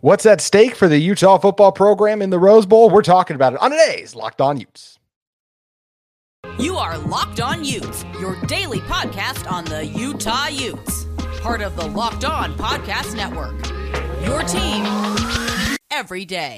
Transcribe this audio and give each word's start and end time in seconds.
What's 0.00 0.26
at 0.26 0.40
stake 0.40 0.76
for 0.76 0.86
the 0.86 0.96
Utah 0.98 1.38
football 1.38 1.72
program 1.72 2.22
in 2.22 2.30
the 2.30 2.38
Rose 2.38 2.66
Bowl? 2.66 2.88
We're 2.88 3.02
talking 3.02 3.34
about 3.34 3.54
it 3.54 3.60
on 3.60 3.72
today's 3.72 4.14
Locked 4.14 4.40
On 4.40 4.56
Utes. 4.56 4.96
You 6.56 6.76
are 6.76 6.96
Locked 6.98 7.40
On 7.40 7.64
Utes, 7.64 8.04
your 8.20 8.40
daily 8.42 8.78
podcast 8.78 9.50
on 9.50 9.64
the 9.64 9.84
Utah 9.84 10.46
Utes, 10.46 11.06
part 11.40 11.62
of 11.62 11.74
the 11.74 11.84
Locked 11.84 12.24
On 12.24 12.54
Podcast 12.56 13.16
Network. 13.16 13.56
Your 14.24 14.44
team 14.44 14.86
every 15.90 16.24
day. 16.24 16.54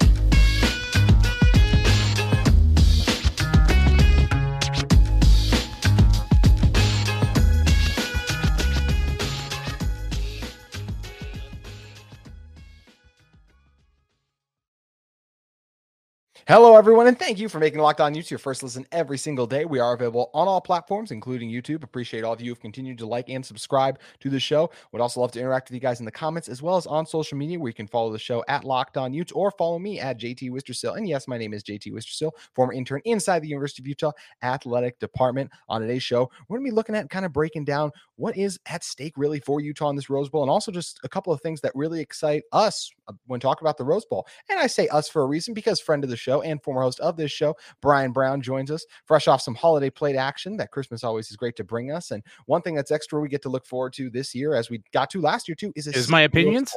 Hello, 16.51 16.75
everyone, 16.75 17.07
and 17.07 17.17
thank 17.17 17.39
you 17.39 17.47
for 17.47 17.59
making 17.59 17.79
Locked 17.79 18.01
On 18.01 18.13
Utes 18.13 18.29
your 18.29 18.37
first 18.37 18.61
listen 18.61 18.85
every 18.91 19.17
single 19.17 19.47
day. 19.47 19.63
We 19.63 19.79
are 19.79 19.93
available 19.93 20.29
on 20.33 20.49
all 20.49 20.59
platforms, 20.59 21.11
including 21.11 21.49
YouTube. 21.49 21.81
Appreciate 21.81 22.25
all 22.25 22.33
of 22.33 22.41
you 22.41 22.51
who've 22.51 22.59
continued 22.59 22.97
to 22.97 23.05
like 23.05 23.29
and 23.29 23.45
subscribe 23.45 24.01
to 24.19 24.29
the 24.29 24.37
show. 24.37 24.69
Would 24.91 25.01
also 25.01 25.21
love 25.21 25.31
to 25.31 25.39
interact 25.39 25.69
with 25.69 25.75
you 25.75 25.79
guys 25.79 26.01
in 26.01 26.05
the 26.05 26.11
comments 26.11 26.49
as 26.49 26.61
well 26.61 26.75
as 26.75 26.85
on 26.85 27.05
social 27.05 27.37
media, 27.37 27.57
where 27.57 27.69
you 27.69 27.73
can 27.73 27.87
follow 27.87 28.11
the 28.11 28.19
show 28.19 28.43
at 28.49 28.65
Locked 28.65 28.97
On 28.97 29.13
Utes 29.13 29.31
or 29.31 29.51
follow 29.51 29.79
me 29.79 30.01
at 30.01 30.19
JT 30.19 30.51
Wistersill. 30.51 30.97
And 30.97 31.07
yes, 31.07 31.25
my 31.25 31.37
name 31.37 31.53
is 31.53 31.63
JT 31.63 31.93
Wistersill, 31.93 32.31
former 32.53 32.73
intern 32.73 32.99
inside 33.05 33.39
the 33.39 33.47
University 33.47 33.81
of 33.81 33.87
Utah 33.87 34.11
Athletic 34.43 34.99
Department. 34.99 35.49
On 35.69 35.79
today's 35.79 36.03
show, 36.03 36.29
we're 36.49 36.57
going 36.57 36.67
to 36.67 36.71
be 36.71 36.75
looking 36.75 36.95
at 36.95 37.09
kind 37.09 37.23
of 37.23 37.31
breaking 37.31 37.63
down 37.63 37.91
what 38.17 38.35
is 38.35 38.59
at 38.65 38.83
stake 38.83 39.13
really 39.15 39.39
for 39.39 39.61
Utah 39.61 39.89
in 39.89 39.95
this 39.95 40.09
Rose 40.09 40.29
Bowl, 40.29 40.43
and 40.43 40.51
also 40.51 40.69
just 40.69 40.99
a 41.05 41.09
couple 41.09 41.31
of 41.31 41.39
things 41.39 41.61
that 41.61 41.71
really 41.75 42.01
excite 42.01 42.43
us 42.51 42.91
uh, 43.07 43.13
when 43.27 43.39
talking 43.39 43.65
about 43.65 43.77
the 43.77 43.85
Rose 43.85 44.03
Bowl. 44.03 44.27
And 44.49 44.59
I 44.59 44.67
say 44.67 44.89
us 44.89 45.07
for 45.07 45.21
a 45.21 45.27
reason 45.27 45.53
because 45.53 45.79
friend 45.79 46.03
of 46.03 46.09
the 46.09 46.17
show 46.17 46.40
and 46.41 46.61
former 46.61 46.81
host 46.81 46.99
of 46.99 47.17
this 47.17 47.31
show, 47.31 47.55
Brian 47.81 48.11
Brown, 48.11 48.41
joins 48.41 48.71
us 48.71 48.85
fresh 49.05 49.27
off 49.27 49.41
some 49.41 49.55
holiday 49.55 49.89
plate 49.89 50.15
action 50.15 50.57
that 50.57 50.71
Christmas 50.71 51.03
always 51.03 51.29
is 51.29 51.37
great 51.37 51.55
to 51.57 51.63
bring 51.63 51.91
us. 51.91 52.11
And 52.11 52.23
one 52.45 52.61
thing 52.61 52.75
that's 52.75 52.91
extra 52.91 53.19
we 53.19 53.29
get 53.29 53.41
to 53.43 53.49
look 53.49 53.65
forward 53.65 53.93
to 53.93 54.09
this 54.09 54.35
year, 54.35 54.55
as 54.55 54.69
we 54.69 54.81
got 54.93 55.09
to 55.11 55.21
last 55.21 55.47
year 55.47 55.55
too, 55.55 55.71
is 55.75 55.87
is 55.87 56.09
my 56.09 56.21
opinions. 56.21 56.75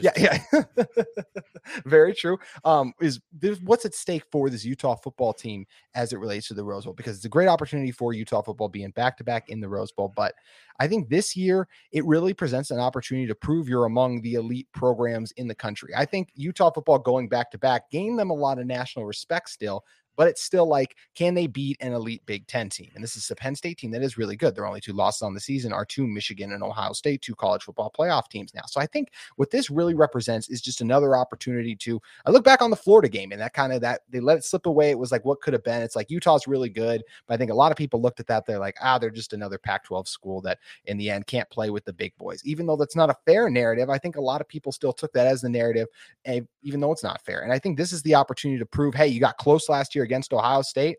Yeah, 0.00 0.12
yeah, 0.16 0.62
very 1.86 2.14
true. 2.14 2.38
Um, 2.64 2.92
is 3.00 3.20
what's 3.62 3.84
at 3.84 3.94
stake 3.94 4.24
for 4.30 4.50
this 4.50 4.64
Utah 4.64 4.96
football 4.96 5.32
team 5.32 5.66
as 5.94 6.12
it 6.12 6.18
relates 6.18 6.48
to 6.48 6.54
the 6.54 6.64
Rose 6.64 6.84
Bowl? 6.84 6.94
Because 6.94 7.16
it's 7.16 7.24
a 7.24 7.30
great 7.30 7.48
opportunity 7.48 7.90
for 7.90 8.12
Utah 8.12 8.42
football 8.42 8.68
being 8.68 8.90
back 8.90 9.16
to 9.18 9.24
back 9.24 9.48
in 9.48 9.60
the 9.60 9.68
Rose 9.68 9.92
Bowl. 9.92 10.12
But 10.14 10.34
I 10.80 10.88
think 10.88 11.08
this 11.08 11.36
year 11.36 11.68
it 11.92 12.04
really 12.04 12.34
presents 12.34 12.70
an 12.70 12.78
opportunity 12.78 13.26
to 13.26 13.34
prove 13.34 13.68
you're 13.68 13.86
among 13.86 14.20
the 14.22 14.34
elite 14.34 14.68
programs 14.72 15.32
in 15.32 15.48
the 15.48 15.54
country. 15.54 15.92
I 15.96 16.04
think 16.04 16.30
Utah 16.34 16.70
football 16.70 16.98
going 16.98 17.28
back 17.28 17.50
to 17.52 17.58
back 17.58 17.90
gained 17.90 18.18
them 18.18 18.30
a 18.30 18.34
lot 18.34 18.58
of 18.58 18.66
national 18.66 19.04
respect 19.04 19.50
still, 19.50 19.84
but 20.18 20.26
it's 20.26 20.42
still 20.42 20.66
like, 20.66 20.96
can 21.14 21.32
they 21.32 21.46
beat 21.46 21.76
an 21.80 21.92
elite 21.92 22.22
Big 22.26 22.44
Ten 22.48 22.68
team? 22.68 22.90
And 22.96 23.04
this 23.04 23.16
is 23.16 23.30
a 23.30 23.36
Penn 23.36 23.54
State 23.54 23.78
team 23.78 23.92
that 23.92 24.02
is 24.02 24.18
really 24.18 24.34
good. 24.34 24.52
Their 24.52 24.66
only 24.66 24.80
two 24.80 24.92
losses 24.92 25.22
on 25.22 25.32
the 25.32 25.38
season 25.38 25.72
are 25.72 25.84
two 25.84 26.08
Michigan 26.08 26.52
and 26.52 26.62
Ohio 26.62 26.92
State, 26.92 27.22
two 27.22 27.36
college 27.36 27.62
football 27.62 27.92
playoff 27.96 28.28
teams 28.28 28.52
now. 28.52 28.62
So 28.66 28.80
I 28.80 28.86
think 28.86 29.12
what 29.36 29.52
this 29.52 29.70
really 29.70 29.94
represents 29.94 30.48
is 30.48 30.60
just 30.60 30.80
another 30.80 31.14
opportunity 31.14 31.76
to. 31.76 32.02
I 32.26 32.32
look 32.32 32.42
back 32.42 32.62
on 32.62 32.70
the 32.70 32.76
Florida 32.76 33.08
game 33.08 33.30
and 33.30 33.40
that 33.40 33.54
kind 33.54 33.72
of 33.72 33.80
that 33.82 34.00
they 34.10 34.18
let 34.18 34.36
it 34.36 34.44
slip 34.44 34.66
away. 34.66 34.90
It 34.90 34.98
was 34.98 35.12
like 35.12 35.24
what 35.24 35.40
could 35.40 35.52
have 35.52 35.62
been. 35.62 35.82
It's 35.82 35.94
like 35.94 36.10
Utah's 36.10 36.48
really 36.48 36.68
good, 36.68 37.04
but 37.28 37.34
I 37.34 37.36
think 37.36 37.52
a 37.52 37.54
lot 37.54 37.70
of 37.70 37.78
people 37.78 38.02
looked 38.02 38.18
at 38.18 38.26
that. 38.26 38.44
They're 38.44 38.58
like, 38.58 38.76
ah, 38.82 38.98
they're 38.98 39.10
just 39.10 39.34
another 39.34 39.56
Pac-12 39.56 40.08
school 40.08 40.40
that 40.40 40.58
in 40.86 40.98
the 40.98 41.10
end 41.10 41.28
can't 41.28 41.48
play 41.48 41.70
with 41.70 41.84
the 41.84 41.92
big 41.92 42.12
boys. 42.18 42.42
Even 42.44 42.66
though 42.66 42.76
that's 42.76 42.96
not 42.96 43.08
a 43.08 43.16
fair 43.24 43.48
narrative, 43.48 43.88
I 43.88 43.98
think 43.98 44.16
a 44.16 44.20
lot 44.20 44.40
of 44.40 44.48
people 44.48 44.72
still 44.72 44.92
took 44.92 45.12
that 45.12 45.28
as 45.28 45.42
the 45.42 45.48
narrative, 45.48 45.86
even 46.62 46.80
though 46.80 46.90
it's 46.90 47.04
not 47.04 47.24
fair. 47.24 47.42
And 47.42 47.52
I 47.52 47.60
think 47.60 47.78
this 47.78 47.92
is 47.92 48.02
the 48.02 48.16
opportunity 48.16 48.58
to 48.58 48.66
prove, 48.66 48.96
hey, 48.96 49.06
you 49.06 49.20
got 49.20 49.36
close 49.36 49.68
last 49.68 49.94
year 49.94 50.07
against 50.08 50.32
Ohio 50.32 50.62
State 50.62 50.96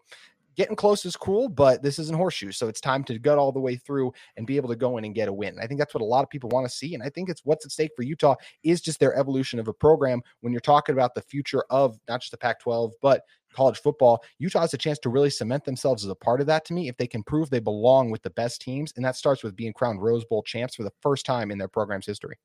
getting 0.59 0.75
close 0.75 1.05
is 1.05 1.15
cool, 1.15 1.47
but 1.47 1.81
this 1.81 1.99
isn't 1.99 2.17
horseshoes. 2.17 2.57
So 2.57 2.67
it's 2.67 2.81
time 2.81 3.05
to 3.05 3.17
gut 3.17 3.37
all 3.37 3.53
the 3.53 3.61
way 3.61 3.77
through 3.77 4.11
and 4.35 4.45
be 4.45 4.57
able 4.57 4.67
to 4.67 4.75
go 4.75 4.97
in 4.97 5.05
and 5.05 5.15
get 5.15 5.29
a 5.29 5.33
win. 5.33 5.57
I 5.57 5.65
think 5.65 5.79
that's 5.79 5.93
what 5.93 6.01
a 6.01 6.05
lot 6.05 6.21
of 6.21 6.29
people 6.29 6.49
want 6.49 6.67
to 6.67 6.75
see. 6.75 6.93
And 6.93 7.01
I 7.01 7.07
think 7.07 7.29
it's 7.29 7.45
what's 7.45 7.65
at 7.65 7.71
stake 7.71 7.91
for 7.95 8.03
Utah 8.03 8.35
is 8.63 8.81
just 8.81 8.99
their 8.99 9.15
evolution 9.15 9.57
of 9.57 9.69
a 9.69 9.73
program. 9.73 10.21
When 10.41 10.51
you're 10.51 10.59
talking 10.59 10.91
about 10.91 11.15
the 11.15 11.21
future 11.21 11.63
of 11.69 11.97
not 12.09 12.19
just 12.19 12.31
the 12.31 12.37
Pac 12.37 12.59
12, 12.59 12.91
but 13.01 13.21
college 13.53 13.79
football, 13.79 14.21
Utah 14.37 14.59
has 14.59 14.73
a 14.73 14.77
chance 14.77 14.99
to 14.99 15.09
really 15.09 15.29
cement 15.29 15.63
themselves 15.63 16.03
as 16.03 16.11
a 16.11 16.15
part 16.15 16.41
of 16.41 16.47
that 16.47 16.65
to 16.65 16.73
me 16.73 16.89
if 16.89 16.97
they 16.97 17.07
can 17.07 17.23
prove 17.23 17.49
they 17.49 17.59
belong 17.59 18.11
with 18.11 18.21
the 18.23 18.29
best 18.31 18.59
teams. 18.59 18.91
And 18.97 19.05
that 19.05 19.15
starts 19.15 19.43
with 19.43 19.55
being 19.55 19.71
crowned 19.71 20.01
Rose 20.01 20.25
Bowl 20.25 20.43
champs 20.43 20.75
for 20.75 20.83
the 20.83 20.91
first 21.01 21.25
time 21.25 21.51
in 21.51 21.57
their 21.57 21.69
program's 21.69 22.05
history. 22.05 22.37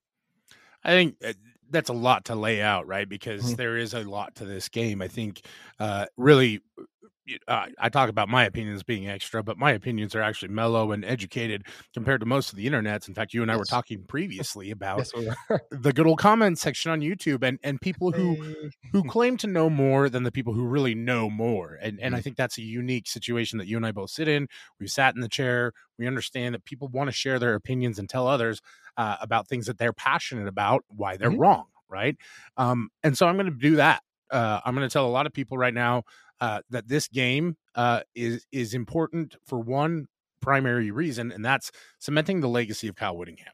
I 0.85 0.91
think 0.91 1.17
uh, 1.27 1.33
that's 1.75 1.91
a 1.91 1.95
lot 1.95 2.27
to 2.27 2.35
lay 2.35 2.63
out, 2.63 2.87
right? 2.87 3.09
Because 3.09 3.43
mm-hmm. 3.43 3.55
there 3.55 3.77
is 3.77 3.95
a 3.95 4.01
lot 4.01 4.37
to 4.37 4.45
this 4.45 4.69
game. 4.69 5.03
I 5.03 5.09
think 5.09 5.43
uh, 5.79 6.07
really 6.17 6.61
uh, 7.49 7.67
I 7.79 7.89
talk 7.89 8.11
about 8.11 8.29
my 8.29 8.45
opinions 8.45 8.83
being 8.83 9.09
extra, 9.09 9.43
but 9.43 9.57
my 9.57 9.73
opinions 9.73 10.15
are 10.15 10.21
actually 10.21 10.49
mellow 10.49 10.93
and 10.93 11.05
educated 11.05 11.65
compared 11.95 12.21
to 12.21 12.27
most 12.27 12.51
of 12.51 12.57
the 12.57 12.69
internets. 12.69 13.09
In 13.09 13.15
fact, 13.15 13.33
you 13.33 13.43
and 13.43 13.51
I 13.51 13.55
yes. 13.55 13.61
were 13.61 13.65
talking 13.65 14.05
previously 14.05 14.71
about 14.71 14.99
yes, 14.99 15.13
we 15.15 15.59
the 15.71 15.93
good 15.93 16.07
old 16.07 16.19
comment 16.19 16.59
section 16.59 16.91
on 16.91 17.01
YouTube 17.01 17.43
and 17.43 17.59
and 17.63 17.81
people 17.81 18.13
who 18.13 18.37
who 18.93 19.03
claim 19.05 19.37
to 19.39 19.47
know 19.47 19.71
more 19.71 20.09
than 20.09 20.23
the 20.23 20.33
people 20.33 20.53
who 20.53 20.67
really 20.67 20.95
know 20.95 21.31
more. 21.31 21.79
And 21.81 21.99
and 22.01 22.15
I 22.15 22.21
mm. 22.21 22.25
think 22.25 22.37
that's 22.37 22.59
a 22.59 22.63
unique 22.63 23.07
situation 23.09 23.59
that 23.59 23.67
you 23.67 23.77
and 23.77 23.87
I 23.87 23.93
both 23.93 24.11
sit 24.11 24.29
in. 24.29 24.49
We've 24.79 24.91
sat 24.91 25.15
in 25.15 25.21
the 25.21 25.29
chair. 25.29 25.73
We 25.99 26.07
understand 26.07 26.55
that 26.55 26.65
people 26.65 26.89
want 26.89 27.09
to 27.09 27.13
share 27.13 27.39
their 27.39 27.55
opinions 27.55 27.99
and 27.99 28.09
tell 28.09 28.27
others 28.27 28.61
uh, 28.97 29.17
about 29.21 29.49
things 29.49 29.67
that 29.67 29.79
they're 29.79 29.93
passionate 29.93 30.49
about, 30.49 30.85
why 30.89 31.17
they're 31.17 31.31
mm-hmm. 31.31 31.41
wrong, 31.41 31.67
right? 31.89 32.17
Um, 32.57 32.91
and 33.03 33.17
so 33.17 33.27
I'm 33.27 33.37
going 33.37 33.47
to 33.47 33.53
do 33.53 33.77
that. 33.77 34.03
Uh, 34.31 34.61
I'm 34.65 34.75
going 34.75 34.89
to 34.89 34.93
tell 34.93 35.07
a 35.07 35.09
lot 35.09 35.27
of 35.27 35.33
people 35.33 35.59
right 35.59 35.75
now 35.75 36.03
uh, 36.41 36.61
that 36.71 36.89
this 36.89 37.09
game 37.09 37.57
uh, 37.75 38.01
is 38.15 38.47
is 38.53 38.75
important 38.75 39.37
for 39.47 39.59
one 39.59 40.07
primary 40.41 40.91
reason, 40.91 41.33
and 41.33 41.45
that's 41.45 41.71
cementing 41.99 42.41
the 42.41 42.49
legacy 42.49 42.89
of 42.89 42.97
Kyle 42.97 43.17
Whittingham. 43.17 43.53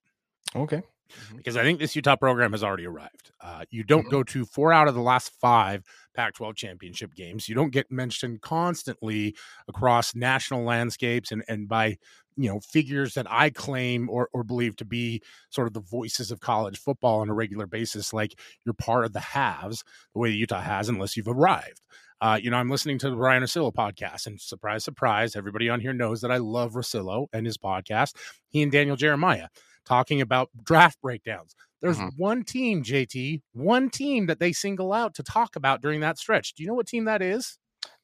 Okay. 0.54 0.82
Mm-hmm. 1.10 1.36
Because 1.36 1.56
I 1.56 1.62
think 1.62 1.78
this 1.78 1.96
Utah 1.96 2.16
program 2.16 2.52
has 2.52 2.62
already 2.62 2.86
arrived. 2.86 3.32
Uh, 3.40 3.64
you 3.70 3.82
don't 3.82 4.02
mm-hmm. 4.02 4.10
go 4.10 4.22
to 4.24 4.44
four 4.44 4.72
out 4.72 4.88
of 4.88 4.94
the 4.94 5.00
last 5.00 5.32
five 5.40 5.82
Pac 6.14 6.34
12 6.34 6.56
championship 6.56 7.14
games. 7.14 7.48
You 7.48 7.54
don't 7.54 7.72
get 7.72 7.90
mentioned 7.90 8.42
constantly 8.42 9.34
across 9.68 10.14
national 10.14 10.64
landscapes 10.64 11.32
and, 11.32 11.42
and 11.48 11.68
by 11.68 11.96
you 12.36 12.48
know 12.48 12.60
figures 12.60 13.14
that 13.14 13.26
I 13.28 13.50
claim 13.50 14.08
or, 14.08 14.28
or 14.32 14.44
believe 14.44 14.76
to 14.76 14.84
be 14.84 15.22
sort 15.50 15.66
of 15.66 15.74
the 15.74 15.80
voices 15.80 16.30
of 16.30 16.40
college 16.40 16.78
football 16.78 17.20
on 17.20 17.30
a 17.30 17.34
regular 17.34 17.66
basis, 17.66 18.12
like 18.12 18.38
you're 18.64 18.74
part 18.74 19.04
of 19.04 19.12
the 19.12 19.20
haves, 19.20 19.84
the 20.12 20.20
way 20.20 20.30
that 20.30 20.36
Utah 20.36 20.60
has, 20.60 20.88
unless 20.88 21.16
you've 21.16 21.28
arrived. 21.28 21.80
Uh, 22.20 22.38
you 22.42 22.50
know, 22.50 22.56
I'm 22.56 22.68
listening 22.68 22.98
to 22.98 23.10
the 23.10 23.16
Ryen 23.16 23.42
Russillo 23.42 23.72
podcast, 23.72 24.26
and 24.26 24.40
surprise, 24.40 24.84
surprise, 24.84 25.36
everybody 25.36 25.68
on 25.68 25.80
here 25.80 25.92
knows 25.92 26.20
that 26.20 26.30
I 26.30 26.36
love 26.36 26.72
Russillo 26.72 27.28
and 27.32 27.46
his 27.46 27.56
podcast. 27.56 28.14
He 28.48 28.62
and 28.62 28.70
Daniel 28.70 28.96
Jeremiah 28.96 29.48
talking 29.86 30.20
about 30.20 30.50
draft 30.62 31.00
breakdowns. 31.00 31.54
There's 31.80 31.98
mm-hmm. 31.98 32.08
one 32.16 32.44
team, 32.44 32.82
JT, 32.82 33.40
one 33.52 33.88
team 33.88 34.26
that 34.26 34.38
they 34.38 34.52
single 34.52 34.92
out 34.92 35.14
to 35.14 35.22
talk 35.22 35.56
about 35.56 35.80
during 35.80 36.00
that 36.00 36.18
stretch. 36.18 36.54
Do 36.54 36.62
you 36.62 36.68
know 36.68 36.74
what 36.74 36.86
team 36.86 37.06
that 37.06 37.22
is? 37.22 37.58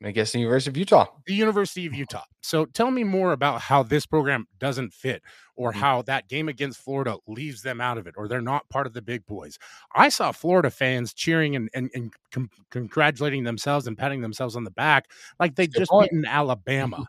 I 0.04 0.10
guess 0.10 0.32
the 0.32 0.40
University 0.40 0.70
of 0.70 0.76
Utah. 0.76 1.06
The 1.26 1.34
University 1.34 1.86
of 1.86 1.94
Utah. 1.94 2.24
So 2.42 2.66
tell 2.66 2.90
me 2.90 3.02
more 3.02 3.32
about 3.32 3.62
how 3.62 3.82
this 3.82 4.04
program 4.04 4.46
doesn't 4.58 4.92
fit 4.92 5.22
or 5.56 5.70
mm-hmm. 5.70 5.80
how 5.80 6.02
that 6.02 6.28
game 6.28 6.48
against 6.48 6.80
Florida 6.80 7.16
leaves 7.26 7.62
them 7.62 7.80
out 7.80 7.96
of 7.96 8.06
it 8.06 8.14
or 8.18 8.28
they're 8.28 8.42
not 8.42 8.68
part 8.68 8.86
of 8.86 8.92
the 8.92 9.00
big 9.00 9.24
boys. 9.24 9.58
I 9.94 10.10
saw 10.10 10.32
Florida 10.32 10.70
fans 10.70 11.14
cheering 11.14 11.56
and, 11.56 11.70
and, 11.74 11.90
and 11.94 12.12
com- 12.30 12.50
congratulating 12.70 13.44
themselves 13.44 13.86
and 13.86 13.96
patting 13.96 14.20
themselves 14.20 14.54
on 14.54 14.64
the 14.64 14.70
back 14.70 15.10
like 15.40 15.54
they 15.54 15.66
just 15.66 15.90
beaten 15.98 16.26
Alabama. 16.26 16.96
Mm-hmm. 16.96 17.04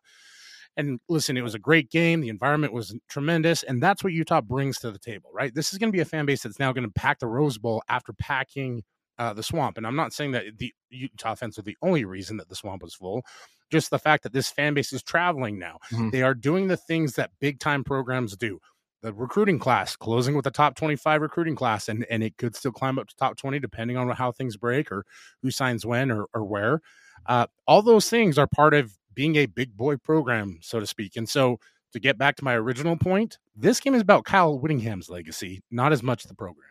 And 0.77 0.99
listen, 1.09 1.35
it 1.35 1.43
was 1.43 1.55
a 1.55 1.59
great 1.59 1.89
game. 1.89 2.21
The 2.21 2.29
environment 2.29 2.71
was 2.71 2.95
tremendous. 3.09 3.63
And 3.63 3.81
that's 3.81 4.03
what 4.03 4.13
Utah 4.13 4.41
brings 4.41 4.77
to 4.79 4.91
the 4.91 4.99
table, 4.99 5.31
right? 5.33 5.53
This 5.53 5.73
is 5.73 5.79
going 5.79 5.91
to 5.91 5.95
be 5.95 6.01
a 6.01 6.05
fan 6.05 6.25
base 6.25 6.43
that's 6.43 6.59
now 6.59 6.71
going 6.71 6.85
to 6.85 6.93
pack 6.93 7.19
the 7.19 7.27
Rose 7.27 7.57
Bowl 7.57 7.83
after 7.89 8.13
packing 8.13 8.83
uh, 9.19 9.33
the 9.33 9.43
swamp. 9.43 9.77
And 9.77 9.87
I'm 9.87 9.95
not 9.95 10.13
saying 10.13 10.31
that 10.31 10.57
the 10.57 10.73
Utah 10.89 11.35
fans 11.35 11.57
are 11.57 11.63
the 11.63 11.77
only 11.81 12.05
reason 12.05 12.37
that 12.37 12.49
the 12.49 12.55
swamp 12.55 12.83
was 12.83 12.93
full. 12.93 13.25
Just 13.69 13.89
the 13.89 13.99
fact 13.99 14.23
that 14.23 14.33
this 14.33 14.49
fan 14.49 14.73
base 14.73 14.93
is 14.93 15.03
traveling 15.03 15.59
now. 15.59 15.79
Mm-hmm. 15.91 16.09
They 16.11 16.21
are 16.21 16.33
doing 16.33 16.67
the 16.67 16.77
things 16.77 17.15
that 17.15 17.31
big 17.39 17.59
time 17.59 17.83
programs 17.83 18.35
do. 18.37 18.59
The 19.01 19.13
recruiting 19.13 19.59
class 19.59 19.95
closing 19.95 20.35
with 20.35 20.45
the 20.45 20.51
top 20.51 20.75
25 20.75 21.21
recruiting 21.21 21.55
class, 21.55 21.87
and, 21.87 22.05
and 22.09 22.23
it 22.23 22.37
could 22.37 22.55
still 22.55 22.71
climb 22.71 22.97
up 22.97 23.07
to 23.07 23.15
top 23.15 23.37
20 23.37 23.59
depending 23.59 23.97
on 23.97 24.09
how 24.09 24.31
things 24.31 24.57
break 24.57 24.91
or 24.91 25.05
who 25.41 25.51
signs 25.51 25.85
when 25.85 26.11
or, 26.11 26.25
or 26.33 26.43
where. 26.43 26.81
Uh, 27.25 27.47
all 27.67 27.81
those 27.81 28.09
things 28.09 28.37
are 28.37 28.47
part 28.47 28.73
of 28.73 28.97
being 29.13 29.35
a 29.35 29.45
big 29.45 29.75
boy 29.75 29.97
program, 29.97 30.59
so 30.61 30.79
to 30.79 30.87
speak. 30.87 31.15
And 31.15 31.27
so, 31.27 31.59
to 31.93 31.99
get 31.99 32.17
back 32.17 32.35
to 32.35 32.43
my 32.43 32.53
original 32.53 32.97
point, 32.97 33.37
this 33.55 33.79
game 33.79 33.95
is 33.95 34.01
about 34.01 34.25
Kyle 34.25 34.59
Whittingham's 34.59 35.09
legacy, 35.09 35.61
not 35.71 35.93
as 35.93 36.03
much 36.03 36.25
the 36.25 36.35
program. 36.35 36.69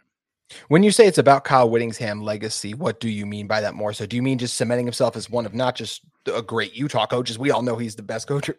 When 0.69 0.83
you 0.83 0.93
say 0.93 1.07
it's 1.07 1.19
about 1.19 1.45
Kyle 1.45 1.69
Whittingham 1.69 2.23
legacy, 2.23 2.75
what 2.75 3.01
do 3.01 3.09
you 3.09 3.27
mean 3.27 3.47
by 3.47 3.61
that 3.61 3.75
more? 3.75 3.93
So 3.93 4.07
do 4.07 4.15
you 4.17 4.23
mean 4.23 4.39
just 4.39 4.57
cementing 4.57 4.87
himself 4.87 5.17
as 5.17 5.29
one 5.29 5.45
of 5.45 5.55
not 5.55 5.75
just 5.75 6.03
a 6.33 6.43
great 6.43 6.75
Utah 6.75 7.07
coach, 7.07 7.31
as 7.31 7.39
we 7.39 7.51
all 7.51 7.63
know 7.63 7.77
he's 7.77 7.97
the 7.97 8.03
best 8.03 8.27
coach 8.27 8.51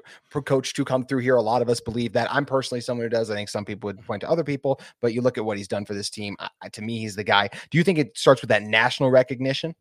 coach 0.45 0.73
to 0.73 0.85
come 0.85 1.05
through 1.05 1.19
here. 1.19 1.35
A 1.35 1.41
lot 1.41 1.61
of 1.61 1.69
us 1.69 1.79
believe 1.79 2.13
that. 2.13 2.31
I'm 2.33 2.45
personally 2.45 2.81
someone 2.81 3.05
who 3.05 3.09
does. 3.09 3.29
I 3.29 3.35
think 3.35 3.49
some 3.49 3.65
people 3.65 3.87
would 3.87 4.05
point 4.05 4.21
to 4.21 4.29
other 4.29 4.43
people, 4.43 4.79
but 5.01 5.13
you 5.13 5.21
look 5.21 5.37
at 5.37 5.45
what 5.45 5.57
he's 5.57 5.67
done 5.67 5.85
for 5.85 5.93
this 5.93 6.09
team. 6.09 6.35
I, 6.39 6.69
to 6.69 6.81
me, 6.81 6.99
he's 6.99 7.15
the 7.15 7.23
guy. 7.23 7.49
Do 7.71 7.77
you 7.77 7.83
think 7.83 7.97
it 7.97 8.17
starts 8.17 8.41
with 8.41 8.49
that 8.49 8.63
national 8.63 9.11
recognition? 9.11 9.75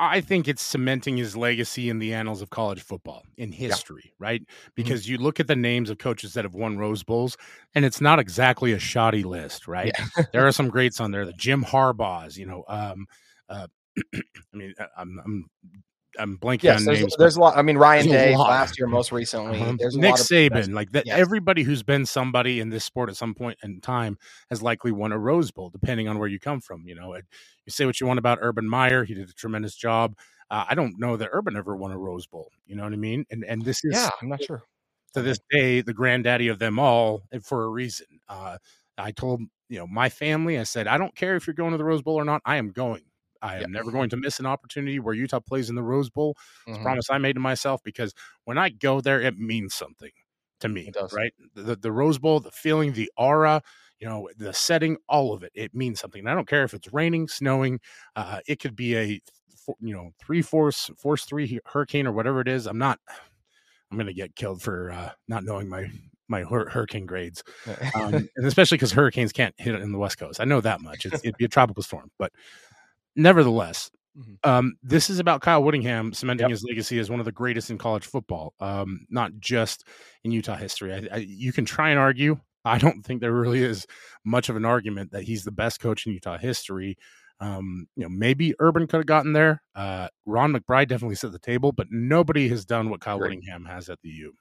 I 0.00 0.20
think 0.20 0.48
it's 0.48 0.62
cementing 0.62 1.16
his 1.16 1.36
legacy 1.36 1.88
in 1.88 2.00
the 2.00 2.12
annals 2.12 2.42
of 2.42 2.50
college 2.50 2.82
football 2.82 3.22
in 3.36 3.52
history, 3.52 4.02
yeah. 4.06 4.12
right? 4.18 4.42
Mm-hmm. 4.42 4.68
Because 4.74 5.04
mm-hmm. 5.04 5.12
you 5.12 5.18
look 5.18 5.38
at 5.38 5.46
the 5.46 5.56
names 5.56 5.90
of 5.90 5.98
coaches 5.98 6.34
that 6.34 6.44
have 6.44 6.54
won 6.54 6.76
Rose 6.76 7.04
Bowls, 7.04 7.36
and 7.74 7.84
it's 7.84 8.00
not 8.00 8.18
exactly 8.18 8.72
a 8.72 8.78
shoddy 8.78 9.22
list, 9.22 9.68
right? 9.68 9.92
Yeah. 9.96 10.24
there 10.32 10.46
are 10.46 10.52
some 10.52 10.68
greats 10.68 11.00
on 11.00 11.12
there. 11.12 11.24
The 11.24 11.32
Jim 11.34 11.64
Harbaughs, 11.64 12.36
you 12.36 12.46
know, 12.46 12.64
um, 12.68 13.06
uh, 13.48 13.68
I 14.14 14.20
mean, 14.52 14.74
uh, 14.78 14.86
I'm, 14.96 15.20
I'm 15.24 15.50
I'm 16.18 16.38
blanking 16.38 16.64
yes, 16.64 16.80
on 16.80 16.84
there's, 16.84 17.00
names. 17.00 17.16
There's 17.18 17.36
a 17.36 17.40
lot. 17.40 17.56
I 17.56 17.62
mean, 17.62 17.78
Ryan 17.78 18.06
Day 18.06 18.36
last 18.36 18.78
year, 18.78 18.86
most 18.86 19.12
recently. 19.12 19.60
Uh-huh. 19.60 19.76
There's 19.78 19.96
Nick 19.96 20.14
Saban, 20.14 20.72
like 20.72 20.92
that. 20.92 21.06
Yes. 21.06 21.18
Everybody 21.18 21.62
who's 21.62 21.82
been 21.82 22.06
somebody 22.06 22.60
in 22.60 22.70
this 22.70 22.84
sport 22.84 23.08
at 23.08 23.16
some 23.16 23.34
point 23.34 23.58
in 23.62 23.80
time 23.80 24.18
has 24.50 24.62
likely 24.62 24.92
won 24.92 25.12
a 25.12 25.18
Rose 25.18 25.50
Bowl, 25.50 25.70
depending 25.70 26.08
on 26.08 26.18
where 26.18 26.28
you 26.28 26.38
come 26.38 26.60
from. 26.60 26.86
You 26.86 26.94
know, 26.94 27.14
you 27.14 27.22
say 27.70 27.86
what 27.86 28.00
you 28.00 28.06
want 28.06 28.18
about 28.18 28.38
Urban 28.42 28.68
Meyer, 28.68 29.04
he 29.04 29.14
did 29.14 29.28
a 29.28 29.32
tremendous 29.32 29.74
job. 29.74 30.16
Uh, 30.50 30.66
I 30.68 30.74
don't 30.74 30.98
know 30.98 31.16
that 31.16 31.30
Urban 31.32 31.56
ever 31.56 31.74
won 31.76 31.92
a 31.92 31.98
Rose 31.98 32.26
Bowl. 32.26 32.50
You 32.66 32.76
know 32.76 32.84
what 32.84 32.92
I 32.92 32.96
mean? 32.96 33.24
And 33.30 33.44
and 33.44 33.64
this 33.64 33.84
is 33.84 33.94
yeah, 33.94 34.10
I'm 34.20 34.28
not 34.28 34.42
sure. 34.42 34.62
To 35.14 35.22
this 35.22 35.38
day, 35.50 35.82
the 35.82 35.92
granddaddy 35.92 36.48
of 36.48 36.58
them 36.58 36.78
all, 36.78 37.22
for 37.42 37.64
a 37.64 37.68
reason. 37.68 38.06
Uh, 38.28 38.58
I 38.98 39.12
told 39.12 39.40
you 39.68 39.78
know 39.78 39.86
my 39.86 40.08
family, 40.08 40.58
I 40.58 40.64
said, 40.64 40.86
I 40.86 40.98
don't 40.98 41.14
care 41.14 41.36
if 41.36 41.46
you're 41.46 41.54
going 41.54 41.72
to 41.72 41.78
the 41.78 41.84
Rose 41.84 42.02
Bowl 42.02 42.16
or 42.16 42.24
not. 42.24 42.42
I 42.44 42.56
am 42.56 42.70
going 42.70 43.02
I 43.42 43.56
am 43.56 43.60
yep. 43.62 43.70
never 43.70 43.90
going 43.90 44.08
to 44.10 44.16
miss 44.16 44.38
an 44.38 44.46
opportunity 44.46 45.00
where 45.00 45.14
Utah 45.14 45.40
plays 45.40 45.68
in 45.68 45.74
the 45.74 45.82
Rose 45.82 46.08
Bowl. 46.08 46.36
It's 46.66 46.74
mm-hmm. 46.74 46.80
a 46.80 46.84
promise 46.84 47.10
I 47.10 47.18
made 47.18 47.34
to 47.34 47.40
myself 47.40 47.82
because 47.82 48.14
when 48.44 48.56
I 48.56 48.70
go 48.70 49.00
there, 49.00 49.20
it 49.20 49.36
means 49.36 49.74
something 49.74 50.12
to 50.60 50.68
me, 50.68 50.92
right? 51.12 51.34
The, 51.54 51.76
the 51.76 51.92
Rose 51.92 52.18
Bowl, 52.18 52.40
the 52.40 52.52
feeling, 52.52 52.92
the 52.92 53.10
aura, 53.16 53.62
you 53.98 54.08
know, 54.08 54.28
the 54.36 54.52
setting, 54.52 54.96
all 55.08 55.34
of 55.34 55.42
it, 55.42 55.52
it 55.54 55.74
means 55.74 56.00
something. 56.00 56.20
And 56.20 56.30
I 56.30 56.34
don't 56.34 56.48
care 56.48 56.64
if 56.64 56.72
it's 56.72 56.92
raining, 56.92 57.28
snowing, 57.28 57.80
uh, 58.16 58.38
it 58.46 58.60
could 58.60 58.76
be 58.76 58.96
a, 58.96 59.20
you 59.80 59.94
know, 59.94 60.10
three 60.24 60.42
force, 60.42 60.90
force 60.96 61.24
three 61.24 61.58
hurricane 61.66 62.06
or 62.06 62.12
whatever 62.12 62.40
it 62.40 62.48
is. 62.48 62.66
I'm 62.66 62.78
not, 62.78 63.00
I'm 63.90 63.98
going 63.98 64.06
to 64.06 64.14
get 64.14 64.36
killed 64.36 64.62
for 64.62 64.90
uh, 64.90 65.10
not 65.28 65.44
knowing 65.44 65.68
my 65.68 65.90
my 66.28 66.42
hur- 66.44 66.68
hurricane 66.70 67.04
grades, 67.04 67.44
um, 67.94 68.14
and 68.36 68.46
especially 68.46 68.76
because 68.76 68.92
hurricanes 68.92 69.32
can't 69.32 69.54
hit 69.58 69.74
it 69.74 69.82
in 69.82 69.92
the 69.92 69.98
West 69.98 70.18
Coast. 70.18 70.40
I 70.40 70.44
know 70.44 70.62
that 70.62 70.80
much. 70.80 71.04
It's, 71.04 71.20
it'd 71.22 71.36
be 71.36 71.44
a 71.44 71.48
tropical 71.48 71.82
storm, 71.82 72.10
but 72.18 72.32
nevertheless, 73.16 73.90
mm-hmm. 74.18 74.34
um, 74.48 74.74
this 74.82 75.10
is 75.10 75.18
about 75.18 75.40
Kyle 75.40 75.62
Whittingham 75.62 76.12
cementing 76.12 76.44
yep. 76.44 76.50
his 76.50 76.64
legacy 76.68 76.98
as 76.98 77.10
one 77.10 77.20
of 77.20 77.26
the 77.26 77.32
greatest 77.32 77.70
in 77.70 77.78
college 77.78 78.06
football, 78.06 78.54
um, 78.60 79.06
not 79.10 79.32
just 79.38 79.86
in 80.24 80.32
Utah 80.32 80.56
history. 80.56 80.92
I, 80.92 81.16
I, 81.16 81.18
you 81.18 81.52
can 81.52 81.64
try 81.64 81.90
and 81.90 81.98
argue. 81.98 82.38
I 82.64 82.78
don't 82.78 83.02
think 83.02 83.20
there 83.20 83.32
really 83.32 83.62
is 83.62 83.86
much 84.24 84.48
of 84.48 84.56
an 84.56 84.64
argument 84.64 85.12
that 85.12 85.24
he's 85.24 85.44
the 85.44 85.50
best 85.50 85.80
coach 85.80 86.06
in 86.06 86.12
Utah 86.12 86.38
history. 86.38 86.96
Um, 87.40 87.88
you 87.96 88.04
know, 88.04 88.08
maybe 88.08 88.54
Urban 88.60 88.86
could 88.86 88.98
have 88.98 89.06
gotten 89.06 89.32
there. 89.32 89.62
Uh, 89.74 90.06
Ron 90.26 90.52
McBride 90.52 90.86
definitely 90.86 91.16
set 91.16 91.32
the 91.32 91.40
table, 91.40 91.72
but 91.72 91.88
nobody 91.90 92.48
has 92.48 92.64
done 92.64 92.88
what 92.88 93.00
Kyle 93.00 93.18
Great. 93.18 93.30
Whittingham 93.30 93.64
has 93.64 93.88
at 93.88 94.00
the 94.02 94.10
U. 94.10 94.34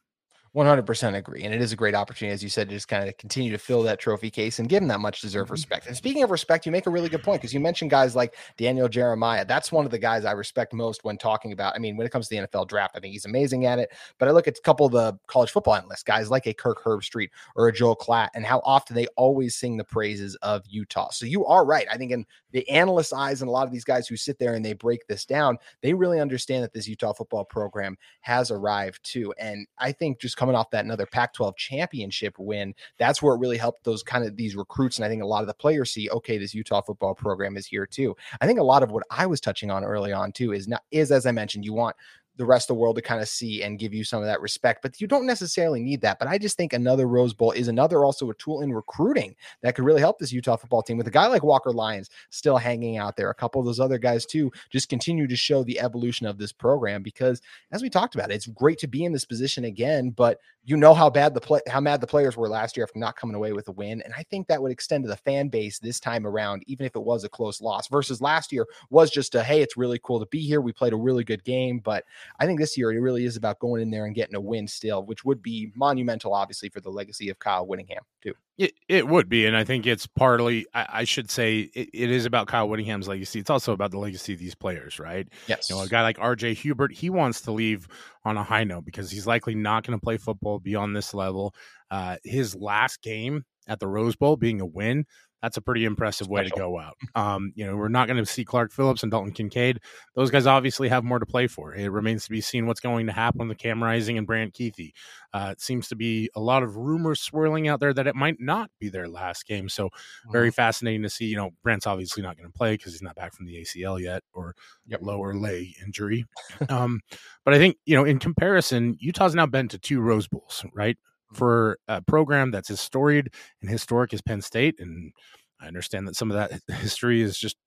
100% 0.56 1.16
agree. 1.16 1.44
And 1.44 1.54
it 1.54 1.62
is 1.62 1.72
a 1.72 1.78
great 1.78 1.96
opportunity, 1.96 2.34
as 2.34 2.44
you 2.44 2.50
said, 2.50 2.68
to 2.68 2.76
just 2.76 2.90
kind 2.90 3.08
of 3.08 3.16
continue 3.18 3.52
to 3.52 3.58
fill 3.58 3.84
that 3.84 4.00
trophy 4.00 4.30
case 4.30 4.60
and 4.60 4.68
give 4.68 4.82
him 4.82 4.90
that 4.90 5.00
much 5.00 5.22
deserved 5.22 5.48
mm-hmm. 5.48 5.54
respect. 5.54 5.88
And 5.88 5.96
speaking 5.96 6.24
of 6.24 6.32
respect, 6.32 6.66
you 6.66 6.74
make 6.74 6.88
a 6.88 6.90
really 6.90 7.08
good 7.08 7.24
point 7.24 7.40
because 7.42 7.54
you 7.54 7.62
mentioned 7.62 7.90
guys 7.90 8.18
like 8.18 8.36
Daniel 8.58 8.90
Jeremiah. 8.90 9.46
That's 9.46 9.72
one 9.72 9.86
of 9.86 9.92
the 9.92 9.98
guys 9.98 10.26
I 10.26 10.34
respect 10.34 10.74
most 10.74 11.06
when 11.06 11.18
talking 11.18 11.54
about, 11.54 11.74
I 11.76 11.80
mean, 11.80 11.96
when 11.96 12.06
it 12.06 12.10
comes 12.10 12.28
to 12.28 12.36
the 12.36 12.48
NFL 12.48 12.68
draft, 12.68 12.98
I 12.98 13.00
think 13.00 13.14
he's 13.14 13.24
amazing 13.24 13.66
at 13.66 13.80
it. 13.80 13.94
But 14.18 14.28
I 14.28 14.32
look 14.32 14.46
at 14.46 14.58
a 14.58 14.62
couple 14.62 14.86
of 14.86 14.92
the 14.92 15.18
college 15.28 15.52
football 15.52 15.76
analysts, 15.76 16.04
guys 16.04 16.30
like 16.30 16.48
a 16.48 16.54
Kirk 16.54 16.84
Herbstreit 16.84 17.30
or 17.56 17.70
a 17.70 17.74
Joel 17.74 17.96
Klatt, 17.96 18.30
and 18.36 18.46
how 18.46 18.62
often 18.66 18.94
they 18.94 19.08
always 19.16 19.56
sing 19.56 19.78
the 19.78 19.86
praises 19.86 20.36
of 20.42 20.64
Utah. 20.68 21.12
So 21.12 21.26
you 21.26 21.46
are 21.46 21.66
right. 21.66 21.88
I 21.90 21.96
think 21.96 22.12
in 22.12 22.26
the 22.52 22.68
analysts' 22.70 23.14
eyes 23.14 23.42
and 23.42 23.48
a 23.48 23.52
lot 23.52 23.68
of 23.68 23.72
these 23.72 23.86
guys 23.86 24.06
who 24.06 24.18
sit 24.18 24.38
there 24.38 24.56
and 24.56 24.66
they 24.66 24.74
break 24.74 25.08
this 25.08 25.24
down, 25.24 25.58
they 25.82 25.94
really 25.94 26.20
understand 26.20 26.62
that 26.66 26.74
this 26.74 26.90
Utah 26.90 27.14
football 27.14 27.46
program 27.46 27.98
has 28.20 28.52
arrived 28.52 29.00
too. 29.04 29.34
And 29.40 29.66
I 29.78 29.94
think 29.94 30.20
just 30.20 30.36
coming 30.42 30.56
off 30.56 30.72
that 30.72 30.86
another 30.86 31.06
Pac 31.06 31.34
12 31.34 31.56
championship 31.56 32.34
win, 32.40 32.74
that's 32.98 33.22
where 33.22 33.36
it 33.36 33.38
really 33.38 33.58
helped 33.58 33.84
those 33.84 34.02
kind 34.02 34.26
of 34.26 34.36
these 34.36 34.56
recruits. 34.56 34.98
And 34.98 35.06
I 35.06 35.08
think 35.08 35.22
a 35.22 35.28
lot 35.28 35.42
of 35.42 35.48
the 35.48 35.54
players 35.54 35.92
see, 35.92 36.10
okay, 36.10 36.40
this 36.40 36.56
Utah 36.56 36.82
football 36.82 37.14
program 37.14 37.58
is 37.58 37.68
here 37.68 37.86
too. 37.86 38.16
I 38.42 38.48
think 38.48 38.58
a 38.58 38.64
lot 38.64 38.82
of 38.82 38.90
what 38.90 39.04
I 39.12 39.28
was 39.28 39.40
touching 39.40 39.70
on 39.70 39.84
early 39.84 40.12
on 40.12 40.32
too 40.32 40.52
is 40.52 40.68
not 40.68 40.82
is 40.90 41.12
as 41.12 41.28
I 41.28 41.32
mentioned, 41.32 41.64
you 41.64 41.74
want 41.74 41.96
the 42.42 42.46
rest 42.46 42.70
of 42.70 42.76
the 42.76 42.80
world 42.80 42.96
to 42.96 43.02
kind 43.02 43.22
of 43.22 43.30
see 43.30 43.64
and 43.64 43.80
give 43.80 43.94
you 43.94 44.04
some 44.04 44.20
of 44.20 44.26
that 44.26 44.42
respect. 44.42 44.82
But 44.82 45.00
you 45.00 45.08
don't 45.08 45.26
necessarily 45.26 45.82
need 45.82 46.02
that. 46.02 46.20
But 46.20 46.28
I 46.28 46.38
just 46.38 46.58
think 46.58 46.74
another 46.74 47.08
Rose 47.08 47.34
Bowl 47.34 47.52
is 47.52 47.68
another 47.68 48.04
also 48.04 48.30
a 48.30 48.34
tool 48.36 48.62
in 48.62 48.74
recruiting 48.74 49.36
that 49.62 49.76
could 49.76 49.86
really 49.86 50.02
help 50.02 50.20
this 50.20 50.34
Utah 50.34 50.58
football 50.58 50.82
team 50.82 50.98
with 50.98 51.08
a 51.08 51.12
guy 51.12 51.28
like 51.28 51.44
Walker 51.44 51.72
Lyons 51.72 52.10
still 52.32 52.58
hanging 52.58 52.98
out 52.98 53.16
there. 53.16 53.30
A 53.30 53.36
couple 53.36 53.62
of 53.62 53.66
those 53.66 53.80
other 53.80 53.98
guys 53.98 54.26
too 54.26 54.52
just 54.70 54.90
continue 54.90 55.28
to 55.28 55.36
show 55.36 55.64
the 55.64 55.80
evolution 55.80 56.26
of 56.26 56.38
this 56.38 56.52
program 56.52 57.04
because 57.04 57.42
as 57.72 57.82
we 57.82 57.90
talked 57.90 58.16
about, 58.16 58.32
it's 58.32 58.48
great 58.48 58.80
to 58.80 58.88
be 58.88 59.06
in 59.06 59.14
this 59.14 59.26
position 59.26 59.66
again, 59.66 60.10
but 60.10 60.40
you 60.64 60.78
know 60.78 60.94
how 60.94 61.10
bad 61.10 61.34
the 61.34 61.42
play 61.42 61.60
how 61.68 61.80
mad 61.80 62.02
the 62.02 62.08
players 62.08 62.38
were 62.38 62.48
last 62.48 62.78
year 62.78 62.84
after 62.84 63.00
not 63.00 63.16
coming 63.16 63.36
away 63.36 63.52
with 63.52 63.68
a 63.68 63.72
win. 63.72 64.02
And 64.02 64.14
I 64.16 64.24
think 64.24 64.48
that 64.48 64.62
would 64.62 64.72
extend 64.72 65.04
to 65.04 65.10
the 65.10 65.18
fan 65.18 65.48
base 65.48 65.80
this 65.80 66.00
time 66.00 66.28
around, 66.28 66.64
even 66.68 66.86
if 66.86 66.96
it 66.96 67.04
was 67.04 67.24
a 67.24 67.30
close 67.30 67.62
loss 67.62 67.88
versus 67.88 68.22
last 68.22 68.52
year 68.52 68.68
was 68.90 69.10
just 69.10 69.34
a 69.34 69.44
hey, 69.44 69.62
it's 69.62 69.76
really 69.76 70.00
cool 70.04 70.20
to 70.20 70.28
be 70.28 70.40
here. 70.40 70.62
We 70.62 70.72
played 70.72 70.94
a 70.94 70.98
really 70.98 71.24
good 71.24 71.44
game, 71.44 71.80
but 71.80 72.06
I 72.40 72.46
think 72.46 72.60
this 72.60 72.78
year 72.78 72.92
it 72.92 73.00
really 73.00 73.26
is 73.26 73.36
about 73.36 73.60
going 73.60 73.82
in 73.82 73.92
there 73.92 74.06
and 74.06 74.16
getting 74.16 74.36
a 74.36 74.42
win 74.42 74.68
still, 74.68 75.06
which 75.06 75.24
would 75.26 75.42
be 75.42 75.72
monumental, 75.76 76.34
obviously, 76.34 76.70
for 76.70 76.82
the 76.82 76.90
legacy 76.90 77.30
of 77.30 77.40
Kyle 77.40 77.66
Whittingham, 77.66 78.04
too. 78.22 78.34
It, 78.58 78.74
it 78.88 79.08
would 79.08 79.28
be. 79.28 79.46
And 79.46 79.58
I 79.58 79.64
think 79.64 79.88
it's 79.88 80.06
partly, 80.06 80.68
I, 80.74 80.88
I 80.90 81.04
should 81.04 81.32
say, 81.32 81.72
it, 81.74 81.90
it 81.94 82.12
is 82.12 82.26
about 82.26 82.48
Kyle 82.48 82.70
Whittingham's 82.70 83.08
legacy. 83.08 83.40
It's 83.40 83.50
also 83.50 83.74
about 83.74 83.92
the 83.92 84.00
legacy 84.00 84.34
of 84.34 84.40
these 84.40 84.56
players, 84.56 85.00
right? 85.00 85.28
Yes. 85.48 85.70
You 85.70 85.76
know, 85.76 85.82
a 85.82 85.88
guy 85.88 86.02
like 86.04 86.18
RJ 86.18 86.56
Hubert, 86.56 86.92
he 86.92 87.10
wants 87.10 87.42
to 87.42 87.52
leave 87.52 87.88
on 88.24 88.38
a 88.38 88.44
high 88.44 88.64
note 88.64 88.86
because 88.86 89.10
he's 89.10 89.26
likely 89.26 89.56
not 89.56 89.86
going 89.86 89.98
to 89.98 90.04
play 90.04 90.18
football 90.18 90.60
beyond 90.60 90.96
this 90.96 91.14
level. 91.14 91.56
Uh, 91.90 92.18
his 92.24 92.56
last 92.56 93.02
game 93.02 93.44
at 93.68 93.80
the 93.80 93.88
Rose 93.88 94.16
Bowl 94.16 94.38
being 94.38 94.62
a 94.62 94.66
win, 94.66 95.06
that's 95.42 95.58
a 95.58 95.62
pretty 95.62 95.86
impressive 95.86 96.28
way 96.28 96.44
to 96.44 96.50
go 96.52 96.80
out. 96.80 96.98
Um, 97.14 97.52
you 97.56 97.66
know, 97.66 97.76
we're 97.76 97.90
not 97.90 98.08
going 98.08 98.18
to 98.18 98.26
see 98.26 98.46
Clark 98.46 98.72
Phillips 98.72 99.04
and 99.04 99.12
Dalton 99.12 99.34
Kincaid. 99.34 99.80
Those 100.16 100.32
guys 100.32 100.48
obviously 100.48 100.88
have 100.88 101.04
more 101.04 101.20
to 101.20 101.26
play 101.26 101.48
for. 101.48 101.74
It 101.76 101.90
remains 101.90 102.24
to 102.24 102.30
be 102.30 102.40
seen 102.40 102.68
what's 102.68 102.80
going 102.80 103.08
to 103.08 103.12
happen 103.12 103.50
with 103.50 103.58
Cam 103.58 103.84
Rising 103.84 104.18
and 104.18 104.26
Brant 104.26 104.54
Kuithe. 104.54 104.92
Uh, 105.34 105.50
it 105.52 105.62
seems 105.62 105.90
to 105.90 105.96
be 105.96 106.30
a 106.36 106.40
lot 106.40 106.64
of 106.64 106.78
rumors 106.78 107.20
swirling 107.20 107.68
out 107.68 107.80
there 107.80 107.94
that 107.94 108.08
it 108.08 108.16
might 108.16 108.38
not 108.40 108.72
be 108.80 108.90
their 108.90 109.10
last 109.10 109.46
game. 109.46 109.68
So 109.68 109.90
very 110.32 110.52
fascinating 110.52 111.04
to 111.04 111.10
see. 111.10 111.26
You 111.26 111.38
know, 111.38 111.52
Brant's 111.64 111.86
obviously 111.86 112.24
not 112.24 112.38
going 112.38 112.50
to 112.50 112.58
play 112.58 112.76
because 112.76 112.94
he's 112.94 113.02
not 113.02 113.16
back 113.16 113.34
from 113.34 113.46
the 113.46 113.56
ACL 113.56 114.02
yet 114.02 114.24
or 114.34 114.56
yep. 114.88 115.02
lower 115.02 115.36
leg 115.36 115.68
injury. 115.86 116.26
um, 116.70 117.02
but 117.44 117.54
I 117.54 117.58
think 117.58 117.78
you 117.86 117.96
know, 117.96 118.06
in 118.06 118.20
comparison, 118.20 118.96
Utah's 119.00 119.36
now 119.36 119.48
been 119.48 119.68
to 119.70 119.78
two 119.78 120.00
Rose 120.00 120.28
Bowls, 120.28 120.64
right? 120.74 120.98
For 121.34 121.78
a 121.88 122.02
program 122.02 122.52
that's 122.52 122.70
as 122.70 122.80
storied 122.80 123.30
and 123.62 123.70
historic 123.70 124.14
as 124.14 124.22
Penn 124.22 124.42
State. 124.42 124.76
And 124.80 125.14
I 125.60 125.68
understand 125.68 126.08
that 126.08 126.16
some 126.16 126.32
of 126.32 126.38
that 126.38 126.62
history 126.78 127.22
is 127.22 127.38
just 127.38 127.58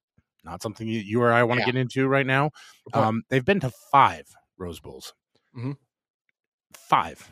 not 0.45 0.63
something 0.63 0.87
you, 0.87 1.01
you 1.01 1.23
or 1.23 1.33
I 1.33 1.43
want 1.43 1.59
to 1.59 1.63
yeah. 1.63 1.73
get 1.73 1.77
into 1.81 2.07
right 2.07 2.27
now. 2.27 2.51
Um, 2.93 3.23
they've 3.31 3.45
been 3.45 3.61
to 3.61 3.73
five 3.91 4.27
Rose 4.59 4.81
Bowls. 4.81 5.15
Mm-hmm. 5.57 5.73
Five. 6.75 7.31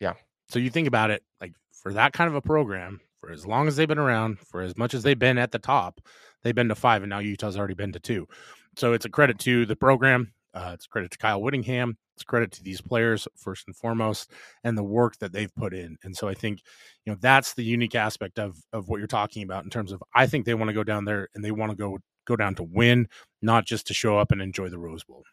Yeah. 0.00 0.14
So 0.48 0.58
you 0.58 0.70
think 0.70 0.86
about 0.86 1.10
it, 1.10 1.22
like 1.40 1.54
for 1.72 1.92
that 1.94 2.12
kind 2.12 2.28
of 2.28 2.34
a 2.34 2.40
program, 2.42 3.00
for 3.20 3.30
as 3.30 3.46
long 3.46 3.68
as 3.68 3.76
they've 3.76 3.88
been 3.88 3.98
around, 3.98 4.38
for 4.38 4.62
as 4.62 4.76
much 4.76 4.94
as 4.94 5.02
they've 5.02 5.18
been 5.18 5.38
at 5.38 5.50
the 5.52 5.58
top, 5.58 6.00
they've 6.42 6.54
been 6.54 6.68
to 6.68 6.74
five, 6.74 7.02
and 7.02 7.10
now 7.10 7.20
Utah's 7.20 7.56
already 7.56 7.74
been 7.74 7.92
to 7.92 8.00
two. 8.00 8.26
So 8.76 8.92
it's 8.92 9.04
a 9.04 9.10
credit 9.10 9.38
to 9.40 9.66
the 9.66 9.76
program. 9.76 10.32
Uh, 10.54 10.72
it's 10.74 10.86
credit 10.86 11.10
to 11.12 11.18
Kyle 11.18 11.40
Whittingham. 11.40 11.96
It's 12.14 12.24
credit 12.24 12.52
to 12.52 12.62
these 12.62 12.80
players 12.80 13.26
first 13.36 13.66
and 13.66 13.76
foremost, 13.76 14.30
and 14.64 14.76
the 14.76 14.82
work 14.82 15.16
that 15.18 15.32
they've 15.32 15.54
put 15.54 15.72
in. 15.74 15.96
And 16.04 16.16
so 16.16 16.28
I 16.28 16.34
think, 16.34 16.60
you 17.04 17.12
know, 17.12 17.18
that's 17.20 17.54
the 17.54 17.64
unique 17.64 17.94
aspect 17.94 18.38
of 18.38 18.56
of 18.72 18.88
what 18.88 18.98
you're 18.98 19.06
talking 19.06 19.42
about 19.42 19.64
in 19.64 19.70
terms 19.70 19.92
of 19.92 20.02
I 20.14 20.26
think 20.26 20.44
they 20.44 20.54
want 20.54 20.68
to 20.68 20.74
go 20.74 20.84
down 20.84 21.04
there 21.04 21.28
and 21.34 21.44
they 21.44 21.52
want 21.52 21.70
to 21.70 21.76
go 21.76 21.98
go 22.26 22.36
down 22.36 22.54
to 22.56 22.62
win, 22.62 23.08
not 23.40 23.66
just 23.66 23.86
to 23.88 23.94
show 23.94 24.18
up 24.18 24.30
and 24.32 24.42
enjoy 24.42 24.68
the 24.68 24.78
Rose 24.78 25.04
Bowl. 25.04 25.24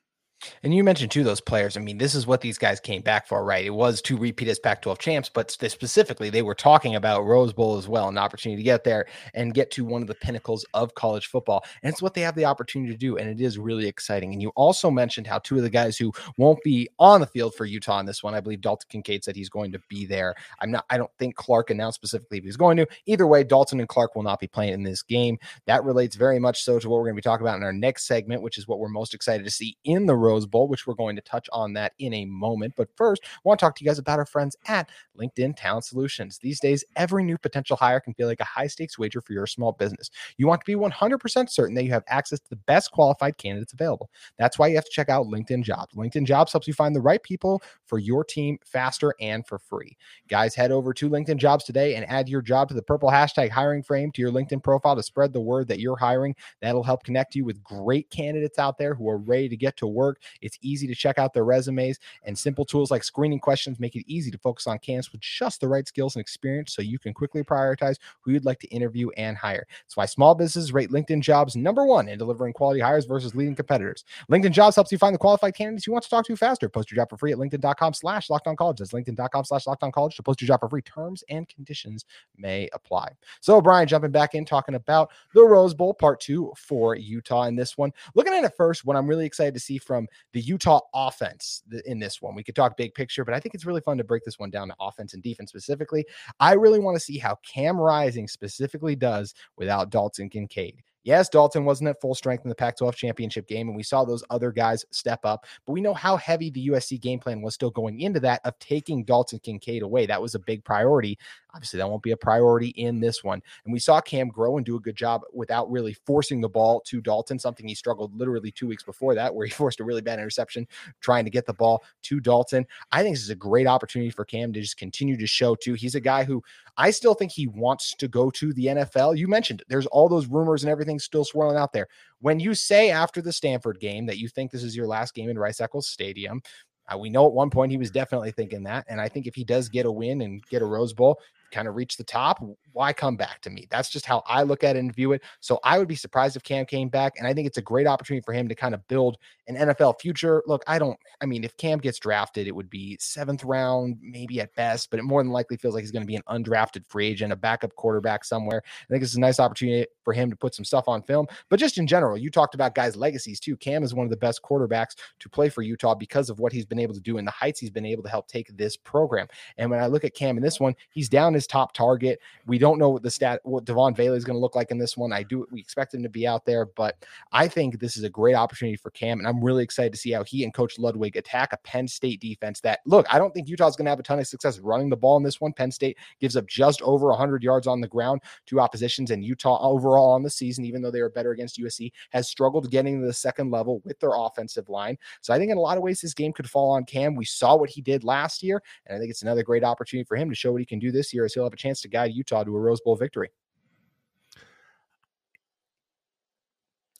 And 0.63 0.73
you 0.73 0.83
mentioned 0.83 1.11
too 1.11 1.23
those 1.23 1.41
players. 1.41 1.75
I 1.75 1.81
mean, 1.81 1.97
this 1.97 2.15
is 2.15 2.25
what 2.25 2.41
these 2.41 2.57
guys 2.57 2.79
came 2.79 3.01
back 3.01 3.27
for, 3.27 3.43
right? 3.43 3.65
It 3.65 3.71
was 3.71 4.01
to 4.03 4.17
repeat 4.17 4.47
as 4.47 4.59
Pac-12 4.59 4.97
champs, 4.97 5.29
but 5.29 5.51
specifically 5.51 6.29
they 6.29 6.41
were 6.41 6.55
talking 6.55 6.95
about 6.95 7.25
Rose 7.25 7.53
Bowl 7.53 7.77
as 7.77 7.87
well, 7.87 8.07
an 8.07 8.17
opportunity 8.17 8.61
to 8.61 8.65
get 8.65 8.83
there 8.83 9.05
and 9.33 9.53
get 9.53 9.71
to 9.71 9.83
one 9.83 10.01
of 10.01 10.07
the 10.07 10.15
pinnacles 10.15 10.65
of 10.73 10.95
college 10.95 11.27
football. 11.27 11.63
And 11.83 11.91
it's 11.91 12.01
what 12.01 12.13
they 12.13 12.21
have 12.21 12.35
the 12.35 12.45
opportunity 12.45 12.91
to 12.91 12.97
do, 12.97 13.17
and 13.17 13.29
it 13.29 13.41
is 13.41 13.57
really 13.57 13.87
exciting. 13.87 14.31
And 14.33 14.41
you 14.41 14.49
also 14.55 14.89
mentioned 14.89 15.27
how 15.27 15.39
two 15.39 15.57
of 15.57 15.63
the 15.63 15.69
guys 15.69 15.97
who 15.97 16.13
won't 16.37 16.63
be 16.63 16.87
on 16.99 17.21
the 17.21 17.27
field 17.27 17.55
for 17.55 17.65
Utah 17.65 17.99
in 17.99 18.05
this 18.05 18.23
one, 18.23 18.33
I 18.33 18.39
believe 18.39 18.61
Dalton 18.61 18.87
Kincaid 18.89 19.23
said 19.23 19.35
he's 19.35 19.49
going 19.49 19.71
to 19.73 19.79
be 19.89 20.05
there. 20.05 20.35
I'm 20.61 20.71
not. 20.71 20.85
I 20.89 20.97
don't 20.97 21.11
think 21.19 21.35
Clark 21.35 21.69
announced 21.69 21.95
specifically 21.95 22.37
if 22.37 22.43
he's 22.43 22.57
going 22.57 22.77
to. 22.77 22.87
Either 23.05 23.27
way, 23.27 23.43
Dalton 23.43 23.79
and 23.79 23.89
Clark 23.89 24.15
will 24.15 24.23
not 24.23 24.39
be 24.39 24.47
playing 24.47 24.73
in 24.73 24.83
this 24.83 25.01
game. 25.01 25.37
That 25.65 25.83
relates 25.83 26.15
very 26.15 26.39
much 26.39 26.63
so 26.63 26.79
to 26.79 26.89
what 26.89 26.97
we're 26.97 27.05
going 27.05 27.15
to 27.15 27.21
be 27.21 27.23
talking 27.23 27.45
about 27.45 27.57
in 27.57 27.63
our 27.63 27.73
next 27.73 28.07
segment, 28.07 28.41
which 28.41 28.57
is 28.57 28.67
what 28.67 28.79
we're 28.79 28.87
most 28.87 29.13
excited 29.13 29.43
to 29.43 29.51
see 29.51 29.77
in 29.83 30.05
the 30.05 30.15
Rose 30.29 30.45
Bowl, 30.45 30.67
which 30.67 30.85
we're 30.85 30.93
going 30.93 31.15
to 31.15 31.21
touch 31.23 31.49
on 31.51 31.73
that 31.73 31.93
in 31.97 32.13
a 32.13 32.25
moment. 32.25 32.73
But 32.77 32.89
first, 32.95 33.23
I 33.25 33.39
want 33.43 33.59
to 33.59 33.65
talk 33.65 33.75
to 33.75 33.83
you 33.83 33.89
guys 33.89 33.97
about 33.97 34.19
our 34.19 34.25
friends 34.25 34.55
at 34.67 34.89
LinkedIn 35.19 35.55
Talent 35.57 35.85
Solutions. 35.85 36.37
These 36.37 36.59
days, 36.59 36.83
every 36.95 37.23
new 37.23 37.37
potential 37.37 37.75
hire 37.75 37.99
can 37.99 38.13
feel 38.13 38.27
like 38.27 38.39
a 38.39 38.45
high 38.45 38.67
stakes 38.67 38.99
wager 38.99 39.21
for 39.21 39.33
your 39.33 39.47
small 39.47 39.71
business. 39.71 40.11
You 40.37 40.47
want 40.47 40.61
to 40.61 40.65
be 40.65 40.75
100% 40.75 41.49
certain 41.49 41.75
that 41.75 41.83
you 41.83 41.91
have 41.91 42.03
access 42.07 42.39
to 42.39 42.49
the 42.49 42.55
best 42.55 42.91
qualified 42.91 43.37
candidates 43.37 43.73
available. 43.73 44.09
That's 44.37 44.59
why 44.59 44.67
you 44.67 44.75
have 44.75 44.85
to 44.85 44.91
check 44.91 45.09
out 45.09 45.25
LinkedIn 45.25 45.63
Jobs. 45.63 45.95
LinkedIn 45.95 46.25
Jobs 46.25 46.51
helps 46.51 46.67
you 46.67 46.73
find 46.73 46.95
the 46.95 47.01
right 47.01 47.21
people 47.23 47.61
for 47.87 47.97
your 47.97 48.23
team 48.23 48.59
faster 48.63 49.15
and 49.19 49.45
for 49.47 49.57
free. 49.57 49.97
Guys, 50.27 50.53
head 50.53 50.71
over 50.71 50.93
to 50.93 51.09
LinkedIn 51.09 51.37
Jobs 51.37 51.63
today 51.63 51.95
and 51.95 52.07
add 52.09 52.29
your 52.29 52.41
job 52.41 52.67
to 52.69 52.75
the 52.75 52.81
purple 52.81 53.09
hashtag 53.09 53.49
hiring 53.49 53.81
frame 53.81 54.11
to 54.11 54.21
your 54.21 54.31
LinkedIn 54.31 54.63
profile 54.63 54.95
to 54.95 55.03
spread 55.03 55.33
the 55.33 55.41
word 55.41 55.67
that 55.67 55.79
you're 55.79 55.97
hiring. 55.97 56.35
That'll 56.61 56.83
help 56.83 57.03
connect 57.03 57.35
you 57.35 57.45
with 57.45 57.63
great 57.63 58.09
candidates 58.09 58.59
out 58.59 58.77
there 58.77 58.93
who 58.93 59.09
are 59.09 59.17
ready 59.17 59.49
to 59.49 59.57
get 59.57 59.77
to 59.77 59.87
work. 59.87 60.18
It's 60.41 60.57
easy 60.61 60.87
to 60.87 60.95
check 60.95 61.17
out 61.17 61.33
their 61.33 61.45
resumes, 61.45 61.99
and 62.23 62.37
simple 62.37 62.65
tools 62.65 62.91
like 62.91 63.03
screening 63.03 63.39
questions 63.39 63.79
make 63.79 63.95
it 63.95 64.03
easy 64.07 64.31
to 64.31 64.37
focus 64.37 64.67
on 64.67 64.79
candidates 64.79 65.11
with 65.11 65.21
just 65.21 65.61
the 65.61 65.67
right 65.67 65.87
skills 65.87 66.15
and 66.15 66.21
experience 66.21 66.73
so 66.73 66.81
you 66.81 66.99
can 66.99 67.13
quickly 67.13 67.43
prioritize 67.43 67.97
who 68.21 68.31
you'd 68.31 68.45
like 68.45 68.59
to 68.59 68.67
interview 68.67 69.09
and 69.11 69.37
hire. 69.37 69.65
That's 69.83 69.97
why 69.97 70.05
small 70.05 70.35
businesses 70.35 70.73
rate 70.73 70.89
LinkedIn 70.89 71.21
jobs 71.21 71.55
number 71.55 71.85
one 71.85 72.09
in 72.09 72.17
delivering 72.17 72.53
quality 72.53 72.79
hires 72.79 73.05
versus 73.05 73.35
leading 73.35 73.55
competitors. 73.55 74.03
LinkedIn 74.31 74.51
jobs 74.51 74.75
helps 74.75 74.91
you 74.91 74.97
find 74.97 75.13
the 75.13 75.19
qualified 75.19 75.55
candidates 75.55 75.87
you 75.87 75.93
want 75.93 76.03
to 76.03 76.09
talk 76.09 76.25
to 76.25 76.35
faster. 76.35 76.69
Post 76.69 76.91
your 76.91 76.97
job 76.97 77.09
for 77.09 77.17
free 77.17 77.31
at 77.31 77.37
LinkedIn.com 77.37 77.93
slash 77.93 78.29
locked 78.29 78.47
on 78.47 78.55
college. 78.55 78.77
That's 78.77 78.91
LinkedIn.com 78.91 79.45
slash 79.45 79.67
locked 79.67 79.83
on 79.83 79.91
college 79.91 80.15
to 80.15 80.23
post 80.23 80.41
your 80.41 80.47
job 80.47 80.59
for 80.59 80.69
free. 80.69 80.81
Terms 80.81 81.23
and 81.29 81.47
conditions 81.47 82.05
may 82.37 82.69
apply. 82.73 83.11
So, 83.41 83.61
Brian, 83.61 83.87
jumping 83.87 84.11
back 84.11 84.35
in, 84.35 84.45
talking 84.45 84.75
about 84.75 85.11
the 85.33 85.43
Rose 85.43 85.73
Bowl 85.73 85.93
part 85.93 86.19
two 86.19 86.51
for 86.57 86.95
Utah 86.95 87.43
in 87.43 87.55
this 87.55 87.77
one. 87.77 87.91
Looking 88.15 88.33
at 88.33 88.43
it 88.43 88.53
first, 88.57 88.85
what 88.85 88.95
I'm 88.95 89.07
really 89.07 89.25
excited 89.25 89.53
to 89.53 89.59
see 89.59 89.77
from 89.77 90.07
the 90.33 90.41
Utah 90.41 90.81
offense 90.93 91.63
in 91.85 91.99
this 91.99 92.21
one. 92.21 92.35
We 92.35 92.43
could 92.43 92.55
talk 92.55 92.77
big 92.77 92.93
picture, 92.93 93.25
but 93.25 93.33
I 93.33 93.39
think 93.39 93.55
it's 93.55 93.65
really 93.65 93.81
fun 93.81 93.97
to 93.97 94.03
break 94.03 94.23
this 94.23 94.39
one 94.39 94.49
down 94.49 94.69
to 94.69 94.75
offense 94.79 95.13
and 95.13 95.23
defense 95.23 95.49
specifically. 95.49 96.05
I 96.39 96.53
really 96.53 96.79
want 96.79 96.95
to 96.95 97.03
see 97.03 97.17
how 97.17 97.37
Cam 97.43 97.77
Rising 97.77 98.27
specifically 98.27 98.95
does 98.95 99.33
without 99.57 99.89
Dalton 99.89 100.29
Kincaid. 100.29 100.83
Yes, 101.03 101.29
Dalton 101.29 101.63
wasn't 101.63 101.89
at 101.89 102.01
full 102.01 102.13
strength 102.13 102.43
in 102.43 102.49
the 102.49 102.55
Pac 102.55 102.77
12 102.77 102.95
championship 102.95 103.47
game, 103.47 103.67
and 103.67 103.75
we 103.75 103.83
saw 103.83 104.03
those 104.03 104.23
other 104.29 104.51
guys 104.51 104.85
step 104.91 105.21
up, 105.23 105.45
but 105.65 105.71
we 105.71 105.79
know 105.81 105.93
how 105.93 106.17
heavy 106.17 106.49
the 106.49 106.67
USC 106.67 106.99
game 106.99 107.19
plan 107.19 107.41
was 107.41 107.53
still 107.53 107.71
going 107.71 108.01
into 108.01 108.19
that 108.19 108.41
of 108.43 108.59
taking 108.59 109.05
Dalton 109.05 109.39
Kincaid 109.39 109.81
away. 109.81 110.05
That 110.05 110.21
was 110.21 110.35
a 110.35 110.39
big 110.39 110.63
priority. 110.65 111.17
Obviously, 111.53 111.77
that 111.77 111.89
won't 111.89 112.03
be 112.03 112.11
a 112.11 112.17
priority 112.17 112.69
in 112.69 112.99
this 112.99 113.23
one. 113.23 113.41
And 113.65 113.73
we 113.73 113.79
saw 113.79 113.99
Cam 113.99 114.27
grow 114.29 114.57
and 114.57 114.65
do 114.65 114.75
a 114.75 114.79
good 114.79 114.95
job 114.95 115.21
without 115.33 115.69
really 115.71 115.93
forcing 116.05 116.41
the 116.41 116.49
ball 116.49 116.81
to 116.81 117.01
Dalton, 117.01 117.39
something 117.39 117.67
he 117.67 117.73
struggled 117.73 118.15
literally 118.15 118.51
two 118.51 118.67
weeks 118.67 118.83
before 118.83 119.15
that, 119.15 119.33
where 119.33 119.47
he 119.47 119.51
forced 119.55 119.79
a 119.79 119.83
really 119.83 120.01
bad 120.01 120.19
interception 120.19 120.67
trying 121.01 121.25
to 121.25 121.31
get 121.31 121.45
the 121.45 121.53
ball 121.53 121.83
to 122.03 122.19
Dalton. 122.19 122.65
I 122.91 123.01
think 123.01 123.15
this 123.15 123.23
is 123.23 123.31
a 123.31 123.35
great 123.35 123.67
opportunity 123.67 124.11
for 124.11 124.25
Cam 124.25 124.53
to 124.53 124.61
just 124.61 124.77
continue 124.77 125.17
to 125.17 125.27
show, 125.27 125.55
too. 125.55 125.73
He's 125.73 125.95
a 125.95 126.01
guy 126.01 126.23
who 126.23 126.43
I 126.77 126.91
still 126.91 127.13
think 127.13 127.31
he 127.31 127.47
wants 127.47 127.93
to 127.95 128.07
go 128.07 128.29
to 128.31 128.53
the 128.53 128.67
NFL. 128.67 129.17
You 129.17 129.27
mentioned 129.27 129.63
there's 129.67 129.87
all 129.87 130.07
those 130.07 130.27
rumors 130.27 130.63
and 130.63 130.71
everything 130.71 130.99
still 130.99 131.25
swirling 131.25 131.57
out 131.57 131.73
there. 131.73 131.87
When 132.21 132.39
you 132.39 132.53
say 132.53 132.91
after 132.91 133.21
the 133.21 133.33
Stanford 133.33 133.79
game 133.79 134.05
that 134.05 134.17
you 134.17 134.29
think 134.29 134.51
this 134.51 134.63
is 134.63 134.75
your 134.75 134.87
last 134.87 135.15
game 135.15 135.29
in 135.29 135.39
Rice 135.39 135.61
Eccles 135.61 135.87
Stadium, 135.87 136.41
uh, 136.87 136.97
we 136.97 137.09
know 137.09 137.25
at 137.25 137.33
one 137.33 137.49
point 137.49 137.71
he 137.71 137.77
was 137.77 137.91
definitely 137.91 138.31
thinking 138.31 138.63
that. 138.63 138.85
And 138.87 138.99
I 138.99 139.07
think 139.09 139.27
if 139.27 139.35
he 139.35 139.43
does 139.43 139.69
get 139.69 139.85
a 139.85 139.91
win 139.91 140.21
and 140.21 140.43
get 140.47 140.61
a 140.61 140.65
Rose 140.65 140.93
Bowl, 140.93 141.19
kind 141.51 141.67
of 141.67 141.75
reach 141.75 141.97
the 141.97 142.03
top, 142.03 142.41
why 142.73 142.93
come 142.93 143.15
back 143.15 143.41
to 143.41 143.49
me? 143.49 143.67
That's 143.69 143.89
just 143.89 144.05
how 144.05 144.23
I 144.27 144.43
look 144.43 144.63
at 144.63 144.75
it 144.75 144.79
and 144.79 144.93
view 144.93 145.13
it. 145.13 145.21
So 145.39 145.59
I 145.63 145.77
would 145.79 145.87
be 145.87 145.95
surprised 145.95 146.35
if 146.35 146.43
Cam 146.43 146.65
came 146.65 146.89
back. 146.89 147.13
And 147.17 147.27
I 147.27 147.33
think 147.33 147.47
it's 147.47 147.57
a 147.57 147.61
great 147.61 147.87
opportunity 147.87 148.23
for 148.23 148.33
him 148.33 148.47
to 148.47 148.55
kind 148.55 148.73
of 148.73 148.87
build 148.87 149.17
an 149.47 149.55
NFL 149.55 149.99
future. 149.99 150.43
Look, 150.45 150.63
I 150.67 150.79
don't, 150.79 150.97
I 151.21 151.25
mean, 151.25 151.43
if 151.43 151.57
Cam 151.57 151.79
gets 151.79 151.99
drafted, 151.99 152.47
it 152.47 152.55
would 152.55 152.69
be 152.69 152.97
seventh 152.99 153.43
round, 153.43 153.97
maybe 154.01 154.39
at 154.41 154.53
best, 154.55 154.91
but 154.91 154.99
it 154.99 155.03
more 155.03 155.23
than 155.23 155.31
likely 155.31 155.57
feels 155.57 155.73
like 155.73 155.81
he's 155.81 155.91
going 155.91 156.03
to 156.03 156.07
be 156.07 156.15
an 156.15 156.23
undrafted 156.29 156.85
free 156.87 157.07
agent, 157.07 157.33
a 157.33 157.35
backup 157.35 157.75
quarterback 157.75 158.23
somewhere. 158.23 158.61
I 158.65 158.93
think 158.93 159.03
it's 159.03 159.15
a 159.15 159.19
nice 159.19 159.39
opportunity 159.39 159.87
for 160.03 160.13
him 160.13 160.29
to 160.29 160.35
put 160.35 160.53
some 160.53 160.65
stuff 160.65 160.87
on 160.87 161.01
film. 161.01 161.27
But 161.49 161.59
just 161.59 161.77
in 161.77 161.87
general, 161.87 162.17
you 162.17 162.29
talked 162.29 162.55
about 162.55 162.75
guys' 162.75 162.95
legacies 162.95 163.39
too. 163.39 163.57
Cam 163.57 163.83
is 163.83 163.93
one 163.93 164.05
of 164.05 164.11
the 164.11 164.17
best 164.17 164.41
quarterbacks 164.43 164.95
to 165.19 165.29
play 165.29 165.49
for 165.49 165.61
Utah 165.63 165.95
because 165.95 166.29
of 166.29 166.39
what 166.39 166.53
he's 166.53 166.65
been 166.65 166.79
able 166.79 166.93
to 166.93 167.01
do 167.01 167.17
and 167.17 167.27
the 167.27 167.31
heights 167.31 167.59
he's 167.59 167.71
been 167.71 167.85
able 167.85 168.03
to 168.03 168.09
help 168.09 168.27
take 168.27 168.55
this 168.55 168.77
program. 168.77 169.27
And 169.57 169.71
when 169.71 169.79
I 169.79 169.87
look 169.87 170.03
at 170.03 170.13
Cam 170.13 170.37
in 170.37 170.43
this 170.43 170.59
one, 170.59 170.75
he's 170.89 171.09
down 171.09 171.33
his 171.33 171.47
top 171.47 171.73
target. 171.73 172.19
We 172.45 172.58
don't 172.59 172.77
know 172.77 172.89
what 172.89 173.03
the 173.03 173.09
stat 173.09 173.39
what 173.43 173.65
Devaughn 173.65 173.95
Vele 173.95 174.13
is 174.13 174.23
going 174.23 174.35
to 174.35 174.41
look 174.41 174.55
like 174.55 174.71
in 174.71 174.77
this 174.77 174.95
one. 174.97 175.11
I 175.11 175.23
do 175.23 175.47
we 175.51 175.59
expect 175.59 175.93
him 175.93 176.03
to 176.03 176.09
be 176.09 176.27
out 176.27 176.45
there, 176.45 176.65
but 176.65 177.03
I 177.31 177.47
think 177.47 177.79
this 177.79 177.97
is 177.97 178.03
a 178.03 178.09
great 178.09 178.35
opportunity 178.35 178.75
for 178.75 178.91
Cam, 178.91 179.19
and 179.19 179.27
I'm 179.27 179.43
really 179.43 179.63
excited 179.63 179.91
to 179.93 179.97
see 179.97 180.11
how 180.11 180.23
he 180.23 180.43
and 180.43 180.53
Coach 180.53 180.77
Ludwig 180.77 181.15
attack 181.15 181.53
a 181.53 181.57
Penn 181.57 181.87
State 181.87 182.19
defense. 182.19 182.59
That 182.61 182.79
look, 182.85 183.05
I 183.11 183.17
don't 183.17 183.33
think 183.33 183.47
Utah's 183.47 183.75
going 183.75 183.85
to 183.85 183.91
have 183.91 183.99
a 183.99 184.03
ton 184.03 184.19
of 184.19 184.27
success 184.27 184.59
running 184.59 184.89
the 184.89 184.97
ball 184.97 185.17
in 185.17 185.23
this 185.23 185.41
one. 185.41 185.53
Penn 185.53 185.71
State 185.71 185.97
gives 186.19 186.35
up 186.35 186.47
just 186.47 186.81
over 186.81 187.07
100 187.07 187.43
yards 187.43 187.67
on 187.67 187.81
the 187.81 187.87
ground 187.87 188.21
to 188.47 188.59
oppositions, 188.59 189.11
and 189.11 189.23
Utah 189.23 189.59
overall 189.61 190.11
on 190.11 190.23
the 190.23 190.29
season, 190.29 190.65
even 190.65 190.81
though 190.81 190.91
they 190.91 191.01
were 191.01 191.09
better 191.09 191.31
against 191.31 191.59
USC, 191.59 191.91
has 192.09 192.27
struggled 192.27 192.69
getting 192.69 192.99
to 192.99 193.07
the 193.07 193.13
second 193.13 193.51
level 193.51 193.81
with 193.85 193.99
their 193.99 194.15
offensive 194.15 194.69
line. 194.69 194.97
So 195.21 195.33
I 195.33 195.37
think 195.37 195.51
in 195.51 195.57
a 195.57 195.61
lot 195.61 195.77
of 195.77 195.83
ways 195.83 196.01
this 196.01 196.13
game 196.13 196.33
could 196.33 196.49
fall 196.49 196.71
on 196.71 196.85
Cam. 196.85 197.15
We 197.15 197.25
saw 197.25 197.55
what 197.55 197.69
he 197.69 197.81
did 197.81 198.03
last 198.03 198.43
year, 198.43 198.61
and 198.85 198.95
I 198.95 198.99
think 198.99 199.11
it's 199.11 199.21
another 199.21 199.43
great 199.43 199.63
opportunity 199.63 200.05
for 200.05 200.17
him 200.17 200.29
to 200.29 200.35
show 200.35 200.51
what 200.51 200.61
he 200.61 200.65
can 200.65 200.79
do 200.79 200.91
this 200.91 201.13
year 201.13 201.25
as 201.25 201.33
he'll 201.33 201.43
have 201.43 201.53
a 201.53 201.57
chance 201.57 201.81
to 201.81 201.87
guide 201.87 202.11
Utah 202.13 202.43
to 202.49 202.57
a 202.57 202.59
Rose 202.59 202.81
Bowl 202.81 202.95
victory? 202.95 203.29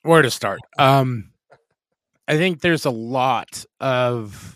Where 0.03 0.21
to 0.21 0.31
start? 0.31 0.59
Um, 0.77 1.31
I 2.27 2.37
think 2.37 2.61
there's 2.61 2.85
a 2.85 2.91
lot 2.91 3.65
of 3.79 4.55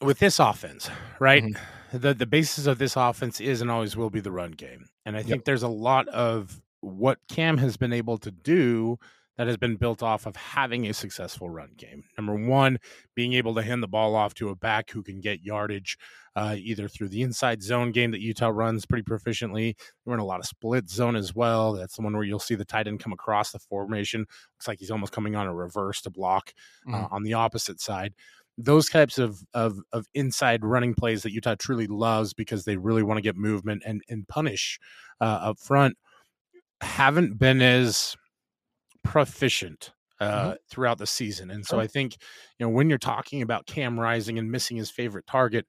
with 0.00 0.18
this 0.18 0.38
offense, 0.38 0.90
right? 1.20 1.44
Mm-hmm. 1.44 1.98
The 1.98 2.14
the 2.14 2.26
basis 2.26 2.66
of 2.66 2.78
this 2.78 2.96
offense 2.96 3.40
is 3.40 3.60
and 3.60 3.70
always 3.70 3.96
will 3.96 4.10
be 4.10 4.20
the 4.20 4.30
run 4.30 4.52
game. 4.52 4.86
And 5.04 5.16
I 5.16 5.20
think 5.20 5.36
yep. 5.36 5.44
there's 5.44 5.62
a 5.62 5.68
lot 5.68 6.08
of 6.08 6.60
what 6.80 7.18
Cam 7.28 7.58
has 7.58 7.76
been 7.76 7.92
able 7.92 8.18
to 8.18 8.30
do 8.30 8.98
that 9.38 9.46
has 9.46 9.56
been 9.56 9.76
built 9.76 10.02
off 10.02 10.26
of 10.26 10.34
having 10.36 10.86
a 10.86 10.92
successful 10.92 11.48
run 11.48 11.70
game. 11.76 12.02
Number 12.18 12.34
one, 12.34 12.78
being 13.14 13.32
able 13.34 13.54
to 13.54 13.62
hand 13.62 13.82
the 13.82 13.88
ball 13.88 14.16
off 14.16 14.34
to 14.34 14.50
a 14.50 14.56
back 14.56 14.90
who 14.90 15.02
can 15.02 15.20
get 15.20 15.42
yardage 15.42 15.96
uh, 16.36 16.56
either 16.58 16.88
through 16.88 17.08
the 17.08 17.22
inside 17.22 17.62
zone 17.62 17.92
game 17.92 18.10
that 18.10 18.20
Utah 18.20 18.48
runs 18.48 18.84
pretty 18.84 19.04
proficiently. 19.04 19.76
We're 20.04 20.14
in 20.14 20.20
a 20.20 20.24
lot 20.24 20.40
of 20.40 20.46
split 20.46 20.90
zone 20.90 21.16
as 21.16 21.34
well. 21.34 21.72
That's 21.72 21.96
the 21.96 22.02
one 22.02 22.14
where 22.14 22.24
you'll 22.24 22.40
see 22.40 22.56
the 22.56 22.64
tight 22.64 22.88
end 22.88 23.00
come 23.00 23.12
across 23.12 23.52
the 23.52 23.60
formation. 23.60 24.20
Looks 24.20 24.68
like 24.68 24.80
he's 24.80 24.90
almost 24.90 25.12
coming 25.12 25.36
on 25.36 25.46
a 25.46 25.54
reverse 25.54 26.02
to 26.02 26.10
block 26.10 26.52
uh, 26.88 26.92
mm. 26.92 27.12
on 27.12 27.22
the 27.22 27.34
opposite 27.34 27.80
side 27.80 28.14
those 28.60 28.88
types 28.88 29.18
of, 29.18 29.40
of 29.54 29.78
of 29.92 30.08
inside 30.14 30.64
running 30.64 30.92
plays 30.92 31.22
that 31.22 31.30
Utah 31.30 31.54
truly 31.56 31.86
loves 31.86 32.34
because 32.34 32.64
they 32.64 32.76
really 32.76 33.04
want 33.04 33.16
to 33.16 33.22
get 33.22 33.36
movement 33.36 33.84
and 33.86 34.02
and 34.08 34.26
punish 34.26 34.80
uh, 35.20 35.38
up 35.42 35.60
front 35.60 35.96
haven't 36.80 37.38
been 37.38 37.62
as 37.62 38.16
proficient 39.08 39.92
uh, 40.20 40.42
mm-hmm. 40.42 40.52
throughout 40.70 40.98
the 40.98 41.06
season. 41.06 41.50
And 41.50 41.64
so 41.64 41.78
I 41.78 41.86
think, 41.86 42.16
you 42.58 42.66
know, 42.66 42.70
when 42.70 42.88
you're 42.88 42.98
talking 42.98 43.42
about 43.42 43.66
Cam 43.66 43.98
Rising 43.98 44.38
and 44.38 44.50
missing 44.50 44.76
his 44.76 44.90
favorite 44.90 45.26
target, 45.26 45.66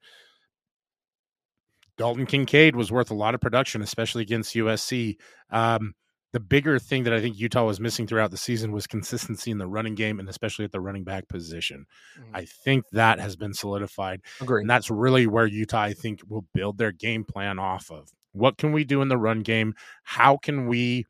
Dalton 1.96 2.26
Kincaid 2.26 2.76
was 2.76 2.90
worth 2.90 3.10
a 3.10 3.14
lot 3.14 3.34
of 3.34 3.40
production, 3.40 3.82
especially 3.82 4.22
against 4.22 4.54
USC. 4.54 5.16
Um, 5.50 5.94
the 6.32 6.40
bigger 6.40 6.78
thing 6.78 7.04
that 7.04 7.12
I 7.12 7.20
think 7.20 7.38
Utah 7.38 7.64
was 7.64 7.80
missing 7.80 8.06
throughout 8.06 8.30
the 8.30 8.36
season 8.36 8.72
was 8.72 8.86
consistency 8.86 9.50
in 9.50 9.58
the 9.58 9.66
running 9.66 9.96
game 9.96 10.20
and 10.20 10.28
especially 10.28 10.64
at 10.64 10.72
the 10.72 10.80
running 10.80 11.04
back 11.04 11.28
position. 11.28 11.86
Mm-hmm. 12.18 12.36
I 12.36 12.44
think 12.44 12.84
that 12.92 13.18
has 13.18 13.36
been 13.36 13.52
solidified. 13.52 14.20
Agreed. 14.40 14.62
And 14.62 14.70
that's 14.70 14.90
really 14.90 15.26
where 15.26 15.46
Utah, 15.46 15.82
I 15.82 15.92
think, 15.92 16.20
will 16.28 16.46
build 16.54 16.78
their 16.78 16.92
game 16.92 17.24
plan 17.24 17.58
off 17.58 17.90
of. 17.90 18.08
What 18.32 18.58
can 18.58 18.72
we 18.72 18.84
do 18.84 19.02
in 19.02 19.08
the 19.08 19.18
run 19.18 19.40
game? 19.40 19.74
How 20.04 20.36
can 20.36 20.66
we 20.66 21.06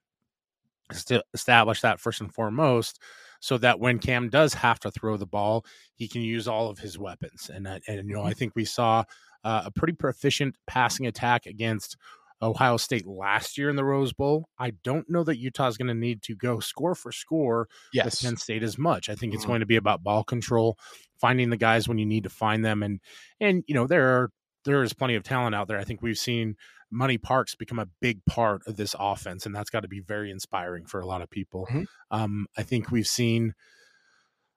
establish 1.34 1.80
that 1.80 2.00
first 2.00 2.20
and 2.20 2.32
foremost 2.32 3.00
so 3.40 3.56
that 3.58 3.80
when 3.80 3.98
Cam 3.98 4.28
does 4.28 4.54
have 4.54 4.78
to 4.80 4.90
throw 4.90 5.16
the 5.16 5.26
ball, 5.26 5.64
he 5.94 6.06
can 6.08 6.22
use 6.22 6.46
all 6.46 6.68
of 6.68 6.78
his 6.78 6.98
weapons. 6.98 7.50
And 7.52 7.66
and 7.66 8.08
you 8.08 8.14
know, 8.14 8.22
I 8.22 8.30
mm-hmm. 8.30 8.38
think 8.38 8.52
we 8.54 8.64
saw 8.64 9.04
uh, 9.44 9.62
a 9.66 9.70
pretty 9.70 9.94
proficient 9.94 10.56
passing 10.66 11.06
attack 11.06 11.46
against 11.46 11.96
Ohio 12.42 12.76
State 12.76 13.06
last 13.06 13.58
year 13.58 13.68
in 13.68 13.76
the 13.76 13.84
Rose 13.84 14.12
Bowl. 14.12 14.48
I 14.58 14.72
don't 14.82 15.08
know 15.10 15.24
that 15.24 15.38
Utah's 15.38 15.76
going 15.76 15.88
to 15.88 15.94
need 15.94 16.22
to 16.22 16.34
go 16.34 16.58
score 16.60 16.94
for 16.94 17.12
score 17.12 17.68
Yes. 17.92 18.04
with 18.06 18.22
Penn 18.22 18.36
State 18.36 18.62
as 18.62 18.78
much. 18.78 19.08
I 19.08 19.14
think 19.14 19.34
it's 19.34 19.44
Mhm. 19.44 19.48
going 19.48 19.60
to 19.60 19.66
be 19.66 19.76
about 19.76 20.02
ball 20.02 20.24
control, 20.24 20.78
finding 21.18 21.50
the 21.50 21.58
guys 21.58 21.86
when 21.88 21.98
you 21.98 22.06
need 22.06 22.24
to 22.24 22.30
find 22.30 22.64
them, 22.64 22.82
and 22.82 23.00
and 23.40 23.64
you 23.66 23.74
know 23.74 23.86
there 23.86 24.08
are 24.16 24.30
there 24.64 24.82
is 24.82 24.92
plenty 24.92 25.14
of 25.14 25.22
talent 25.22 25.54
out 25.54 25.68
there. 25.68 25.78
I 25.78 25.84
think 25.84 26.02
we've 26.02 26.18
seen 26.18 26.56
Money 26.90 27.18
Parks 27.18 27.54
become 27.54 27.78
a 27.78 27.86
big 28.00 28.24
part 28.24 28.62
of 28.66 28.76
this 28.76 28.94
offense, 28.98 29.46
and 29.46 29.54
that's 29.54 29.70
got 29.70 29.80
to 29.80 29.88
be 29.88 30.00
very 30.00 30.30
inspiring 30.30 30.86
for 30.86 31.00
a 31.00 31.06
lot 31.06 31.22
of 31.22 31.30
people. 31.30 31.66
Mhm. 31.70 31.86
Um, 32.10 32.46
I 32.56 32.62
think 32.62 32.90
we've 32.90 33.06
seen 33.06 33.54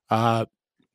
uh, 0.09 0.45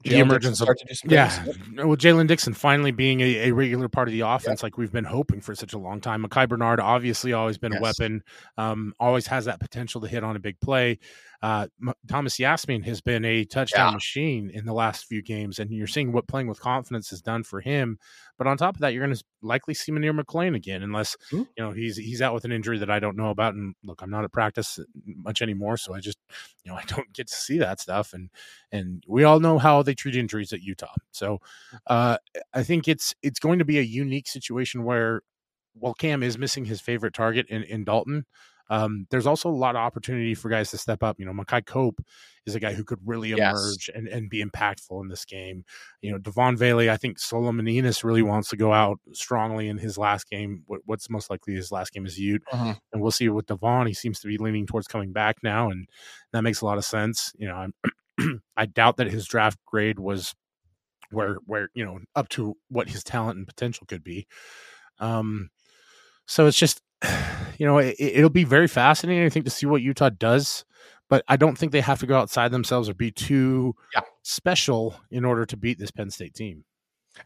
the 0.05 0.19
emergence 0.21 0.61
of 0.61 0.67
start 0.67 0.79
to 0.79 0.87
do 0.87 0.95
some 0.95 1.11
yeah, 1.11 1.45
well, 1.77 1.97
Jaylen 1.97 2.29
Dixon 2.29 2.55
finally 2.55 2.93
being 2.93 3.21
a, 3.21 3.49
a 3.49 3.51
regular 3.51 3.89
part 3.89 4.07
of 4.07 4.13
the 4.13 4.21
offense, 4.21 4.63
like 4.63 4.79
we've 4.79 4.93
been 4.93 5.05
hoping 5.05 5.41
for 5.41 5.55
such 5.57 5.73
a 5.73 5.79
long 5.79 6.01
time. 6.01 6.21
Micah 6.21 6.47
Bernard 6.47 6.79
obviously 6.79 7.33
always 7.33 7.59
been 7.59 7.77
a 7.77 7.81
weapon, 7.81 8.23
um, 8.57 8.95
always 9.01 9.27
has 9.27 9.47
that 9.47 9.59
potential 9.59 10.01
to 10.01 10.07
hit 10.07 10.23
on 10.23 10.37
a 10.37 10.39
big 10.39 10.61
play. 10.61 11.01
Uh, 11.41 11.69
Thomas 12.09 12.37
Yassmin 12.39 12.85
has 12.85 13.01
been 13.01 13.25
a 13.25 13.45
touchdown 13.45 13.89
Yeah. 13.91 13.95
machine 13.95 14.51
in 14.51 14.65
the 14.65 14.73
last 14.73 15.07
few 15.07 15.23
games, 15.23 15.59
and 15.59 15.71
you're 15.71 15.87
seeing 15.87 16.11
what 16.13 16.27
playing 16.27 16.49
with 16.49 16.61
confidence 16.61 17.11
has 17.11 17.23
done 17.23 17.45
for 17.45 17.61
him. 17.61 17.99
But 18.39 18.47
on 18.49 18.57
top 18.57 18.75
of 18.75 18.81
that, 18.81 18.93
you're 18.93 19.05
going 19.05 19.17
to 19.17 19.25
likely 19.41 19.75
see 19.75 19.93
Munir 19.93 20.19
McClain 20.19 20.57
again, 20.57 20.83
unless 20.83 21.17
Hmm. 21.31 21.43
you 21.57 21.63
know 21.65 21.71
he's 21.73 21.97
he's 21.97 22.21
out 22.21 22.35
with 22.35 22.45
an 22.45 22.51
injury 22.53 22.79
that 22.79 22.91
I 22.91 22.99
don't 22.99 23.17
know 23.17 23.31
about. 23.31 23.55
And 23.55 23.75
look, 23.85 24.03
I'm 24.03 24.11
not 24.11 24.25
at 24.25 24.33
practice 24.33 24.81
much 25.05 25.41
anymore, 25.43 25.77
so 25.77 25.95
I 25.95 26.01
just 26.01 26.19
you 26.65 26.73
know 26.73 26.77
I 26.77 26.83
don't 26.87 27.13
get 27.13 27.29
to 27.29 27.35
see 27.35 27.59
that 27.59 27.81
stuff. 27.81 28.13
And 28.15 28.31
and 28.73 29.05
we 29.07 29.25
all 29.25 29.39
know 29.41 29.59
how 29.59 29.83
they 29.83 29.95
treat 29.95 30.17
injuries 30.17 30.53
at 30.53 30.63
Utah. 30.63 30.95
So 31.13 31.39
uh, 31.87 32.19
I 32.53 32.63
think 32.65 32.89
it's 32.89 33.15
it's 33.23 33.39
going 33.41 33.59
to 33.61 33.65
be 33.65 33.79
a 33.79 33.83
unique 33.83 34.27
situation 34.29 34.83
where 34.85 35.23
while 35.75 35.95
Cam 35.95 36.23
is 36.23 36.39
missing 36.39 36.65
his 36.65 36.81
favorite 36.81 37.15
target 37.15 37.47
in, 37.49 37.63
in 37.63 37.85
Dalton, 37.85 38.27
um, 38.71 39.07
there's 39.11 39.27
also 39.27 39.49
a 39.49 39.51
lot 39.51 39.77
of 39.77 39.81
opportunity 39.81 40.35
for 40.35 40.49
guys 40.49 40.71
to 40.73 40.79
step 40.79 41.03
up. 41.03 41.19
You 41.19 41.27
know, 41.27 41.33
Makai 41.33 41.65
Cope 41.65 42.01
is 42.47 42.55
a 42.55 42.61
guy 42.61 42.75
who 42.75 42.85
could 42.85 42.99
really 43.05 43.31
Yes. 43.31 43.57
emerge 43.59 43.91
and, 43.95 44.09
and 44.09 44.29
be 44.31 44.45
impactful 44.45 45.01
in 45.03 45.09
this 45.09 45.25
game. 45.25 45.65
You 46.03 46.13
know, 46.13 46.19
Devaughn 46.19 46.57
Vele, 46.57 46.91
I 46.91 46.97
think 46.97 47.19
Solomon 47.19 47.67
Enis 47.67 48.05
really 48.05 48.23
wants 48.23 48.49
to 48.51 48.57
go 48.57 48.73
out 48.73 48.99
strongly 49.13 49.69
in 49.69 49.79
his 49.79 49.97
last 49.99 50.29
game. 50.29 50.63
What, 50.67 50.81
what's 50.85 51.09
most 51.11 51.31
likely 51.31 51.55
his 51.55 51.73
last 51.73 51.93
game 51.93 52.07
is 52.07 52.19
Ute. 52.19 52.43
Mhm. 52.53 52.79
And 52.93 53.03
we'll 53.03 53.11
see 53.11 53.29
with 53.29 53.47
Devaughn. 53.47 53.87
He 53.87 53.95
seems 53.95 54.21
to 54.21 54.29
be 54.29 54.39
leaning 54.39 54.67
towards 54.67 54.87
coming 54.87 55.13
back 55.13 55.37
now, 55.43 55.71
and 55.71 55.87
that 56.33 56.43
makes 56.43 56.61
a 56.61 56.67
lot 56.67 56.79
of 56.79 56.85
sense. 56.85 57.33
You 57.39 57.49
know, 57.49 57.55
I'm, 58.19 58.41
I 58.57 58.67
doubt 58.67 58.97
that 58.99 59.07
his 59.11 59.27
draft 59.27 59.59
grade 59.67 59.99
was 59.99 60.35
where 61.11 61.37
where 61.47 61.71
you 61.75 61.85
know 61.87 62.01
up 62.15 62.29
to 62.31 62.55
what 62.69 62.91
his 62.91 63.03
talent 63.03 63.39
and 63.39 63.47
potential 63.47 63.87
could 63.87 64.05
be. 64.05 64.27
Um, 64.99 65.49
so 66.27 66.47
it's 66.47 66.59
just 66.59 66.83
you 67.59 67.67
know 67.67 67.79
it, 67.79 67.97
it'll 67.99 68.31
be 68.31 68.45
very 68.45 68.69
fascinating, 68.69 69.25
I 69.25 69.29
think, 69.29 69.45
to 69.45 69.51
see 69.51 69.67
what 69.67 69.83
Utah 69.83 70.09
does. 70.11 70.65
But 71.11 71.25
I 71.29 71.37
don't 71.37 71.57
think 71.57 71.73
they 71.73 71.81
have 71.81 72.01
to 72.01 72.07
go 72.07 72.19
outside 72.19 72.51
themselves 72.51 72.89
or 72.89 72.95
be 72.95 73.11
too 73.11 73.75
Yeah. 73.95 74.03
special 74.23 74.95
in 75.11 75.25
order 75.25 75.47
to 75.47 75.57
beat 75.57 75.79
this 75.79 75.91
Penn 75.91 76.11
State 76.11 76.35
team. 76.35 76.65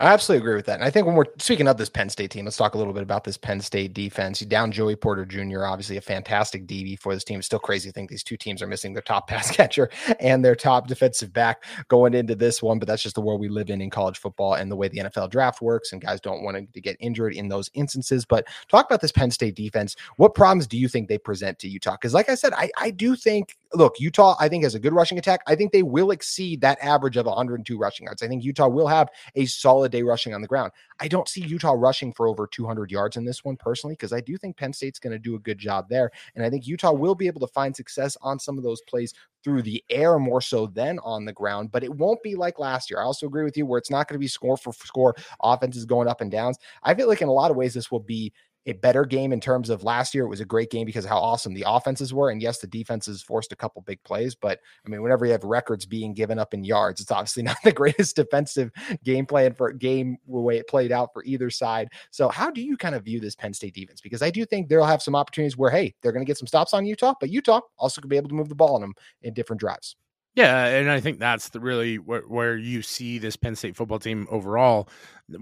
I 0.00 0.12
absolutely 0.12 0.42
agree 0.42 0.56
with 0.56 0.66
that. 0.66 0.74
And 0.74 0.84
I 0.84 0.90
think 0.90 1.06
when 1.06 1.14
we're 1.14 1.26
speaking 1.38 1.68
of 1.68 1.76
this 1.76 1.88
Penn 1.88 2.08
State 2.08 2.30
team, 2.30 2.44
let's 2.44 2.56
talk 2.56 2.74
a 2.74 2.78
little 2.78 2.92
bit 2.92 3.02
about 3.02 3.24
this 3.24 3.36
Penn 3.36 3.60
State 3.60 3.94
defense. 3.94 4.40
You 4.40 4.46
down 4.46 4.72
Joey 4.72 4.96
Porter 4.96 5.24
Jr., 5.24 5.64
obviously 5.64 5.96
a 5.96 6.00
fantastic 6.00 6.66
DB 6.66 6.98
for 6.98 7.14
this 7.14 7.24
team. 7.24 7.38
It's 7.38 7.46
still 7.46 7.58
crazy 7.58 7.88
to 7.88 7.92
think 7.92 8.10
these 8.10 8.22
two 8.22 8.36
teams 8.36 8.62
are 8.62 8.66
missing 8.66 8.92
their 8.92 9.02
top 9.02 9.26
pass 9.28 9.50
catcher 9.50 9.90
and 10.20 10.44
their 10.44 10.56
top 10.56 10.86
defensive 10.86 11.32
back 11.32 11.64
going 11.88 12.14
into 12.14 12.34
this 12.34 12.62
one, 12.62 12.78
but 12.78 12.88
that's 12.88 13.02
just 13.02 13.14
the 13.14 13.20
world 13.20 13.40
we 13.40 13.48
live 13.48 13.70
in 13.70 13.80
in 13.80 13.90
college 13.90 14.18
football 14.18 14.54
and 14.54 14.70
the 14.70 14.76
way 14.76 14.88
the 14.88 14.98
NFL 14.98 15.30
draft 15.30 15.62
works. 15.62 15.92
And 15.92 16.00
guys 16.00 16.20
don't 16.20 16.42
want 16.42 16.72
to 16.72 16.80
get 16.80 16.96
injured 17.00 17.34
in 17.34 17.48
those 17.48 17.70
instances. 17.74 18.24
But 18.24 18.46
talk 18.68 18.86
about 18.86 19.00
this 19.00 19.12
Penn 19.12 19.30
State 19.30 19.54
defense. 19.54 19.96
What 20.16 20.34
problems 20.34 20.66
do 20.66 20.78
you 20.78 20.88
think 20.88 21.08
they 21.08 21.18
present 21.18 21.58
to 21.60 21.68
Utah? 21.68 21.92
Because, 21.92 22.14
like 22.14 22.28
I 22.28 22.34
said, 22.34 22.52
I, 22.54 22.70
I 22.78 22.90
do 22.90 23.16
think, 23.16 23.56
look, 23.74 23.98
Utah, 23.98 24.36
I 24.38 24.48
think 24.48 24.64
has 24.64 24.74
a 24.74 24.80
good 24.80 24.92
rushing 24.92 25.18
attack. 25.18 25.40
I 25.46 25.54
think 25.54 25.72
they 25.72 25.82
will 25.82 26.10
exceed 26.10 26.60
that 26.60 26.78
average 26.82 27.16
of 27.16 27.26
102 27.26 27.78
rushing 27.78 28.06
yards. 28.06 28.22
I 28.22 28.28
think 28.28 28.44
Utah 28.44 28.68
will 28.68 28.86
have 28.86 29.08
a 29.34 29.46
solid 29.46 29.92
day 29.92 30.02
rushing 30.02 30.34
on 30.34 30.42
the 30.42 30.48
ground. 30.48 30.72
I 31.00 31.08
don't 31.08 31.28
see 31.28 31.42
Utah 31.42 31.74
rushing 31.76 32.12
for 32.12 32.28
over 32.28 32.46
200 32.46 32.90
yards 32.90 33.16
in 33.16 33.24
this 33.24 33.44
one 33.44 33.56
personally, 33.56 33.94
because 33.94 34.12
I 34.12 34.20
do 34.20 34.36
think 34.36 34.56
Penn 34.56 34.72
State's 34.72 34.98
going 34.98 35.12
to 35.12 35.18
do 35.18 35.34
a 35.34 35.40
good 35.40 35.58
job 35.58 35.88
there. 35.88 36.10
And 36.34 36.44
I 36.44 36.50
think 36.50 36.66
Utah 36.66 36.92
will 36.92 37.14
be 37.14 37.26
able 37.26 37.40
to 37.40 37.52
find 37.52 37.74
success 37.74 38.16
on 38.22 38.38
some 38.38 38.58
of 38.58 38.64
those 38.64 38.80
plays 38.82 39.14
through 39.42 39.62
the 39.62 39.82
air 39.90 40.18
more 40.18 40.40
so 40.40 40.66
than 40.66 40.98
on 41.00 41.24
the 41.24 41.32
ground, 41.32 41.72
but 41.72 41.82
it 41.82 41.92
won't 41.92 42.22
be 42.22 42.36
like 42.36 42.58
last 42.58 42.90
year. 42.90 43.00
I 43.00 43.04
also 43.04 43.26
agree 43.26 43.44
with 43.44 43.56
you 43.56 43.66
where 43.66 43.78
it's 43.78 43.90
not 43.90 44.06
going 44.06 44.14
to 44.14 44.20
be 44.20 44.28
score 44.28 44.56
for 44.56 44.72
score, 44.72 45.16
offenses 45.42 45.84
going 45.84 46.08
up 46.08 46.20
and 46.20 46.30
downs. 46.30 46.58
I 46.82 46.94
feel 46.94 47.08
like 47.08 47.22
in 47.22 47.28
a 47.28 47.32
lot 47.32 47.50
of 47.50 47.56
ways, 47.56 47.74
this 47.74 47.90
will 47.90 48.00
be 48.00 48.32
a 48.66 48.72
better 48.74 49.04
game 49.04 49.32
in 49.32 49.40
terms 49.40 49.70
of 49.70 49.82
last 49.82 50.14
year. 50.14 50.24
It 50.24 50.28
was 50.28 50.40
a 50.40 50.44
great 50.44 50.70
game 50.70 50.86
because 50.86 51.04
how 51.04 51.18
awesome 51.18 51.54
the 51.54 51.64
offenses 51.66 52.14
were. 52.14 52.30
And 52.30 52.40
yes, 52.40 52.58
the 52.58 52.66
defenses 52.66 53.22
forced 53.22 53.52
a 53.52 53.56
couple 53.56 53.82
big 53.82 54.02
plays, 54.04 54.34
but 54.34 54.60
I 54.86 54.88
mean, 54.88 55.02
whenever 55.02 55.26
you 55.26 55.32
have 55.32 55.44
records 55.44 55.84
being 55.84 56.14
given 56.14 56.38
up 56.38 56.54
in 56.54 56.64
yards, 56.64 57.00
it's 57.00 57.10
obviously 57.10 57.42
not 57.42 57.56
the 57.64 57.72
greatest 57.72 58.16
defensive 58.16 58.70
game 59.04 59.26
plan 59.26 59.54
for 59.54 59.72
game 59.72 60.18
the 60.28 60.40
way 60.40 60.58
it 60.58 60.68
played 60.68 60.92
out 60.92 61.12
for 61.12 61.24
either 61.24 61.50
side. 61.50 61.88
So, 62.10 62.28
how 62.28 62.50
do 62.50 62.62
you 62.62 62.76
kind 62.76 62.94
of 62.94 63.04
view 63.04 63.20
this 63.20 63.34
Penn 63.34 63.54
State 63.54 63.74
defense? 63.74 64.00
Because 64.00 64.22
I 64.22 64.30
do 64.30 64.44
think 64.44 64.68
they'll 64.68 64.84
have 64.84 65.02
some 65.02 65.16
opportunities 65.16 65.56
where, 65.56 65.70
hey, 65.70 65.94
they're 66.02 66.12
going 66.12 66.24
to 66.24 66.30
get 66.30 66.38
some 66.38 66.46
stops 66.46 66.74
on 66.74 66.86
Utah, 66.86 67.14
but 67.20 67.30
Utah 67.30 67.60
also 67.78 68.00
could 68.00 68.10
be 68.10 68.16
able 68.16 68.28
to 68.28 68.34
move 68.34 68.48
the 68.48 68.54
ball 68.54 68.74
on 68.74 68.80
them 68.80 68.94
in 69.22 69.34
different 69.34 69.60
drives. 69.60 69.96
Yeah, 70.34 70.64
and 70.66 70.90
I 70.90 71.00
think 71.00 71.18
that's 71.18 71.50
the 71.50 71.60
really 71.60 71.98
where, 71.98 72.22
where 72.22 72.56
you 72.56 72.80
see 72.80 73.18
this 73.18 73.36
Penn 73.36 73.54
State 73.54 73.76
football 73.76 73.98
team 73.98 74.26
overall, 74.30 74.88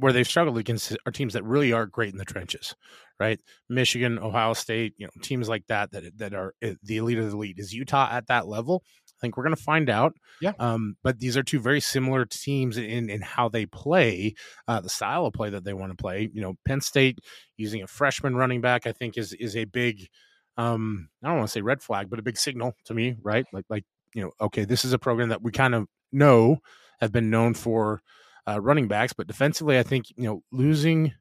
where 0.00 0.12
they've 0.12 0.26
struggled 0.26 0.58
against 0.58 0.96
are 1.06 1.12
teams 1.12 1.34
that 1.34 1.44
really 1.44 1.72
are 1.72 1.86
great 1.86 2.10
in 2.12 2.18
the 2.18 2.24
trenches, 2.24 2.74
right? 3.20 3.38
Michigan, 3.68 4.18
Ohio 4.18 4.52
State, 4.52 4.94
you 4.98 5.06
know, 5.06 5.12
teams 5.22 5.48
like 5.48 5.64
that 5.68 5.92
that 5.92 6.18
that 6.18 6.34
are 6.34 6.54
uh, 6.64 6.70
the 6.82 6.96
elite 6.96 7.18
of 7.18 7.26
the 7.30 7.36
elite. 7.36 7.58
Is 7.60 7.72
Utah 7.72 8.08
at 8.10 8.26
that 8.26 8.48
level? 8.48 8.82
I 9.06 9.14
think 9.20 9.36
we're 9.36 9.44
going 9.44 9.54
to 9.54 9.62
find 9.62 9.88
out. 9.88 10.14
Yeah. 10.40 10.52
Um, 10.58 10.96
but 11.04 11.20
these 11.20 11.36
are 11.36 11.44
two 11.44 11.60
very 11.60 11.80
similar 11.80 12.24
teams 12.24 12.76
in 12.76 13.10
in 13.10 13.20
how 13.20 13.48
they 13.48 13.66
play, 13.66 14.34
uh, 14.66 14.80
the 14.80 14.88
style 14.88 15.24
of 15.24 15.34
play 15.34 15.50
that 15.50 15.62
they 15.62 15.74
want 15.74 15.96
to 15.96 16.02
play. 16.02 16.28
You 16.32 16.40
know, 16.42 16.54
Penn 16.66 16.80
State 16.80 17.20
using 17.56 17.82
a 17.82 17.86
freshman 17.86 18.34
running 18.34 18.60
back, 18.60 18.88
I 18.88 18.92
think 18.92 19.16
is 19.16 19.32
is 19.34 19.54
a 19.56 19.66
big. 19.66 20.08
Um, 20.56 21.08
I 21.22 21.28
don't 21.28 21.38
want 21.38 21.48
to 21.48 21.52
say 21.52 21.60
red 21.62 21.80
flag, 21.80 22.10
but 22.10 22.18
a 22.18 22.22
big 22.22 22.36
signal 22.36 22.74
to 22.86 22.94
me, 22.94 23.16
right? 23.22 23.46
Like 23.52 23.66
like 23.70 23.84
you 24.14 24.22
know, 24.22 24.32
okay, 24.40 24.64
this 24.64 24.84
is 24.84 24.92
a 24.92 24.98
program 24.98 25.28
that 25.28 25.42
we 25.42 25.52
kind 25.52 25.74
of 25.74 25.86
know 26.12 26.58
have 27.00 27.12
been 27.12 27.30
known 27.30 27.54
for 27.54 28.00
uh, 28.46 28.60
running 28.60 28.88
backs, 28.88 29.12
but 29.12 29.26
defensively, 29.26 29.78
I 29.78 29.82
think 29.82 30.06
you 30.16 30.24
know 30.24 30.42
losing 30.50 31.12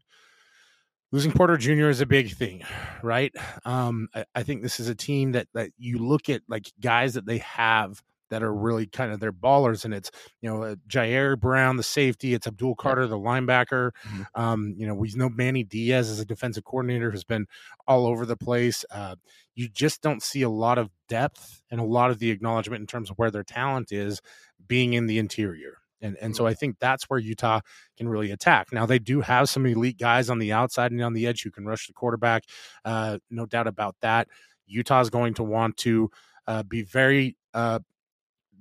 losing 1.12 1.32
Porter 1.32 1.58
Jr. 1.58 1.90
is 1.90 2.02
a 2.02 2.06
big 2.06 2.32
thing, 2.32 2.64
right? 3.04 3.34
Um, 3.66 4.10
I, 4.14 4.26
I 4.36 4.44
think 4.44 4.62
this 4.62 4.80
is 4.80 4.90
a 4.90 4.96
team 4.96 5.34
that 5.34 5.48
that 5.54 5.72
you 5.78 6.00
look 6.00 6.30
at 6.30 6.42
like 6.48 6.72
guys 6.80 7.14
that 7.14 7.26
they 7.26 7.40
have 7.40 8.02
that 8.30 8.44
are 8.44 8.54
really 8.54 8.86
kind 8.88 9.12
of 9.12 9.20
their 9.20 9.34
ballers, 9.34 9.86
and 9.86 9.94
it's 9.94 10.12
you 10.42 10.50
know 10.50 10.64
uh, 10.64 10.76
Ji'Ayir 10.88 11.40
Brown, 11.40 11.78
the 11.78 11.84
safety, 11.84 12.34
it's 12.34 12.48
Abdul 12.48 12.76
Carter, 12.76 13.08
the 13.08 13.18
linebacker. 13.18 13.92
Mhm. 14.08 14.26
Um, 14.36 14.74
you 14.78 14.88
know 14.88 14.94
we 14.96 15.12
know 15.16 15.30
Manny 15.30 15.64
Diaz 15.64 16.10
as 16.10 16.20
a 16.20 16.26
defensive 16.26 16.64
coordinator 16.64 17.12
has 17.12 17.24
been 17.24 17.48
all 17.88 18.06
over 18.08 18.26
the 18.26 18.38
place. 18.38 18.86
Uh, 18.92 19.16
you 19.56 19.68
just 19.68 20.02
don't 20.02 20.24
see 20.24 20.42
a 20.42 20.50
lot 20.50 20.78
of 20.78 20.90
depth 21.08 21.62
and 21.72 21.80
a 21.80 21.84
lot 21.84 22.12
of 22.12 22.20
the 22.20 22.32
acknowledgement 22.32 22.82
in 22.82 22.88
terms 22.88 23.10
of 23.10 23.18
where 23.18 23.32
their 23.32 23.44
talent 23.44 23.92
is 23.92 24.22
being 24.68 24.94
in 24.94 25.08
the 25.08 25.18
interior. 25.20 25.78
And 26.02 26.16
and 26.22 26.36
so 26.36 26.48
I 26.48 26.54
think 26.54 26.78
that's 26.80 27.10
where 27.10 27.20
Utah 27.20 27.60
can 27.98 28.08
really 28.08 28.32
attack. 28.32 28.68
Now 28.72 28.86
they 28.86 29.00
do 29.00 29.20
have 29.22 29.50
some 29.50 29.66
elite 29.66 29.98
guys 29.98 30.30
on 30.30 30.40
the 30.40 30.54
outside 30.54 30.92
and 30.92 31.02
on 31.02 31.14
the 31.14 31.28
edge 31.28 31.44
who 31.44 31.52
can 31.52 31.66
rush 31.66 31.88
the 31.88 31.94
quarterback. 31.94 32.44
Uh, 32.86 33.18
no 33.30 33.46
doubt 33.46 33.68
about 33.68 33.96
that. 34.02 34.28
Utah 34.66 35.02
is 35.02 35.10
going 35.10 35.34
to 35.34 35.44
want 35.44 35.76
to 35.78 36.10
uh, 36.48 36.64
be 36.64 36.84
very 36.84 37.36
uh, 37.54 37.80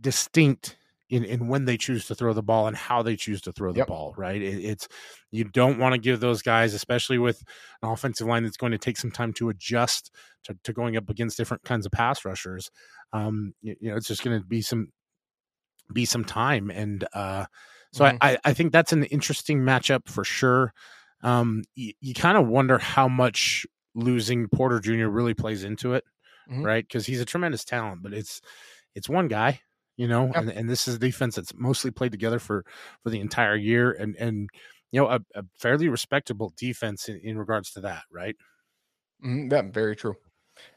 distinct 0.01 0.77
in, 1.11 1.25
in 1.25 1.49
when 1.49 1.65
they 1.65 1.77
choose 1.79 2.07
to 2.07 2.15
throw 2.15 2.33
the 2.35 2.43
ball 2.43 2.67
and 2.67 2.77
how 2.77 3.03
they 3.03 3.17
choose 3.17 3.41
to 3.43 3.53
throw 3.53 3.73
the 3.73 3.79
Yep. 3.79 3.87
ball. 3.89 4.15
Right? 4.17 4.41
It, 4.43 4.65
it's 4.65 4.89
you 5.31 5.45
don't 5.45 5.79
want 5.79 5.95
to 5.95 5.99
give 6.01 6.21
those 6.21 6.43
guys, 6.43 6.75
especially 6.75 7.19
with 7.19 7.43
an 7.83 7.91
offensive 7.91 8.27
line 8.27 8.43
that's 8.45 8.57
going 8.59 8.73
to 8.73 8.79
take 8.79 8.97
some 8.99 9.11
time 9.11 9.33
to 9.35 9.49
adjust 9.49 10.11
to, 10.45 10.57
to 10.65 10.73
going 10.73 10.97
up 10.97 11.09
against 11.11 11.37
different 11.37 11.65
kinds 11.65 11.87
of 11.87 11.93
pass 11.93 12.25
rushers. 12.25 12.71
Um, 13.13 13.55
you, 13.63 13.77
you 13.81 13.91
know, 13.91 13.97
it's 13.97 14.09
just 14.09 14.23
going 14.23 14.39
to 14.41 14.47
be 14.47 14.61
some 14.63 14.93
be 15.93 16.05
some 16.05 16.25
time, 16.25 16.71
and 16.71 17.07
uh, 17.15 17.47
so 17.93 18.05
Mhm. 18.05 18.19
I, 18.21 18.39
I 18.45 18.53
think 18.53 18.73
that's 18.73 18.93
an 18.93 19.05
interesting 19.05 19.61
matchup 19.61 20.07
for 20.09 20.23
sure. 20.25 20.75
Um, 21.23 21.65
you, 21.75 21.95
you 22.01 22.15
kind 22.15 22.37
of 22.37 22.47
wonder 22.47 22.79
how 22.79 23.09
much 23.09 23.67
losing 23.95 24.49
Porter 24.49 24.81
Jr. 24.81 25.09
really 25.09 25.35
plays 25.35 25.65
into 25.65 25.95
it, 25.95 26.05
Mhm. 26.51 26.63
right? 26.65 26.85
Because 26.87 27.07
he's 27.07 27.21
a 27.21 27.25
tremendous 27.25 27.65
talent, 27.65 28.03
but 28.03 28.13
it's 28.13 28.41
it's 28.95 29.09
one 29.09 29.29
guy, 29.29 29.61
you 29.99 30.09
know, 30.09 30.33
Yeah. 30.35 30.41
and, 30.41 30.51
and 30.51 30.71
this 30.71 30.89
is 30.89 30.95
a 30.95 30.99
defense 30.99 31.37
that's 31.37 31.53
mostly 31.55 31.91
played 31.91 32.13
together 32.13 32.39
for 32.39 32.65
for 33.03 33.11
the 33.11 33.21
entire 33.21 33.57
year, 33.57 33.93
and 33.93 34.17
and 34.17 34.49
you 34.93 35.01
know 35.01 35.09
a, 35.09 35.21
a 35.35 35.45
fairly 35.59 35.89
respectable 35.91 36.55
defense 36.57 37.09
in, 37.11 37.21
in 37.23 37.39
regards 37.39 37.73
to 37.73 37.81
that, 37.83 38.05
right? 38.11 38.37
Mhm, 39.25 39.51
Yeah, 39.53 39.63
very 39.63 39.97
true. 39.97 40.17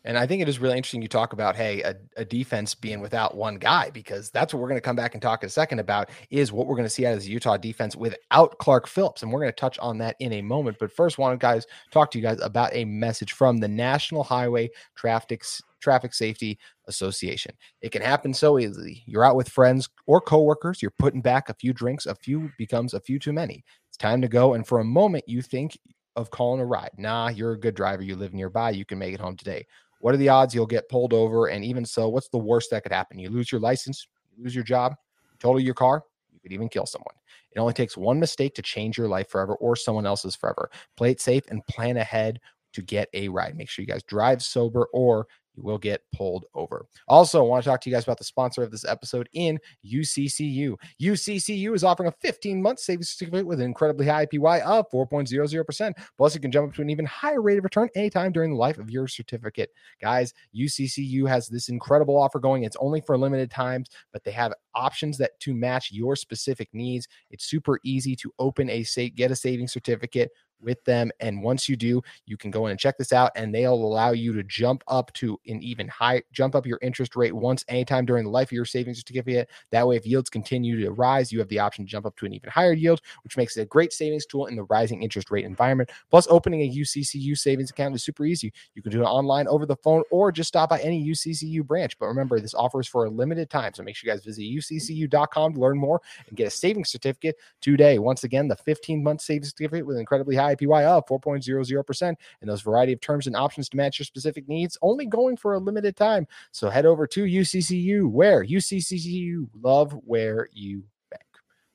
And 0.03 0.17
I 0.17 0.27
think 0.27 0.41
it 0.43 0.49
is 0.49 0.59
really 0.59 0.77
interesting 0.77 1.01
you 1.01 1.07
talk 1.07 1.33
about, 1.33 1.55
hey, 1.55 1.81
a, 1.81 1.95
a, 2.17 2.23
defense 2.25 2.75
being 2.75 2.99
without 3.01 3.35
one 3.35 3.55
guy, 3.55 3.89
because 3.89 4.29
that's 4.29 4.53
what 4.53 4.61
we're 4.61 4.67
going 4.67 4.77
to 4.77 4.81
come 4.81 4.95
back 4.95 5.15
and 5.15 5.21
talk 5.21 5.41
in 5.43 5.47
a 5.47 5.49
second 5.49 5.79
about 5.79 6.11
is 6.29 6.51
what 6.51 6.67
we're 6.67 6.75
going 6.75 6.85
to 6.85 6.89
see 6.89 7.05
out 7.05 7.15
of 7.15 7.21
the 7.23 7.29
Utah 7.31 7.57
defense 7.57 7.95
without 7.95 8.57
Clark 8.59 8.87
Phillips. 8.87 9.23
And 9.23 9.31
we're 9.31 9.39
going 9.39 9.51
to 9.51 9.55
touch 9.55 9.79
on 9.79 9.97
that 9.99 10.17
in 10.19 10.33
a 10.33 10.41
moment. 10.43 10.77
But 10.79 10.91
first, 10.91 11.17
want 11.17 11.33
to 11.33 11.43
guys 11.43 11.65
talk 11.91 12.11
to 12.11 12.19
you 12.19 12.23
guys 12.23 12.39
about 12.41 12.69
a 12.73 12.85
message 12.85 13.31
from 13.33 13.57
the 13.57 13.67
National 13.67 14.23
Highway 14.23 14.69
Traffic 14.95 15.43
Traffic 15.81 16.13
Safety 16.13 16.57
Association. 16.87 17.53
It 17.81 17.91
can 17.91 18.01
happen 18.01 18.33
so 18.33 18.59
easily. 18.59 19.03
You're 19.05 19.25
out 19.25 19.35
with 19.35 19.49
friends 19.49 19.89
or 20.05 20.21
coworkers, 20.21 20.81
you're 20.81 20.93
putting 20.97 21.21
back 21.21 21.49
a 21.49 21.53
few 21.55 21.73
drinks, 21.73 22.05
a 22.05 22.15
few 22.15 22.51
becomes 22.57 22.93
a 22.93 23.01
few 23.01 23.19
too 23.19 23.33
many. 23.33 23.63
It's 23.89 23.97
time 23.97 24.21
to 24.21 24.27
go. 24.27 24.53
And 24.53 24.65
for 24.65 24.79
a 24.79 24.85
moment, 24.85 25.27
you 25.27 25.41
think 25.41 25.77
of 26.15 26.29
calling 26.29 26.61
a 26.61 26.65
ride. 26.65 26.91
Nah, 26.97 27.29
you're 27.29 27.53
a 27.53 27.59
good 27.59 27.75
driver. 27.75 28.03
You 28.03 28.15
live 28.15 28.33
nearby. 28.33 28.71
You 28.71 28.85
can 28.85 28.99
make 28.99 29.13
it 29.13 29.19
home 29.19 29.35
today. 29.35 29.65
What 29.99 30.13
are 30.13 30.17
the 30.17 30.29
odds 30.29 30.53
you'll 30.53 30.65
get 30.65 30.89
pulled 30.89 31.13
over? 31.13 31.47
And 31.47 31.63
even 31.63 31.85
so, 31.85 32.09
what's 32.09 32.29
the 32.29 32.37
worst 32.37 32.71
that 32.71 32.83
could 32.83 32.91
happen? 32.91 33.19
You 33.19 33.29
lose 33.29 33.51
your 33.51 33.61
license, 33.61 34.07
you 34.35 34.43
lose 34.43 34.55
your 34.55 34.63
job, 34.63 34.95
total 35.39 35.59
your 35.59 35.75
car, 35.75 36.03
you 36.31 36.39
could 36.39 36.53
even 36.53 36.69
kill 36.69 36.85
someone. 36.85 37.13
It 37.51 37.59
only 37.59 37.73
takes 37.73 37.97
one 37.97 38.19
mistake 38.19 38.55
to 38.55 38.61
change 38.61 38.97
your 38.97 39.07
life 39.07 39.29
forever 39.29 39.55
or 39.55 39.75
someone 39.75 40.05
else's 40.05 40.35
forever. 40.35 40.69
Play 40.97 41.11
it 41.11 41.21
safe 41.21 41.43
and 41.49 41.65
plan 41.67 41.97
ahead 41.97 42.39
to 42.73 42.81
get 42.81 43.09
a 43.13 43.27
ride. 43.27 43.55
Make 43.55 43.69
sure 43.69 43.83
you 43.83 43.87
guys 43.87 44.03
drive 44.03 44.41
sober 44.41 44.87
or 44.93 45.27
you 45.55 45.63
will 45.63 45.77
get 45.77 46.01
pulled 46.15 46.45
over. 46.55 46.85
Also, 47.07 47.39
I 47.39 47.47
want 47.47 47.63
to 47.63 47.69
talk 47.69 47.81
to 47.81 47.89
you 47.89 47.95
guys 47.95 48.03
about 48.03 48.17
the 48.17 48.23
sponsor 48.23 48.63
of 48.63 48.71
this 48.71 48.85
episode 48.85 49.29
in 49.33 49.59
UCCU. 49.85 50.75
UCCU 51.01 51.75
is 51.75 51.83
offering 51.83 52.07
a 52.09 52.13
15 52.21 52.61
month 52.61 52.79
savings 52.79 53.09
certificate 53.09 53.45
with 53.45 53.59
an 53.59 53.65
incredibly 53.65 54.05
high 54.05 54.25
APY 54.25 54.61
of 54.61 54.89
4.00%. 54.91 55.93
Plus, 56.17 56.35
you 56.35 56.41
can 56.41 56.51
jump 56.51 56.69
up 56.69 56.75
to 56.75 56.81
an 56.81 56.89
even 56.89 57.05
higher 57.05 57.41
rate 57.41 57.57
of 57.57 57.63
return 57.63 57.89
anytime 57.95 58.31
during 58.31 58.51
the 58.51 58.57
life 58.57 58.77
of 58.77 58.89
your 58.89 59.07
certificate. 59.07 59.71
Guys, 60.01 60.33
UCCU 60.55 61.27
has 61.27 61.47
this 61.47 61.69
incredible 61.69 62.17
offer 62.17 62.39
going. 62.39 62.63
It's 62.63 62.77
only 62.79 63.01
for 63.01 63.17
limited 63.17 63.51
times, 63.51 63.89
but 64.13 64.23
they 64.23 64.31
have 64.31 64.53
options 64.75 65.17
that 65.17 65.39
to 65.41 65.53
match 65.53 65.91
your 65.91 66.15
specific 66.15 66.69
needs. 66.73 67.07
It's 67.29 67.45
super 67.45 67.79
easy 67.83 68.15
to 68.17 68.31
open 68.39 68.69
a 68.69 68.83
say 68.83 69.09
get 69.09 69.31
a 69.31 69.35
savings 69.35 69.73
certificate 69.73 70.31
with 70.61 70.83
them. 70.85 71.11
And 71.19 71.41
once 71.43 71.67
you 71.67 71.75
do, 71.75 72.01
you 72.25 72.37
can 72.37 72.51
go 72.51 72.65
in 72.65 72.71
and 72.71 72.79
check 72.79 72.97
this 72.97 73.13
out, 73.13 73.31
and 73.35 73.53
they'll 73.53 73.73
allow 73.73 74.11
you 74.11 74.33
to 74.33 74.43
jump 74.43 74.83
up 74.87 75.11
to 75.13 75.39
an 75.47 75.61
even 75.61 75.87
high, 75.87 76.23
jump 76.31 76.55
up 76.55 76.65
your 76.65 76.79
interest 76.81 77.15
rate 77.15 77.33
once 77.33 77.63
anytime 77.67 78.05
during 78.05 78.25
the 78.25 78.29
life 78.29 78.49
of 78.49 78.53
your 78.53 78.65
savings 78.65 78.99
certificate. 78.99 79.49
That 79.71 79.87
way, 79.87 79.95
if 79.95 80.05
yields 80.05 80.29
continue 80.29 80.81
to 80.83 80.91
rise, 80.91 81.31
you 81.31 81.39
have 81.39 81.49
the 81.49 81.59
option 81.59 81.85
to 81.85 81.89
jump 81.89 82.05
up 82.05 82.15
to 82.17 82.25
an 82.25 82.33
even 82.33 82.49
higher 82.49 82.73
yield, 82.73 83.01
which 83.23 83.37
makes 83.37 83.57
it 83.57 83.61
a 83.61 83.65
great 83.65 83.93
savings 83.93 84.25
tool 84.25 84.47
in 84.47 84.55
the 84.55 84.63
rising 84.63 85.03
interest 85.03 85.31
rate 85.31 85.45
environment. 85.45 85.89
Plus, 86.09 86.27
opening 86.29 86.61
a 86.61 86.69
UCCU 86.69 87.37
savings 87.37 87.69
account 87.69 87.95
is 87.95 88.03
super 88.03 88.25
easy. 88.25 88.53
You 88.75 88.81
can 88.81 88.91
do 88.91 89.01
it 89.01 89.05
online, 89.05 89.47
over 89.47 89.65
the 89.65 89.75
phone, 89.77 90.03
or 90.11 90.31
just 90.31 90.49
stop 90.49 90.69
by 90.69 90.79
any 90.79 91.03
UCCU 91.05 91.65
branch. 91.65 91.97
But 91.99 92.07
remember, 92.07 92.39
this 92.39 92.53
offer 92.53 92.79
is 92.79 92.87
for 92.87 93.05
a 93.05 93.09
limited 93.09 93.49
time, 93.49 93.73
so 93.73 93.83
make 93.83 93.95
sure 93.95 94.07
you 94.07 94.13
guys 94.13 94.23
visit 94.23 94.41
uccu.com 94.41 95.53
to 95.53 95.59
learn 95.59 95.77
more 95.77 96.01
and 96.27 96.37
get 96.37 96.47
a 96.47 96.49
savings 96.49 96.89
certificate 96.89 97.35
today. 97.61 97.99
Once 97.99 98.23
again, 98.23 98.47
the 98.47 98.55
15 98.55 99.03
month 99.03 99.21
savings 99.21 99.49
certificate 99.49 99.85
with 99.85 99.97
incredibly 99.97 100.35
high 100.35 100.50
IPY 100.55 100.83
of 100.83 101.05
4.00%, 101.07 102.01
and 102.41 102.49
those 102.49 102.61
variety 102.61 102.93
of 102.93 103.01
terms 103.01 103.27
and 103.27 103.35
options 103.35 103.69
to 103.69 103.77
match 103.77 103.99
your 103.99 104.05
specific 104.05 104.47
needs, 104.47 104.77
only 104.81 105.05
going 105.05 105.37
for 105.37 105.53
a 105.53 105.59
limited 105.59 105.95
time. 105.95 106.27
So 106.51 106.69
head 106.69 106.85
over 106.85 107.07
to 107.07 107.23
UCCU, 107.23 108.09
where 108.09 108.45
UCCU 108.45 109.47
love 109.61 109.91
where 110.05 110.47
you 110.51 110.83
bank. 111.09 111.23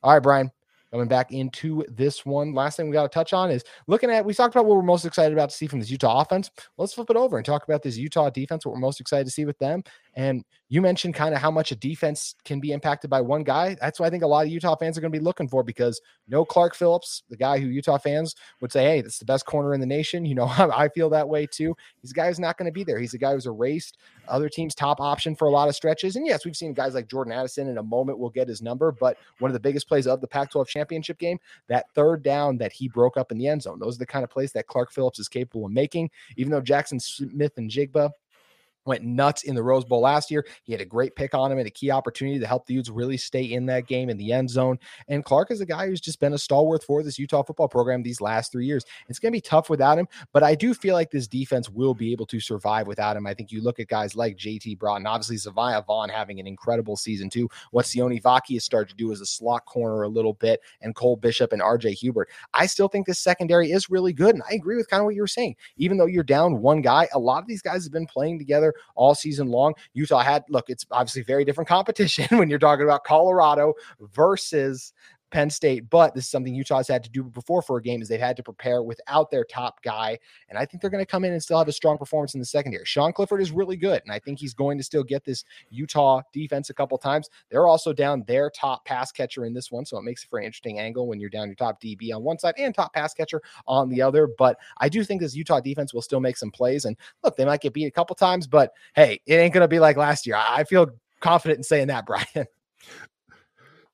All 0.03 0.13
right, 0.13 0.23
Brian, 0.23 0.51
coming 0.91 1.09
back 1.09 1.33
into 1.33 1.85
this 1.89 2.25
one. 2.25 2.55
Last 2.55 2.77
thing 2.77 2.87
we 2.87 2.93
got 2.93 3.03
to 3.03 3.09
touch 3.09 3.33
on 3.33 3.51
is 3.51 3.65
looking 3.87 4.11
at, 4.11 4.25
we 4.25 4.35
talked 4.35 4.55
about 4.55 4.67
what 4.67 4.77
we're 4.77 4.83
most 4.83 5.05
excited 5.05 5.33
about 5.33 5.51
to 5.51 5.57
see 5.57 5.67
from 5.67 5.81
this 5.81 5.91
Utah 5.91 6.21
offense. 6.21 6.51
Let's 6.79 6.95
flip 6.95 7.11
it 7.11 7.17
over 7.17 7.37
and 7.37 7.45
talk 7.45 7.65
about 7.65 7.83
this 7.83 7.97
Utah 7.97 8.31
defense, 8.31 8.65
what 8.65 8.73
we're 8.75 8.81
most 8.81 9.01
excited 9.01 9.25
to 9.25 9.31
see 9.31 9.45
with 9.45 9.59
them. 9.59 9.83
And 10.17 10.45
you 10.69 10.81
mentioned 10.81 11.15
kind 11.15 11.35
of 11.35 11.41
how 11.41 11.51
much 11.51 11.71
a 11.71 11.77
defense 11.77 12.35
can 12.45 12.59
be 12.59 12.73
impacted 12.73 13.09
by 13.11 13.21
one 13.21 13.45
guy. 13.45 13.77
That's 13.81 14.01
what 14.01 14.07
I 14.07 14.11
think 14.11 14.25
a 14.25 14.27
lot 14.27 14.47
of 14.47 14.51
Utah 14.51 14.75
fans 14.75 14.97
are 14.97 15.01
going 15.01 15.13
to 15.13 15.19
be 15.19 15.23
looking 15.23 15.47
for 15.47 15.63
because 15.63 16.01
no 16.27 16.45
Clark 16.45 16.75
Phillips, 16.75 17.23
the 17.29 17.37
guy 17.37 17.59
who 17.59 17.69
Utah 17.69 17.99
fans 17.99 18.35
would 18.61 18.73
say, 18.73 18.83
hey, 18.83 19.01
that's 19.03 19.19
the 19.19 19.27
best 19.27 19.45
corner 19.45 19.75
in 19.75 19.81
the 19.81 19.87
nation. 19.87 20.25
You 20.25 20.35
know, 20.35 20.47
I 20.59 20.89
feel 20.89 21.11
that 21.11 21.29
way 21.29 21.47
too. 21.47 21.77
He's 22.01 22.11
a 22.11 22.15
guy 22.15 22.29
who's 22.29 22.41
not 22.41 22.57
going 22.57 22.67
to 22.67 22.73
be 22.73 22.83
there. 22.83 22.99
He's 22.99 23.15
a 23.15 23.19
guy 23.19 23.33
who's 23.33 23.47
erased 23.47 23.99
other 24.27 24.49
teams' 24.49 24.75
top 24.75 25.01
option 25.01 25.37
for 25.37 25.47
a 25.49 25.51
lot 25.51 25.69
of 25.69 25.77
stretches. 25.77 26.17
And 26.17 26.27
yes, 26.27 26.45
we've 26.45 26.57
seen 26.57 26.73
guys 26.73 26.95
like 26.95 27.09
Jordan 27.09 27.35
Addison 27.35 27.69
in 27.69 27.79
a 27.79 27.83
moment 27.83 28.19
will 28.19 28.31
get 28.31 28.49
his 28.49 28.63
number, 28.63 28.91
but 28.91 29.19
one 29.39 29.51
of 29.51 29.53
the 29.53 29.61
biggest 29.61 29.87
plays 29.87 30.07
of 30.07 30.23
the 30.23 30.27
Pac 30.27 30.51
12 30.51 30.67
championship 30.67 31.19
game, 31.19 31.39
that 31.69 31.91
third 31.95 32.23
down 32.23 32.57
that 32.57 32.73
he 32.73 32.89
broke 32.89 33.19
up 33.19 33.31
in 33.31 33.39
the 33.39 33.47
end 33.47 33.63
zone, 33.63 33.79
those 33.79 33.97
are 33.97 34.01
the 34.01 34.07
kind 34.07 34.25
of 34.25 34.31
plays 34.31 34.51
that 34.53 34.67
Clark 34.67 34.91
Phillips 34.91 35.19
is 35.19 35.29
capable 35.29 35.67
of 35.67 35.73
making. 35.73 36.11
Even 36.37 36.51
though 36.51 36.61
Jackson 36.63 36.99
Smith-Njigba 36.99 38.11
went 38.87 39.05
nuts 39.05 39.43
in 39.43 39.55
the 39.55 39.63
Rose 39.63 39.85
Bowl 39.85 40.01
last 40.01 40.31
year. 40.31 40.47
He 40.65 40.73
had 40.73 40.81
a 40.81 40.87
great 40.87 41.15
pick 41.17 41.35
on 41.35 41.53
him 41.53 41.59
and 41.59 41.67
a 41.67 41.71
key 41.71 41.91
opportunity 41.91 42.39
to 42.39 42.47
help 42.47 42.67
the 42.67 42.75
Utes 42.75 42.89
really 42.89 43.17
stay 43.17 43.45
in 43.45 43.67
that 43.67 43.87
game 43.87 44.09
in 44.09 44.17
the 44.17 44.33
end 44.33 44.51
zone. 44.51 44.79
And 45.09 45.25
Clark 45.25 45.51
is 45.51 45.61
a 45.61 45.67
guy 45.67 45.87
who's 45.87 46.01
just 46.01 46.21
been 46.21 46.33
a 46.33 46.39
stalwart 46.39 46.83
for 46.83 47.03
this 47.03 47.19
Utah 47.19 47.43
football 47.43 47.69
program 47.69 48.03
these 48.03 48.21
last 48.21 48.53
three 48.53 48.67
years. 48.67 48.85
It's 49.09 49.19
going 49.19 49.33
to 49.33 49.37
be 49.37 49.41
tough 49.41 49.71
without 49.71 49.99
him, 49.99 50.09
but 50.33 50.43
I 50.43 50.55
do 50.55 50.75
feel 50.75 50.95
like 50.95 51.11
this 51.11 51.29
defense 51.29 51.69
will 51.69 51.95
be 51.95 52.13
able 52.13 52.27
to 52.27 52.41
survive 52.41 52.87
without 52.87 53.17
him. 53.17 53.27
I 53.27 53.35
think 53.35 53.53
you 53.53 53.63
look 53.63 53.81
at 53.81 53.89
guys 53.89 54.17
like 54.17 54.37
JT 54.37 54.79
Broughton, 54.79 55.07
obviously 55.07 55.37
Zemaiah 55.37 55.85
Vaughn 55.87 56.09
having 56.09 56.41
an 56.41 56.47
incredible 56.47 56.97
season 56.97 57.31
too. 57.31 57.49
What 57.71 57.87
Sione 57.87 58.23
Vaki 58.23 58.55
has 58.55 58.65
started 58.65 58.91
to 58.91 58.97
do 58.97 59.11
is 59.13 59.21
a 59.21 59.27
slot 59.27 59.65
corner 59.67 60.03
a 60.03 60.09
little 60.09 60.35
bit, 60.35 60.61
and 60.81 60.95
Cole 60.95 61.17
Bishop 61.17 61.53
and 61.53 61.63
RJ 61.63 61.95
Hubert. 61.95 62.29
I 62.55 62.67
still 62.67 62.89
think 62.89 63.07
this 63.07 63.19
secondary 63.19 63.71
is 63.71 63.91
really 63.91 64.13
good. 64.13 64.35
And 64.35 64.43
I 64.51 64.55
agree 64.55 64.77
with 64.77 64.89
kind 64.89 65.01
of 65.01 65.05
what 65.05 65.15
you 65.15 65.21
were 65.21 65.27
saying. 65.27 65.57
Even 65.77 65.99
though 65.99 66.07
you're 66.07 66.23
down 66.23 66.61
one 66.61 66.81
guy, 66.81 67.09
a 67.13 67.19
lot 67.19 67.43
of 67.43 67.49
these 67.49 67.63
guys 67.63 67.85
have 67.85 67.93
been 67.93 68.07
playing 68.07 68.39
together 68.39 68.75
all 68.95 69.15
season 69.15 69.49
long. 69.49 69.75
Utah 69.93 70.21
had, 70.21 70.45
look, 70.49 70.69
it's 70.69 70.87
obviously 70.91 71.23
very 71.23 71.45
different 71.45 71.69
competition 71.69 72.27
when 72.39 72.49
you're 72.49 72.59
talking 72.59 72.85
about 72.85 73.05
Colorado 73.05 73.75
versus 74.01 74.93
Penn 75.31 75.51
State, 75.51 75.91
but 75.91 76.15
this 76.15 76.25
is 76.25 76.31
something 76.31 76.55
Utah's 76.55 76.89
had 76.89 77.03
to 77.05 77.11
do 77.11 77.25
before 77.25 77.63
for 77.63 77.79
a 77.79 77.83
game 77.83 78.01
is 78.01 78.09
they've 78.09 78.21
had 78.21 78.37
to 78.37 78.43
prepare 78.43 78.83
without 78.83 79.31
their 79.31 79.45
top 79.45 79.83
guy. 79.83 80.19
And 80.49 80.59
I 80.59 80.65
think 80.65 80.81
they're 80.81 80.91
going 80.91 81.05
to 81.05 81.11
come 81.11 81.25
in 81.25 81.33
and 81.33 81.43
still 81.43 81.59
have 81.59 81.69
a 81.69 81.73
strong 81.73 81.99
performance 81.99 82.35
in 82.35 82.41
the 82.41 82.47
secondary. 82.47 82.85
Sean 82.85 83.13
Clifford 83.13 83.41
is 83.41 83.51
really 83.51 83.77
good, 83.77 84.03
and 84.05 84.13
I 84.13 84.19
think 84.19 84.39
he's 84.39 84.55
going 84.55 84.79
to 84.79 84.85
still 84.85 85.03
get 85.03 85.25
this 85.25 85.45
Utah 85.71 86.23
defense 86.33 86.71
a 86.71 86.75
couple 86.75 86.97
times. 86.99 87.29
They're 87.51 87.67
also 87.67 87.93
down 87.93 88.25
their 88.27 88.51
top 88.51 88.85
pass 88.85 89.11
catcher 89.13 89.45
in 89.45 89.53
this 89.53 89.73
one, 89.73 89.85
so 89.85 89.99
it 89.99 90.03
makes 90.03 90.25
it 90.25 90.31
for 90.31 90.39
an 90.39 90.45
interesting 90.45 90.79
angle 90.79 91.07
when 91.07 91.21
you're 91.21 91.31
down 91.31 91.49
your 91.49 91.57
top 91.57 91.81
DB 91.83 92.15
on 92.15 92.23
one 92.23 92.39
side 92.39 92.55
and 92.59 92.75
top 92.75 92.93
pass 92.93 93.13
catcher 93.13 93.43
on 93.67 93.89
the 93.89 94.03
other. 94.03 94.29
But 94.39 94.59
I 94.79 94.89
do 94.89 95.03
think 95.05 95.21
this 95.21 95.35
Utah 95.35 95.61
defense 95.61 95.93
will 95.93 96.03
still 96.03 96.21
make 96.21 96.37
some 96.37 96.51
plays. 96.51 96.85
And 96.85 96.97
look, 97.25 97.37
they 97.37 97.45
might 97.45 97.61
get 97.61 97.73
beat 97.73 97.87
a 97.87 97.91
couple 97.91 98.15
times, 98.15 98.47
but 98.47 98.73
hey, 98.95 99.21
it 99.27 99.35
ain't 99.35 99.55
going 99.55 99.63
to 99.63 99.69
be 99.69 99.81
like 99.81 99.97
last 99.97 100.27
year. 100.27 100.37
I 100.37 100.65
feel 100.65 100.89
confident 101.21 101.59
in 101.59 101.65
saying 101.65 101.89
that, 101.89 102.07
Brian. 102.07 102.47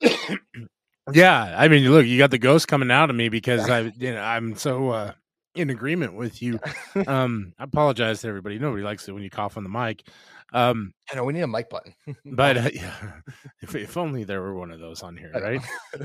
Yeah, 1.12 1.55
I 1.57 1.68
mean, 1.68 1.90
look, 1.90 2.07
you 2.07 2.18
got 2.18 2.31
the 2.31 2.38
ghost 2.38 2.68
coming 2.68 2.90
out 2.90 3.11
of 3.11 3.16
me 3.16 3.29
because 3.29 3.68
I, 3.68 3.92
you 3.96 4.12
know, 4.12 4.20
I'm 4.20 4.57
so 4.57 4.90
uh, 4.90 5.12
in 5.55 5.70
agreement 5.70 6.14
with 6.14 6.42
you. 6.42 6.59
Um, 7.07 7.55
I 7.59 7.64
apologize 7.64 8.20
to 8.20 8.29
everybody. 8.29 8.59
Nobody 8.59 8.83
likes 8.83 9.09
it 9.09 9.12
when 9.12 9.22
you 9.22 9.31
cough 9.31 9.57
on 9.57 9.64
the 9.64 9.70
mic. 9.70 10.07
Um, 10.53 10.92
I 11.11 11.16
know 11.16 11.25
we 11.25 11.33
need 11.33 11.40
a 11.40 11.46
mic 11.46 11.70
button, 11.70 11.94
but 12.25 12.59
uh, 12.59 12.70
yeah, 12.72 12.94
if, 13.62 13.75
if 13.75 13.96
only 13.96 14.25
there 14.25 14.42
were 14.42 14.55
one 14.55 14.70
of 14.70 14.79
those 14.79 15.03
on 15.03 15.16
here, 15.16 15.33
right? 15.33 15.61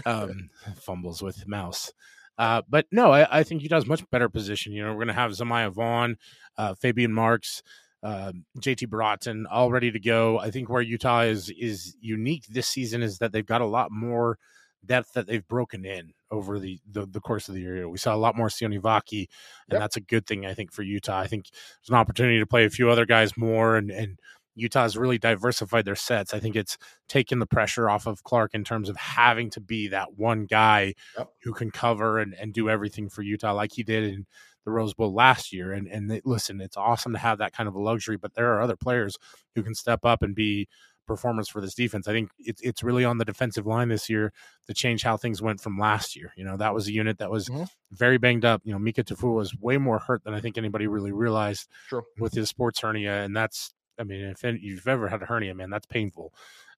um, 0.06 0.50
fumbles 0.78 1.22
with 1.22 1.46
mouse. 1.46 1.91
Uh, 2.38 2.62
but 2.70 2.86
no, 2.89 3.12
I, 3.12 3.39
I 3.39 3.43
think 3.43 3.63
Utah's 3.63 3.86
much 3.86 4.10
better 4.12 4.30
position. 4.30 4.72
You 4.72 4.84
know, 4.84 4.91
we're 4.91 5.06
going 5.06 5.08
to 5.08 5.13
have 5.13 5.32
Zemaiah 5.32 5.74
Vaughn, 5.74 6.17
uh, 6.58 6.74
Faybian 6.76 7.12
Marks, 7.12 7.62
uh, 8.02 8.32
JT 8.60 8.89
Broughton 8.89 9.46
all 9.48 9.72
ready 9.72 9.91
to 9.91 10.00
go. 10.00 10.39
I 10.39 10.52
think 10.52 10.70
where 10.70 10.82
Utah 10.82 11.22
is 11.24 11.50
is 11.50 11.98
unique 12.00 12.46
this 12.48 12.67
season 12.67 13.04
is 13.04 13.17
that 13.17 13.34
they've 13.34 13.46
got 13.46 13.62
a 13.62 13.65
lot 13.65 13.91
more 13.91 14.38
depth 14.86 15.13
that 15.13 15.28
they've 15.28 15.48
broken 15.48 15.86
in 15.86 16.13
over 16.32 16.60
the, 16.60 16.80
the, 16.90 17.06
the 17.06 17.22
course 17.22 17.48
of 17.48 17.56
the 17.56 17.62
year. 17.62 17.90
We 17.90 17.98
saw 17.98 18.16
a 18.16 18.18
lot 18.18 18.38
more 18.38 18.48
Sione 18.48 18.82
Vaki, 18.82 19.28
and 19.70 19.74
yep. 19.74 19.82
that's 19.82 19.98
a 19.98 20.02
good 20.02 20.26
thing, 20.26 20.46
I 20.46 20.54
think, 20.54 20.72
for 20.72 20.84
Utah. 20.84 21.20
I 21.20 21.28
think 21.28 21.50
there's 21.50 21.90
an 21.90 21.96
opportunity 21.96 22.40
to 22.40 22.46
play 22.46 22.66
a 22.66 22.70
few 22.70 22.90
other 22.90 23.06
guys 23.06 23.38
more, 23.38 23.76
and, 23.76 23.92
and 23.92 24.20
Utah's 24.56 24.98
really 24.98 25.20
diversified 25.20 25.86
their 25.86 25.96
sets. 25.96 26.34
I 26.34 26.40
think 26.40 26.56
it's 26.56 26.78
taken 27.08 27.40
the 27.40 27.46
pressure 27.46 27.90
off 27.90 28.08
of 28.08 28.24
Clark 28.24 28.56
in 28.56 28.63
terms 28.63 28.90
of 28.90 28.98
having 28.98 29.50
to 29.52 29.62
be 29.62 29.88
that 29.90 30.18
one 30.18 30.46
guy 30.46 30.96
yep. 31.18 31.30
who 31.44 31.54
can 31.54 31.70
cover 31.70 32.18
and, 32.20 32.34
and 32.34 32.54
do 32.54 32.70
everything 32.70 33.08
for 33.08 33.22
Utah 33.22 33.54
like 33.54 33.74
he 33.74 33.84
did 33.84 34.04
in 34.04 34.26
the 34.66 34.72
Rose 34.72 34.96
Bowl 34.96 35.13
last 35.13 35.54
year. 35.54 35.72
And 35.72 35.88
and 35.88 36.10
they, 36.10 36.22
listen, 36.26 36.60
it's 36.60 36.76
awesome 36.76 37.13
to 37.13 37.20
have 37.20 37.38
that 37.38 37.54
kind 37.54 37.70
of 37.70 37.76
a 37.76 37.80
luxury, 37.80 38.18
but 38.18 38.34
there 38.34 38.54
are 38.54 38.62
other 38.62 38.76
players 38.76 39.16
who 39.56 39.62
can 39.62 39.76
step 39.76 40.04
up 40.04 40.24
and 40.24 40.36
be 40.36 40.68
performance 41.08 41.48
for 41.50 41.62
this 41.62 41.74
defense. 41.74 42.08
I 42.08 42.12
think 42.12 42.30
it's 42.38 42.62
it's 42.62 42.84
really 42.84 43.06
on 43.06 43.17
the 43.17 43.26
defensive 43.26 43.65
line 43.65 43.89
this 43.89 44.10
year 44.10 44.34
to 44.67 44.74
change 44.74 45.04
how 45.04 45.17
things 45.17 45.41
went 45.41 45.62
from 45.62 45.80
last 45.80 46.15
year. 46.15 46.34
You 46.36 46.43
know, 46.43 46.58
that 46.58 46.74
was 46.74 46.88
a 46.88 46.93
unit 46.93 47.17
that 47.20 47.32
was 47.32 47.48
mm-hmm. 47.48 47.63
very 47.91 48.17
banged 48.17 48.46
up. 48.46 48.62
You 48.63 48.74
know, 48.74 48.80
Mika 48.80 49.04
Tafua 49.04 49.36
was 49.36 49.56
way 49.56 49.78
more 49.78 50.00
hurt 50.00 50.24
than 50.24 50.34
I 50.34 50.41
think 50.41 50.58
anybody 50.58 50.88
really 50.88 51.12
realized 51.12 51.67
True. 51.89 52.04
with 52.20 52.34
his 52.34 52.50
sports 52.50 52.82
hernia, 52.82 53.24
and 53.24 53.36
that's 53.36 53.74
I 54.00 54.04
mean, 54.04 54.22
if 54.22 54.43
you've 54.43 54.88
ever 54.88 55.08
had 55.08 55.22
a 55.22 55.26
hernia, 55.26 55.56
man, 55.56 55.70
that's 55.70 55.88
painful. 55.88 56.34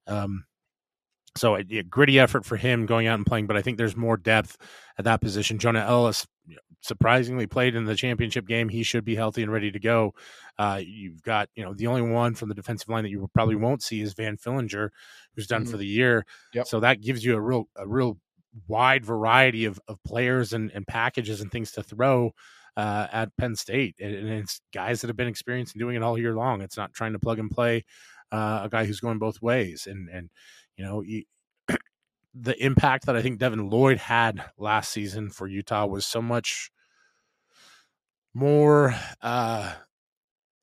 Um, 0.08 0.46
so 1.36 1.56
a, 1.56 1.60
a, 1.60 1.84
gritty 1.84 2.20
effort 2.20 2.46
for 2.46 2.58
him 2.58 2.86
going 2.86 3.08
out 3.08 3.18
and 3.18 3.26
playing, 3.26 3.48
but 3.48 3.56
I 3.56 3.62
think 3.62 3.78
there's 3.78 3.96
more 3.96 4.18
depth 4.18 4.58
at 4.98 5.06
that 5.06 5.22
position. 5.22 5.60
Jonah 5.60 5.86
Elliss 5.88 6.26
surprisingly 6.82 7.48
played 7.48 7.76
in 7.76 7.86
the 7.86 7.96
championship 7.96 8.48
game. 8.48 8.70
He 8.70 8.84
should 8.84 9.06
be 9.06 9.16
healthy 9.16 9.44
and 9.44 9.52
ready 9.52 9.72
to 9.72 9.80
go. 9.80 10.14
Uh, 10.58 10.82
you've 10.84 11.22
got, 11.22 11.50
you 11.56 11.64
know, 11.64 11.74
the 11.74 11.88
only 11.88 12.02
one 12.02 12.36
from 12.36 12.50
the 12.50 12.56
defensive 12.56 12.90
line 12.90 13.04
that 13.04 13.10
you 13.10 13.30
probably 13.34 13.56
won't 13.56 13.84
see 13.84 14.02
is 14.02 14.14
Van 14.14 14.38
Fillinger, 14.38 14.90
who's 15.36 15.48
done 15.48 15.64
mm-hmm. 15.64 15.72
for 15.72 15.78
the 15.78 15.86
year. 15.86 16.26
Yep. 16.54 16.68
So 16.68 16.80
that 16.80 17.02
gives 17.02 17.24
you 17.24 17.36
a 17.36 17.42
real, 17.42 17.68
a 17.76 17.88
real 17.88 18.18
wide 18.68 19.06
variety 19.06 19.66
of, 19.66 19.80
of 19.88 20.02
players 20.04 20.54
and, 20.54 20.72
and 20.74 20.88
packages 20.88 21.42
and 21.42 21.52
things 21.52 21.72
to 21.74 21.84
throw 21.84 22.34
uh, 22.78 23.08
at 23.12 23.36
Penn 23.38 23.56
State. 23.56 23.96
And, 24.00 24.16
and, 24.16 24.30
it's 24.30 24.62
guys 24.74 25.02
that 25.02 25.08
have 25.08 25.18
been 25.18 25.28
experienced 25.28 25.76
in 25.76 25.80
doing 25.80 25.96
it 25.96 26.04
all 26.04 26.18
year 26.18 26.36
long. 26.36 26.62
It's 26.62 26.78
not 26.78 26.94
trying 26.94 27.14
to 27.14 27.20
plug 27.20 27.40
and 27.40 27.52
play 27.52 27.86
uh, 28.32 28.62
a 28.64 28.70
guy 28.70 28.86
who's 28.86 29.00
going 29.00 29.20
both 29.20 29.42
ways. 29.42 29.88
And, 29.90 30.10
and, 30.10 30.30
you 30.78 30.86
know, 30.86 31.02
you, 31.02 31.24
the 32.42 32.64
impact 32.64 33.06
that 33.06 33.16
I 33.16 33.22
think 33.22 33.40
Devin 33.40 33.70
Lloyd 33.70 33.98
had 33.98 34.44
last 34.58 34.92
season 34.92 35.30
for 35.30 35.48
Utah 35.48 35.86
was 35.86 36.06
so 36.06 36.22
much 36.22 36.72
more 38.34 38.96
uh, 39.22 39.74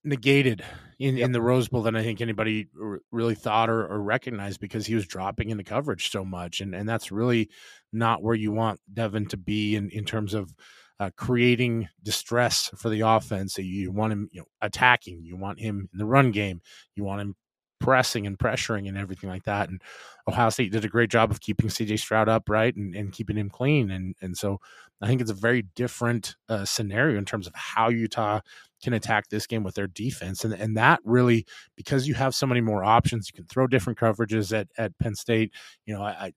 negated 0.05 0.65
in, 0.99 1.17
yep. 1.17 1.27
in 1.27 1.33
the 1.33 1.43
Rose 1.43 1.69
Bowl 1.69 1.83
than 1.83 1.97
I 1.97 2.03
think 2.03 2.21
anybody 2.21 2.69
r- 2.81 3.01
really 3.11 3.35
thought 3.35 3.69
or, 3.69 3.87
or, 3.87 4.01
recognized 4.01 4.61
because 4.61 4.87
he 4.87 4.95
was 4.95 5.07
dropping 5.07 5.51
into 5.51 5.65
coverage 5.65 6.11
so 6.11 6.25
much. 6.25 6.61
And, 6.61 6.75
and 6.75 6.89
that's 6.89 7.13
really 7.13 7.51
not 7.93 8.23
where 8.23 8.35
you 8.35 8.53
want 8.53 8.81
Devin 8.93 9.27
to 9.27 9.37
be 9.37 9.77
in, 9.77 9.91
in 9.91 10.05
terms 10.05 10.33
of 10.33 10.55
uh, 10.99 11.11
creating 11.17 11.89
distress 12.03 12.71
for 12.77 12.89
the 12.89 13.01
offense. 13.01 13.59
You 13.59 13.91
want 13.93 14.13
him 14.13 14.29
you 14.33 14.41
know, 14.41 14.47
attacking, 14.63 15.23
you 15.25 15.37
want 15.37 15.61
him 15.61 15.89
in 15.93 15.99
the 15.99 16.07
run 16.07 16.31
game, 16.31 16.63
you 16.95 17.05
want 17.05 17.21
him 17.21 17.37
pressing 17.79 18.27
and 18.27 18.39
pressuring 18.39 18.89
and 18.89 18.97
everything 18.97 19.31
like 19.31 19.45
that. 19.45 19.69
And 19.69 19.81
Ohio 20.29 20.51
State 20.51 20.73
did 20.73 20.85
a 20.85 20.89
great 20.89 21.11
job 21.11 21.31
of 21.31 21.41
keeping 21.41 21.69
CJ 21.69 21.99
Stroud 21.99 22.29
upright 22.29 22.77
and, 22.77 22.95
and 22.95 23.13
keeping 23.13 23.37
him 23.37 23.51
clean. 23.51 23.91
And 23.91 24.15
and 24.21 24.37
so 24.37 24.61
I 25.01 25.07
think 25.07 25.21
it's 25.21 25.31
a 25.31 25.35
very 25.35 25.63
different 25.75 26.37
uh, 26.49 26.65
scenario 26.65 27.19
in 27.19 27.25
terms 27.25 27.47
of 27.47 27.55
how 27.55 27.89
Utah 27.89 28.41
can 28.83 28.93
attack 28.93 29.29
this 29.29 29.47
game 29.47 29.63
with 29.63 29.75
their 29.75 29.87
defense. 29.87 30.45
And 30.45 30.55
and 30.55 30.77
that 30.77 31.01
really 31.05 31.47
because 31.77 32.09
you 32.09 32.15
have 32.15 32.35
so 32.35 32.47
many 32.47 32.61
more 32.61 32.85
options, 32.85 33.29
you 33.29 33.37
can 33.37 33.47
throw 33.47 33.67
different 33.67 33.99
coverages 33.99 34.57
at 34.59 34.69
at 34.79 34.99
Penn 34.99 35.15
State. 35.15 35.53
You 35.85 35.95
know, 35.95 36.03
I, 36.03 36.11
I 36.11 36.33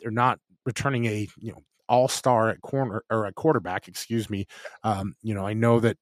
they're 0.00 0.10
not 0.10 0.38
returning 0.64 1.06
a 1.06 1.28
you 1.38 1.52
know 1.52 1.62
all 1.88 2.08
star 2.08 2.50
at 2.50 2.60
corner 2.60 3.02
or 3.10 3.26
at 3.26 3.34
quarterback. 3.34 3.88
Excuse 3.88 4.28
me. 4.28 4.46
Um, 4.84 5.14
you 5.22 5.34
know, 5.34 5.46
I 5.46 5.54
know 5.54 5.80
that 5.80 5.96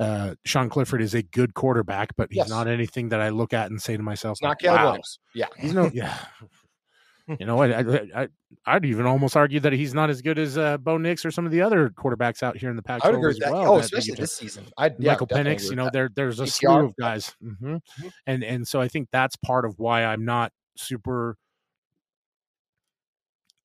uh, 0.00 0.34
Sean 0.44 0.68
Clifford 0.68 1.02
is 1.02 1.14
a 1.14 1.22
good 1.22 1.54
quarterback, 1.54 2.14
but 2.16 2.28
he's 2.30 2.38
yes. 2.38 2.48
not 2.48 2.68
anything 2.68 3.08
that 3.10 3.20
I 3.20 3.30
look 3.30 3.52
at 3.52 3.70
and 3.70 3.80
say 3.80 3.96
to 3.96 4.02
myself, 4.02 4.38
not 4.42 4.58
Caleb 4.58 4.76
wow. 4.76 4.84
Williams. 4.86 5.18
Yeah, 5.34 5.46
he's 5.56 5.74
no, 5.74 5.90
yeah. 5.94 6.16
you 7.38 7.44
know, 7.44 7.60
I, 7.60 7.80
I, 7.80 8.28
I, 8.64 8.74
would 8.74 8.86
even 8.86 9.06
almost 9.06 9.36
argue 9.36 9.60
that 9.60 9.72
he's 9.72 9.92
not 9.92 10.08
as 10.08 10.22
good 10.22 10.38
as 10.38 10.56
uh, 10.56 10.78
Bo 10.78 10.96
Nix 10.96 11.26
or 11.26 11.30
some 11.30 11.44
of 11.44 11.52
the 11.52 11.60
other 11.60 11.90
quarterbacks 11.90 12.42
out 12.42 12.56
here 12.56 12.70
in 12.70 12.76
the 12.76 12.82
Pac. 12.82 13.04
I 13.04 13.08
would 13.10 13.18
agree 13.18 13.28
with 13.28 13.40
that. 13.40 13.52
Well, 13.52 13.74
oh, 13.74 13.78
especially 13.78 14.14
this 14.14 14.34
season. 14.34 14.66
I 14.78 14.86
yeah, 14.98 15.12
Michael 15.12 15.26
Penix. 15.26 15.68
You 15.68 15.76
know, 15.76 15.90
there 15.92 16.10
there's 16.14 16.40
a 16.40 16.46
slew 16.46 16.86
of 16.86 16.96
guys, 16.96 17.34
mm-hmm. 17.42 17.74
Mm-hmm. 17.74 18.08
and 18.26 18.44
and 18.44 18.68
so 18.68 18.80
I 18.80 18.88
think 18.88 19.08
that's 19.12 19.36
part 19.36 19.64
of 19.64 19.78
why 19.78 20.04
I'm 20.04 20.24
not 20.24 20.52
super 20.76 21.36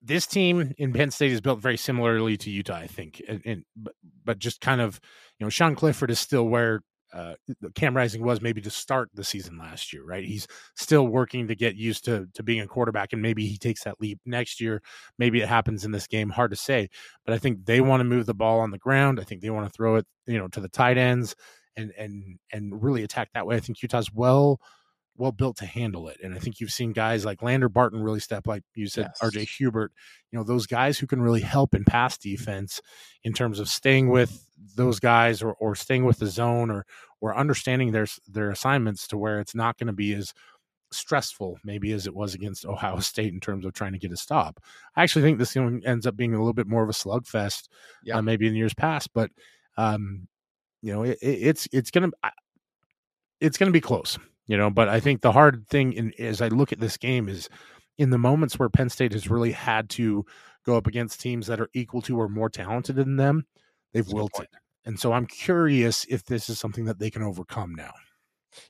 this 0.04 0.28
team 0.28 0.74
in 0.78 0.94
Penn 0.94 1.12
State 1.12 1.32
is 1.32 1.42
built 1.42 1.60
very 1.60 1.78
similarly 1.78 2.38
to 2.38 2.50
Utah, 2.50 2.76
I 2.76 2.88
think, 2.88 3.22
and, 3.28 3.42
and 3.46 3.64
but, 4.26 4.40
just 4.40 4.62
kind 4.62 4.82
of 4.82 5.00
you 5.40 5.46
know 5.46 5.50
Sean 5.50 5.76
Clifford 5.76 6.12
is 6.12 6.20
still 6.20 6.44
where 6.44 6.82
uh, 7.14 7.36
Cam 7.76 7.96
Rising 7.96 8.24
was 8.24 8.42
maybe 8.42 8.60
to 8.62 8.70
start 8.70 9.10
the 9.14 9.24
season 9.24 9.58
last 9.58 9.94
year, 9.94 10.04
right? 10.04 10.26
He's 10.26 10.48
still 10.76 11.08
working 11.08 11.48
to 11.48 11.56
get 11.56 11.76
used 11.76 12.06
to 12.06 12.28
to 12.34 12.44
being 12.44 12.62
a 12.62 12.68
quarterback, 12.68 13.14
and 13.14 13.22
maybe 13.22 13.46
he 13.46 13.58
takes 13.58 13.84
that 13.84 14.02
leap 14.02 14.20
next 14.26 14.60
year. 14.60 14.82
Maybe 15.18 15.42
it 15.42 15.48
happens 15.48 15.86
in 15.86 15.92
this 15.92 16.08
game. 16.08 16.30
Hard 16.30 16.52
to 16.52 16.58
say, 16.58 16.90
but 17.26 17.34
I 17.34 17.38
think 17.38 17.66
they 17.66 17.82
want 17.82 18.02
to 18.02 18.06
move 18.06 18.26
the 18.26 18.34
ball 18.34 18.60
on 18.60 18.72
the 18.72 18.78
ground. 18.78 19.20
I 19.20 19.24
think 19.24 19.42
they 19.42 19.50
want 19.50 19.68
to 19.68 19.74
throw 19.74 19.96
it, 19.96 20.06
you 20.26 20.38
know, 20.38 20.48
to 20.50 20.60
the 20.60 20.70
tight 20.70 20.98
ends 20.98 21.36
and 21.78 21.92
and 21.98 22.40
and 22.52 22.84
really 22.84 23.04
attack 23.04 23.30
that 23.34 23.46
way. 23.46 23.56
I 23.56 23.60
think 23.60 23.82
Utah's 23.82 24.12
well 24.14 24.60
well 25.16 25.32
built 25.32 25.58
to 25.58 25.66
handle 25.66 26.08
it. 26.08 26.18
And 26.24 26.34
I 26.34 26.40
think 26.40 26.60
you've 26.60 26.72
seen 26.72 26.92
guys 26.92 27.26
like 27.26 27.44
Lander 27.44 27.70
Barton 27.70 28.02
really 28.02 28.20
step, 28.20 28.48
like 28.48 28.64
you 28.74 28.88
said, 28.88 29.12
yes. 29.22 29.32
RJ 29.32 29.48
Hubert, 29.58 29.92
you 30.32 30.38
know, 30.38 30.44
those 30.44 30.66
guys 30.66 30.98
who 30.98 31.08
can 31.08 31.22
really 31.22 31.42
help 31.42 31.76
in 31.76 31.84
pass 31.84 32.18
defense 32.18 32.82
in 33.24 33.34
terms 33.34 33.60
of 33.60 33.70
staying 33.70 34.10
with 34.10 34.48
those 34.76 35.00
guys 35.00 35.44
or, 35.44 35.54
or 35.54 35.76
staying 35.76 36.06
with 36.06 36.20
the 36.20 36.28
zone 36.28 36.72
or 36.72 36.86
or 37.22 37.38
understanding 37.38 37.92
their 37.92 38.08
their 38.28 38.50
assignments 38.50 39.08
to 39.08 39.18
where 39.18 39.40
it's 39.40 39.56
not 39.56 39.78
going 39.78 39.88
to 39.88 39.94
be 39.94 40.14
as 40.14 40.34
stressful 40.92 41.58
maybe 41.64 41.92
as 41.92 42.06
it 42.06 42.16
was 42.16 42.34
against 42.34 42.66
Ohio 42.68 43.00
State 43.00 43.34
in 43.34 43.40
terms 43.40 43.66
of 43.66 43.74
trying 43.74 43.94
to 43.94 44.00
get 44.00 44.12
a 44.12 44.18
stop. 44.18 44.60
I 44.96 45.04
actually 45.04 45.24
think 45.24 45.38
this 45.38 45.56
one 45.56 45.82
ends 45.86 46.08
up 46.08 46.16
being 46.16 46.34
a 46.34 46.38
little 46.38 46.54
bit 46.54 46.68
more 46.68 46.84
of 46.84 46.90
a 46.90 46.94
slugfest, 46.94 47.68
yeah. 48.04 48.18
uh, 48.18 48.22
maybe 48.22 48.48
in 48.48 48.56
years 48.56 48.74
past, 48.74 49.10
but 49.14 49.30
um, 49.78 50.28
you 50.82 50.92
know, 50.92 51.04
it, 51.04 51.20
it's 51.22 51.68
it's 51.72 51.92
gonna 51.92 52.10
it's 53.40 53.58
gonna 53.58 53.72
be 53.72 53.82
close 53.82 54.18
you 54.48 54.58
know. 54.58 54.70
But 54.70 54.90
I 54.90 55.00
think 55.00 55.22
the 55.22 55.32
hard 55.32 55.68
thing, 55.68 55.94
in, 55.94 56.14
as 56.20 56.42
I 56.42 56.48
look 56.48 56.72
at 56.72 56.80
this 56.80 56.98
game, 56.98 57.30
is 57.30 57.50
in 57.98 58.10
the 58.10 58.18
moments 58.18 58.58
where 58.58 58.70
Penn 58.70 58.90
State 58.90 59.14
has 59.14 59.30
really 59.30 59.52
had 59.52 59.90
to 59.92 60.26
go 60.66 60.78
up 60.78 60.88
against 60.88 61.22
teams 61.22 61.48
that 61.48 61.60
are 61.60 61.70
equal 61.74 62.02
to 62.04 62.20
or 62.20 62.30
more 62.30 62.50
talented 62.50 62.96
than 62.96 63.18
them, 63.18 63.46
they've 63.94 64.04
That's 64.04 64.14
wilted. 64.14 64.48
And 64.86 65.00
so 65.00 65.14
I'm 65.14 65.26
curious 65.26 66.06
if 66.10 66.26
this 66.26 66.50
is 66.50 66.60
something 66.60 66.86
that 66.86 67.00
they 67.00 67.10
can 67.10 67.24
overcome 67.24 67.76
now. 67.76 67.92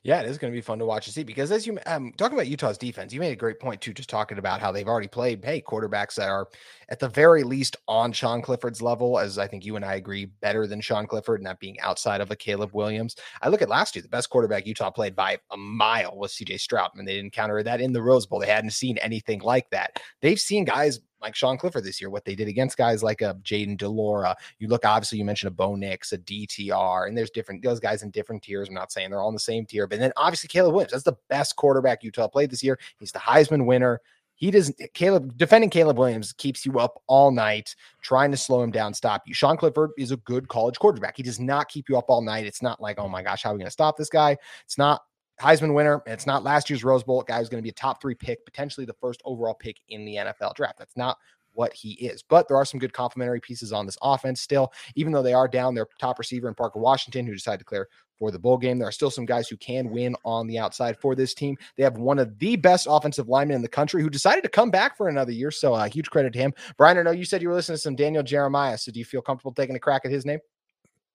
Yeah, 0.02 0.20
it 0.20 0.28
is 0.28 0.38
going 0.38 0.52
to 0.52 0.56
be 0.56 0.60
fun 0.60 0.78
to 0.78 0.86
watch 0.86 1.06
and 1.06 1.14
see 1.14 1.24
because 1.24 1.50
as 1.52 1.66
you 1.66 1.78
um 1.86 2.12
talking 2.16 2.36
about 2.36 2.48
Utah's 2.48 2.78
defense, 2.78 3.12
you 3.12 3.20
made 3.20 3.32
a 3.32 3.36
great 3.36 3.60
point 3.60 3.80
too, 3.80 3.92
just 3.92 4.08
talking 4.08 4.38
about 4.38 4.60
how 4.60 4.72
they've 4.72 4.88
already 4.88 5.08
played 5.08 5.44
hey 5.44 5.60
quarterbacks 5.60 6.14
that 6.14 6.28
are 6.28 6.48
at 6.88 7.00
the 7.00 7.08
very 7.08 7.42
least 7.42 7.76
on 7.88 8.12
Sean 8.12 8.42
Clifford's 8.42 8.82
level, 8.82 9.18
as 9.18 9.38
I 9.38 9.46
think 9.46 9.64
you 9.64 9.76
and 9.76 9.84
I 9.84 9.94
agree, 9.94 10.26
better 10.26 10.66
than 10.66 10.80
Sean 10.80 11.06
Clifford, 11.06 11.40
and 11.40 11.46
that 11.46 11.60
being 11.60 11.78
outside 11.80 12.20
of 12.20 12.30
a 12.30 12.36
Caleb 12.36 12.70
Williams. 12.72 13.16
I 13.42 13.48
look 13.48 13.62
at 13.62 13.68
last 13.68 13.94
year, 13.94 14.02
the 14.02 14.08
best 14.08 14.30
quarterback 14.30 14.66
Utah 14.66 14.90
played 14.90 15.16
by 15.16 15.38
a 15.50 15.56
mile 15.56 16.16
was 16.16 16.34
CJ 16.34 16.60
Stroud, 16.60 16.90
and 16.94 17.06
they 17.06 17.16
didn't 17.16 17.32
counter 17.32 17.62
that 17.62 17.80
in 17.80 17.92
the 17.92 18.02
Rose 18.02 18.26
Bowl. 18.26 18.40
They 18.40 18.46
hadn't 18.46 18.70
seen 18.70 18.98
anything 18.98 19.40
like 19.40 19.70
that. 19.70 20.00
They've 20.20 20.40
seen 20.40 20.64
guys 20.64 21.00
like 21.24 21.34
Sean 21.34 21.58
Clifford 21.58 21.84
this 21.84 22.00
year, 22.00 22.10
what 22.10 22.24
they 22.24 22.34
did 22.34 22.48
against 22.48 22.76
guys 22.76 23.02
like 23.02 23.22
a 23.22 23.30
uh, 23.30 23.34
Jayden 23.34 23.76
de 23.76 23.88
Laura. 23.88 24.36
You 24.58 24.68
look, 24.68 24.84
obviously, 24.84 25.18
you 25.18 25.24
mentioned 25.24 25.48
a 25.48 25.54
Bo 25.54 25.74
Nix, 25.74 26.12
a 26.12 26.18
DTR, 26.18 27.08
and 27.08 27.16
there's 27.16 27.30
different 27.30 27.62
those 27.62 27.80
guys 27.80 28.02
in 28.02 28.10
different 28.10 28.42
tiers. 28.42 28.68
I'm 28.68 28.74
not 28.74 28.92
saying 28.92 29.10
they're 29.10 29.20
all 29.20 29.28
in 29.28 29.34
the 29.34 29.40
same 29.40 29.66
tier, 29.66 29.86
but 29.86 29.98
then 29.98 30.12
obviously 30.16 30.48
Caleb 30.48 30.74
Williams. 30.74 30.92
That's 30.92 31.04
the 31.04 31.16
best 31.28 31.56
quarterback 31.56 32.04
Utah 32.04 32.28
played 32.28 32.50
this 32.50 32.62
year. 32.62 32.78
He's 32.98 33.12
the 33.12 33.18
Heisman 33.18 33.66
winner. 33.66 34.00
He 34.36 34.50
doesn't 34.50 34.78
Caleb 34.94 35.36
defending 35.38 35.70
Caleb 35.70 35.96
Williams 35.96 36.32
keeps 36.32 36.66
you 36.66 36.78
up 36.78 37.00
all 37.06 37.30
night 37.30 37.74
trying 38.02 38.30
to 38.32 38.36
slow 38.36 38.62
him 38.62 38.70
down, 38.70 38.92
stop 38.92 39.22
you. 39.26 39.34
Sean 39.34 39.56
Clifford 39.56 39.90
is 39.96 40.10
a 40.10 40.16
good 40.18 40.48
college 40.48 40.78
quarterback. 40.78 41.16
He 41.16 41.22
does 41.22 41.40
not 41.40 41.68
keep 41.68 41.88
you 41.88 41.96
up 41.96 42.06
all 42.08 42.20
night. 42.20 42.44
It's 42.44 42.62
not 42.62 42.80
like, 42.80 42.98
oh 42.98 43.08
my 43.08 43.22
gosh, 43.22 43.42
how 43.42 43.50
are 43.50 43.52
we 43.54 43.58
going 43.58 43.66
to 43.66 43.70
stop 43.72 43.96
this 43.96 44.08
guy? 44.08 44.36
It's 44.64 44.76
not 44.76 45.02
Heisman 45.40 45.74
winner. 45.74 46.02
It's 46.06 46.26
not 46.26 46.44
last 46.44 46.70
year's 46.70 46.84
Rose 46.84 47.02
Bowl 47.02 47.22
guy 47.22 47.38
who's 47.38 47.48
going 47.48 47.62
to 47.62 47.62
be 47.62 47.70
a 47.70 47.72
top 47.72 48.00
three 48.00 48.14
pick, 48.14 48.44
potentially 48.44 48.86
the 48.86 48.94
first 48.94 49.20
overall 49.24 49.54
pick 49.54 49.80
in 49.88 50.04
the 50.04 50.16
NFL 50.16 50.54
draft. 50.54 50.78
That's 50.78 50.96
not 50.96 51.18
what 51.54 51.72
he 51.72 51.92
is. 51.92 52.22
But 52.22 52.48
there 52.48 52.56
are 52.56 52.64
some 52.64 52.80
good 52.80 52.92
complementary 52.92 53.40
pieces 53.40 53.72
on 53.72 53.86
this 53.86 53.96
offense 54.02 54.40
still, 54.40 54.72
even 54.96 55.12
though 55.12 55.22
they 55.22 55.32
are 55.32 55.48
down 55.48 55.74
their 55.74 55.86
top 55.98 56.18
receiver 56.18 56.48
in 56.48 56.54
Parker 56.54 56.78
Washington, 56.78 57.26
who 57.26 57.32
decided 57.32 57.58
to 57.58 57.64
declare 57.64 57.88
for 58.18 58.30
the 58.30 58.38
bowl 58.38 58.58
game. 58.58 58.78
There 58.78 58.88
are 58.88 58.92
still 58.92 59.10
some 59.10 59.24
guys 59.24 59.48
who 59.48 59.56
can 59.56 59.90
win 59.90 60.14
on 60.24 60.46
the 60.46 60.58
outside 60.58 60.98
for 61.00 61.14
this 61.14 61.34
team. 61.34 61.56
They 61.76 61.82
have 61.82 61.96
one 61.96 62.18
of 62.18 62.38
the 62.38 62.56
best 62.56 62.86
offensive 62.88 63.28
linemen 63.28 63.56
in 63.56 63.62
the 63.62 63.68
country 63.68 64.02
who 64.02 64.10
decided 64.10 64.42
to 64.44 64.50
come 64.50 64.70
back 64.70 64.96
for 64.96 65.08
another 65.08 65.32
year. 65.32 65.50
So, 65.50 65.74
uh, 65.74 65.88
huge 65.88 66.10
credit 66.10 66.32
to 66.34 66.38
him. 66.38 66.54
Brian, 66.76 66.98
I 66.98 67.02
know 67.02 67.10
you 67.10 67.24
said 67.24 67.42
you 67.42 67.48
were 67.48 67.54
listening 67.54 67.76
to 67.76 67.82
some 67.82 67.96
Daniel 67.96 68.22
Jeremiah. 68.22 68.78
So, 68.78 68.92
do 68.92 68.98
you 68.98 69.04
feel 69.04 69.22
comfortable 69.22 69.52
taking 69.52 69.76
a 69.76 69.80
crack 69.80 70.02
at 70.04 70.10
his 70.10 70.24
name? 70.24 70.38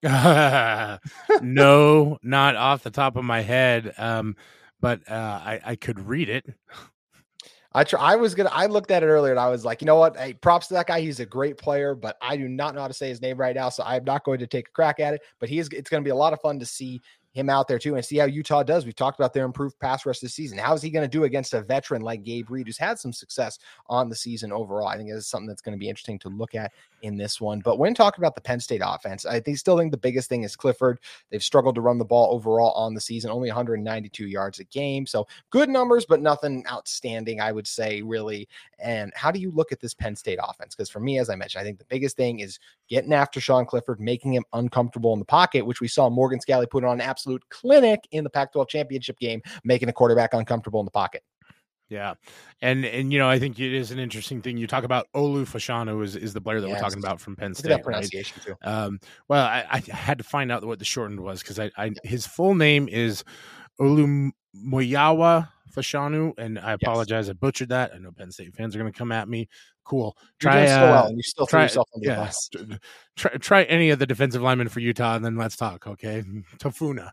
no, 1.42 2.18
not 2.22 2.56
off 2.56 2.82
the 2.82 2.90
top 2.90 3.16
of 3.16 3.24
my 3.24 3.42
head. 3.42 3.92
Um, 3.98 4.36
but 4.80 5.00
uh, 5.10 5.40
I, 5.44 5.60
I 5.64 5.76
could 5.76 6.00
read 6.00 6.28
it. 6.28 6.46
I 7.72 7.84
try, 7.84 8.00
I 8.00 8.16
was 8.16 8.34
gonna 8.34 8.50
I 8.52 8.66
looked 8.66 8.90
at 8.90 9.04
it 9.04 9.06
earlier 9.06 9.32
and 9.32 9.38
I 9.38 9.48
was 9.48 9.64
like, 9.64 9.80
you 9.80 9.86
know 9.86 9.96
what? 9.96 10.16
Hey, 10.16 10.34
props 10.34 10.66
to 10.68 10.74
that 10.74 10.88
guy. 10.88 11.00
He's 11.00 11.20
a 11.20 11.26
great 11.26 11.56
player, 11.56 11.94
but 11.94 12.16
I 12.20 12.36
do 12.36 12.48
not 12.48 12.74
know 12.74 12.80
how 12.80 12.88
to 12.88 12.94
say 12.94 13.08
his 13.08 13.22
name 13.22 13.36
right 13.36 13.54
now, 13.54 13.68
so 13.68 13.84
I'm 13.84 14.02
not 14.04 14.24
going 14.24 14.40
to 14.40 14.46
take 14.46 14.68
a 14.68 14.72
crack 14.72 14.98
at 14.98 15.14
it. 15.14 15.20
But 15.38 15.48
he 15.48 15.58
is 15.60 15.68
it's 15.68 15.88
going 15.88 16.02
to 16.02 16.04
be 16.06 16.10
a 16.10 16.16
lot 16.16 16.32
of 16.32 16.40
fun 16.40 16.58
to 16.58 16.66
see 16.66 17.00
him 17.32 17.48
out 17.48 17.68
there 17.68 17.78
too 17.78 17.94
and 17.94 18.04
see 18.04 18.16
how 18.16 18.24
Utah 18.24 18.62
does. 18.62 18.84
We've 18.84 18.94
talked 18.94 19.18
about 19.18 19.32
their 19.32 19.44
improved 19.44 19.78
pass 19.78 20.04
rush 20.04 20.18
this 20.18 20.34
season. 20.34 20.58
How 20.58 20.74
is 20.74 20.82
he 20.82 20.90
going 20.90 21.04
to 21.04 21.08
do 21.08 21.24
against 21.24 21.54
a 21.54 21.62
veteran 21.62 22.02
like 22.02 22.24
Gabe 22.24 22.50
Reid, 22.50 22.66
who's 22.66 22.78
had 22.78 22.98
some 22.98 23.12
success 23.12 23.58
on 23.88 24.08
the 24.08 24.16
season 24.16 24.52
overall? 24.52 24.88
I 24.88 24.96
think 24.96 25.10
it's 25.10 25.28
something 25.28 25.46
that's 25.46 25.62
going 25.62 25.76
to 25.76 25.78
be 25.78 25.88
interesting 25.88 26.18
to 26.20 26.28
look 26.28 26.54
at 26.54 26.72
in 27.02 27.16
this 27.16 27.40
one. 27.40 27.60
But 27.60 27.78
when 27.78 27.94
talking 27.94 28.22
about 28.22 28.34
the 28.34 28.40
Penn 28.40 28.58
State 28.60 28.82
offense, 28.84 29.24
I 29.24 29.40
think 29.40 29.58
still 29.58 29.78
think 29.78 29.92
the 29.92 29.96
biggest 29.96 30.28
thing 30.28 30.42
is 30.42 30.56
Clifford. 30.56 30.98
They've 31.30 31.42
struggled 31.42 31.76
to 31.76 31.80
run 31.80 31.98
the 31.98 32.04
ball 32.04 32.34
overall 32.34 32.72
on 32.72 32.94
the 32.94 33.00
season, 33.00 33.30
only 33.30 33.48
192 33.48 34.26
yards 34.26 34.58
a 34.58 34.64
game. 34.64 35.06
So 35.06 35.26
good 35.50 35.68
numbers, 35.68 36.04
but 36.04 36.20
nothing 36.20 36.64
outstanding, 36.70 37.40
I 37.40 37.52
would 37.52 37.66
say, 37.66 38.02
really. 38.02 38.48
And 38.80 39.12
how 39.14 39.30
do 39.30 39.38
you 39.38 39.50
look 39.52 39.72
at 39.72 39.80
this 39.80 39.94
Penn 39.94 40.16
State 40.16 40.38
offense? 40.42 40.74
Because 40.74 40.90
for 40.90 41.00
me, 41.00 41.18
as 41.18 41.30
I 41.30 41.36
mentioned, 41.36 41.60
I 41.60 41.64
think 41.64 41.78
the 41.78 41.84
biggest 41.84 42.16
thing 42.16 42.40
is 42.40 42.58
getting 42.88 43.12
after 43.12 43.40
Sean 43.40 43.64
Clifford, 43.66 44.00
making 44.00 44.34
him 44.34 44.44
uncomfortable 44.52 45.12
in 45.12 45.18
the 45.18 45.24
pocket, 45.24 45.64
which 45.64 45.80
we 45.80 45.88
saw 45.88 46.10
Morgan 46.10 46.40
Scalley 46.40 46.68
put 46.68 46.84
on 46.84 47.00
an 47.00 47.00
clinic 47.50 48.00
in 48.12 48.24
the 48.24 48.30
Pac 48.30 48.52
12 48.52 48.68
championship 48.68 49.18
game, 49.18 49.42
making 49.64 49.88
a 49.88 49.92
quarterback 49.92 50.34
uncomfortable 50.34 50.80
in 50.80 50.84
the 50.84 50.90
pocket. 50.90 51.22
Yeah, 51.90 52.14
and 52.62 52.84
and 52.84 53.12
you 53.12 53.18
know 53.18 53.28
I 53.28 53.40
think 53.40 53.58
it 53.58 53.74
is 53.74 53.90
an 53.90 53.98
interesting 53.98 54.40
thing. 54.40 54.56
You 54.56 54.68
talk 54.68 54.84
about 54.84 55.08
Olu 55.12 55.42
Fashanu 55.42 56.04
is 56.04 56.14
is 56.14 56.32
the 56.32 56.40
player 56.40 56.60
that 56.60 56.68
we're 56.68 56.78
talking 56.78 57.00
about 57.00 57.20
from 57.20 57.34
Penn 57.34 57.52
State. 57.52 57.68
that 57.70 57.84
right? 57.84 58.04
too. 58.44 58.54
Um, 58.62 59.00
well, 59.26 59.44
I, 59.44 59.64
I 59.68 59.92
had 59.92 60.18
to 60.18 60.24
find 60.24 60.52
out 60.52 60.64
what 60.64 60.78
the 60.78 60.84
shortened 60.84 61.18
was 61.18 61.42
because 61.42 61.58
I, 61.58 61.72
I 61.76 61.90
his 62.04 62.26
full 62.26 62.54
name 62.54 62.88
is 62.88 63.24
Olumuyiwa 63.80 65.48
Fashanu, 65.70 66.32
and 66.38 66.58
I 66.58 66.72
apologize, 66.72 67.28
I 67.30 67.32
butchered 67.34 67.68
that. 67.70 67.92
I 67.94 67.98
know 67.98 68.10
Penn 68.12 68.30
State 68.30 68.54
fans 68.54 68.74
are 68.74 68.78
going 68.78 68.92
to 68.92 68.98
come 68.98 69.12
at 69.12 69.28
me. 69.28 69.48
Cool. 69.84 70.16
Try 70.38 70.66
so 70.66 70.82
well, 70.82 71.04
uh, 71.04 71.08
and 71.08 71.16
you 71.16 71.22
still 71.22 71.46
try- 71.46 71.62
yourself 71.62 71.88
the 71.94 72.06
yeah, 72.06 72.30
try 73.16 73.30
try 73.38 73.62
any 73.64 73.90
of 73.90 73.98
the 73.98 74.06
defensive 74.06 74.42
linemen 74.42 74.68
for 74.68 74.80
Utah, 74.80 75.16
and 75.16 75.24
then 75.24 75.36
let's 75.36 75.56
talk. 75.56 75.86
Okay, 75.86 76.22
Tafuna. 76.58 77.10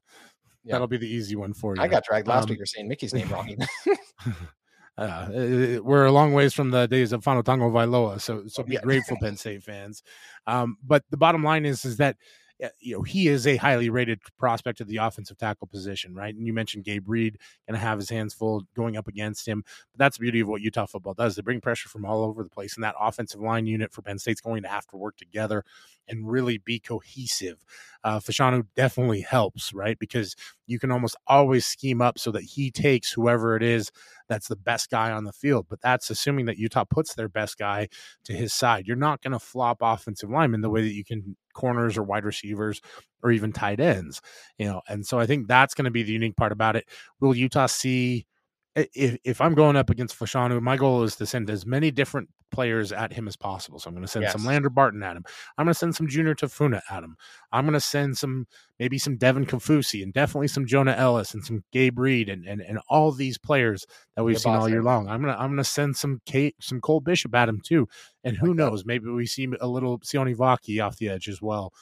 Yeah. 0.63 0.73
That'll 0.73 0.87
be 0.87 0.97
the 0.97 1.07
easy 1.07 1.35
one 1.35 1.53
for 1.53 1.75
you. 1.75 1.81
I 1.81 1.87
got 1.87 2.03
dragged 2.03 2.27
last 2.27 2.43
Um, 2.43 2.49
week 2.49 2.59
for 2.59 2.65
saying 2.65 2.87
Mickey's 2.89 3.13
name 3.13 3.29
wrong. 3.29 3.55
uh, 4.97 5.27
we're 5.81 6.05
a 6.05 6.11
long 6.11 6.33
ways 6.33 6.53
from 6.53 6.71
the 6.71 6.87
days 6.87 7.13
of 7.13 7.23
Fanotango 7.23 7.71
Vailoa, 7.71 8.19
so 8.19 8.43
so 8.47 8.63
be 8.63 8.73
Yeah. 8.73 8.81
grateful, 8.81 9.17
Penn 9.21 9.37
State 9.37 9.63
fans. 9.63 10.03
Um, 10.45 10.77
but 10.83 11.03
the 11.09 11.17
bottom 11.17 11.43
line 11.43 11.65
is 11.65 11.85
is 11.85 11.97
that 11.97 12.17
you 12.79 12.95
know 12.95 13.03
he 13.03 13.27
is 13.27 13.45
a 13.45 13.57
highly 13.57 13.89
rated 13.89 14.19
prospect 14.37 14.81
at 14.81 14.87
the 14.87 14.97
offensive 14.97 15.37
tackle 15.37 15.67
position, 15.67 16.13
right? 16.15 16.33
And 16.33 16.45
you 16.45 16.53
mentioned 16.53 16.85
Gabe 16.85 17.07
Reid 17.07 17.37
going 17.67 17.79
to 17.79 17.85
have 17.85 17.99
his 17.99 18.09
hands 18.09 18.33
full 18.33 18.63
going 18.75 18.97
up 18.97 19.07
against 19.07 19.47
him. 19.47 19.63
But 19.93 19.99
that's 19.99 20.17
the 20.17 20.21
beauty 20.21 20.39
of 20.39 20.47
what 20.47 20.61
Utah 20.61 20.85
football 20.85 21.13
does. 21.13 21.35
They 21.35 21.41
bring 21.41 21.61
pressure 21.61 21.89
from 21.89 22.05
all 22.05 22.23
over 22.23 22.43
the 22.43 22.49
place, 22.49 22.75
and 22.75 22.83
that 22.83 22.95
offensive 22.99 23.41
line 23.41 23.65
unit 23.65 23.93
for 23.93 24.01
Penn 24.01 24.19
State's 24.19 24.41
going 24.41 24.63
to 24.63 24.69
have 24.69 24.87
to 24.87 24.97
work 24.97 25.17
together 25.17 25.63
and 26.07 26.29
really 26.29 26.57
be 26.57 26.79
cohesive. 26.79 27.63
Uh, 28.03 28.19
Fashanu 28.19 28.65
definitely 28.75 29.21
helps, 29.21 29.73
right? 29.73 29.99
Because 29.99 30.35
you 30.65 30.79
can 30.79 30.91
almost 30.91 31.15
always 31.27 31.65
scheme 31.65 32.01
up 32.01 32.17
so 32.17 32.31
that 32.31 32.43
he 32.43 32.71
takes 32.71 33.11
whoever 33.11 33.55
it 33.55 33.63
is 33.63 33.91
that's 34.27 34.47
the 34.47 34.55
best 34.55 34.89
guy 34.89 35.11
on 35.11 35.23
the 35.23 35.31
field. 35.31 35.67
But 35.69 35.81
that's 35.81 36.09
assuming 36.09 36.45
that 36.45 36.57
Utah 36.57 36.83
puts 36.83 37.13
their 37.15 37.29
best 37.29 37.57
guy 37.57 37.87
to 38.25 38.33
his 38.33 38.53
side. 38.53 38.87
You're 38.87 38.95
not 38.95 39.21
going 39.21 39.33
to 39.33 39.39
flop 39.39 39.77
offensive 39.81 40.29
linemen 40.29 40.61
the 40.61 40.69
way 40.69 40.81
that 40.81 40.93
you 40.93 41.03
can 41.03 41.35
corners 41.57 41.97
or 41.97 42.03
wide 42.03 42.23
receivers 42.23 42.81
or 43.23 43.31
even 43.31 43.51
tight 43.51 43.81
ends, 43.81 44.21
you 44.57 44.67
know. 44.67 44.81
And 44.87 45.05
so 45.05 45.19
I 45.19 45.25
think 45.25 45.47
that's 45.47 45.73
going 45.73 45.85
to 45.85 45.91
be 45.91 46.03
the 46.03 46.13
unique 46.13 46.37
part 46.37 46.53
about 46.53 46.77
it. 46.77 46.85
Will 47.19 47.35
Utah 47.35 47.65
see? 47.65 48.25
If, 48.77 49.17
if 49.23 49.41
I'm 49.41 49.55
going 49.55 49.75
up 49.75 49.89
against 49.89 50.17
Fashanu, 50.17 50.61
my 50.61 50.77
goal 50.77 51.01
is 51.01 51.15
to 51.15 51.25
send 51.25 51.49
as 51.49 51.65
many 51.65 51.89
different 51.89 52.29
players 52.51 52.91
at 52.91 53.11
him 53.11 53.27
as 53.27 53.35
possible. 53.35 53.79
So 53.79 53.87
I'm 53.87 53.95
going 53.95 54.05
to 54.05 54.07
send 54.07 54.29
some 54.29 54.45
Lander 54.45 54.69
Barton 54.69 55.01
at 55.01 55.17
him. 55.17 55.25
I'm 55.57 55.65
going 55.65 55.73
to 55.73 55.79
send 55.79 55.95
some 55.95 56.07
Junior 56.07 56.35
Tafuna 56.35 56.81
at 56.89 57.03
him. 57.03 57.17
I'm 57.51 57.65
going 57.65 57.73
to 57.73 57.79
send 57.79 58.17
some 58.17 58.45
maybe 58.79 58.99
some 58.99 59.17
Devin 59.17 59.47
Kaufusi 59.47 60.03
and 60.03 60.13
definitely 60.13 60.47
some 60.47 60.67
Jonah 60.67 60.95
Elliss 60.95 61.33
and 61.33 61.43
some 61.43 61.63
Gabe 61.71 61.97
Reid 61.97 62.29
and 62.29 62.45
and, 62.45 62.61
and 62.61 62.79
all 62.87 63.11
these 63.11 63.37
players 63.37 63.85
that 64.15 64.23
we've 64.23 64.33
Your 64.33 64.41
seen 64.41 64.53
all 64.53 64.69
year 64.69 64.83
long. 64.83 65.09
I'm 65.09 65.21
gonna 65.21 65.37
I'm 65.37 65.49
gonna 65.49 65.63
send 65.63 65.97
some 65.97 66.21
Kate 66.25 66.55
some 66.61 66.79
Cole 66.79 66.99
Bishop 66.99 67.33
at 67.33 67.49
him 67.49 67.61
too. 67.61 67.87
And 68.23 68.37
who 68.37 68.53
knows, 68.53 68.85
maybe 68.85 69.09
we 69.09 69.25
see 69.25 69.47
a 69.59 69.67
little 69.67 69.99
Sione 69.99 70.35
Vaki 70.35 70.85
off 70.85 70.97
the 70.97 71.09
edge 71.09 71.27
as 71.27 71.41
well. 71.41 71.73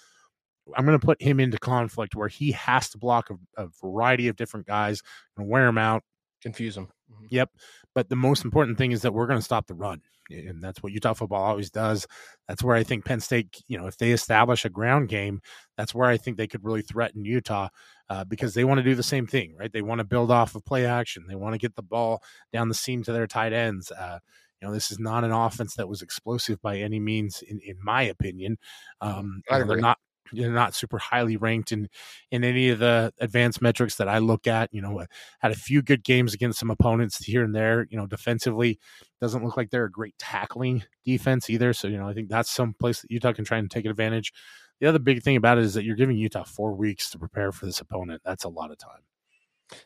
I'm 0.76 0.86
going 0.86 1.00
to 1.00 1.06
put 1.06 1.22
him 1.22 1.40
into 1.40 1.60
conflict 1.60 2.16
where 2.16 2.28
he 2.28 2.52
has 2.54 2.90
to 2.90 2.98
block 2.98 3.30
a, 3.30 3.64
a 3.64 3.68
variety 3.82 4.28
of 4.30 4.36
different 4.36 4.66
guys 4.66 5.04
and 5.38 5.48
wear 5.48 5.68
him 5.68 5.78
out. 5.78 6.04
Confuse 6.42 6.76
them. 6.76 6.90
Mhm. 7.12 7.28
Yep. 7.30 7.50
But 7.94 8.10
the 8.10 8.16
most 8.16 8.46
important 8.46 8.78
thing 8.78 8.92
is 8.92 9.02
that 9.02 9.14
we're 9.14 9.28
going 9.28 9.40
to 9.40 9.46
stop 9.46 9.68
the 9.68 9.74
run. 9.74 10.02
And 10.30 10.64
that's 10.64 10.82
what 10.82 10.92
Utah 10.92 11.14
football 11.14 11.44
always 11.44 11.70
does. 11.70 12.08
That's 12.48 12.64
where 12.64 12.76
I 12.76 12.84
think 12.84 13.06
Penn 13.06 13.20
State, 13.20 13.62
you 13.68 13.78
know, 13.78 13.86
if 13.86 13.98
they 13.98 14.12
establish 14.12 14.66
a 14.66 14.70
ground 14.70 15.08
game, 15.08 15.40
that's 15.78 15.94
where 15.94 16.10
I 16.10 16.18
think 16.18 16.38
they 16.38 16.48
could 16.48 16.64
really 16.64 16.82
threaten 16.82 17.26
Utah 17.26 17.70
uh, 18.10 18.24
because 18.24 18.56
they 18.56 18.64
want 18.64 18.80
to 18.80 18.84
do 18.84 18.96
the 18.96 19.04
same 19.04 19.28
thing, 19.28 19.56
right? 19.56 19.72
They 19.72 19.84
want 19.84 20.00
to 20.00 20.04
build 20.06 20.32
off 20.32 20.56
of 20.56 20.66
play 20.66 20.86
action. 20.86 21.26
They 21.28 21.36
want 21.36 21.54
to 21.54 21.60
get 21.60 21.76
the 21.76 21.84
ball 21.84 22.24
down 22.52 22.70
the 22.70 22.74
seam 22.74 23.04
to 23.04 23.14
their 23.14 23.28
tight 23.28 23.54
ends. 23.54 23.92
Uh, 23.92 24.18
you 24.62 24.68
know, 24.68 24.74
this 24.74 24.90
is 24.92 24.98
not 25.00 25.24
an 25.24 25.32
offense 25.32 25.76
that 25.76 25.88
was 25.90 26.02
explosive 26.02 26.60
by 26.62 26.78
any 26.78 27.00
means, 27.00 27.44
in, 27.48 27.60
in 27.64 27.76
my 27.84 28.02
opinion. 28.02 28.58
Um, 29.02 29.44
I 29.84 29.96
you 30.32 30.44
know, 30.44 30.54
not 30.54 30.76
super 30.76 30.98
highly 30.98 31.38
ranked 31.38 31.72
in 31.72 31.90
in 32.32 32.44
any 32.44 32.70
of 32.70 32.80
the 32.80 33.14
advanced 33.20 33.62
metrics 33.62 33.96
that 33.96 34.08
I 34.08 34.20
look 34.20 34.48
at. 34.48 34.74
You 34.74 34.82
know, 34.82 35.06
had 35.40 35.52
a 35.52 35.56
few 35.56 35.82
good 35.82 36.04
games 36.04 36.34
against 36.34 36.60
some 36.60 36.72
opponents 36.72 37.24
here 37.24 37.44
and 37.44 37.56
there. 37.56 37.88
You 37.90 37.98
know, 37.98 38.08
defensively 38.08 38.80
doesn't 39.22 39.44
look 39.44 39.58
like 39.58 39.70
they're 39.70 39.86
a 39.86 39.92
great 39.92 40.18
tackling 40.18 40.84
defense 41.06 41.50
either. 41.50 41.74
So 41.74 41.88
you 41.88 41.98
know, 41.98 42.08
I 42.08 42.14
think 42.14 42.30
that's 42.30 42.52
some 42.52 42.74
place 42.74 43.02
that 43.02 43.12
Utah 43.12 43.34
can 43.34 43.46
try 43.46 43.58
and 43.58 43.70
take 43.70 43.86
advantage. 43.86 44.34
The 44.80 44.88
other 44.88 45.00
big 45.00 45.24
thing 45.24 45.38
about 45.38 45.58
it 45.58 45.64
is 45.64 45.74
that 45.76 45.86
you're 45.86 45.96
giving 45.96 46.18
Utah 46.18 46.44
four 46.44 46.74
weeks 46.74 47.10
to 47.12 47.20
prepare 47.20 47.52
for 47.52 47.66
this 47.66 47.80
opponent. 47.80 48.22
That's 48.26 48.44
a 48.44 48.50
lot 48.50 48.72
of 48.72 48.78
time. 48.78 49.02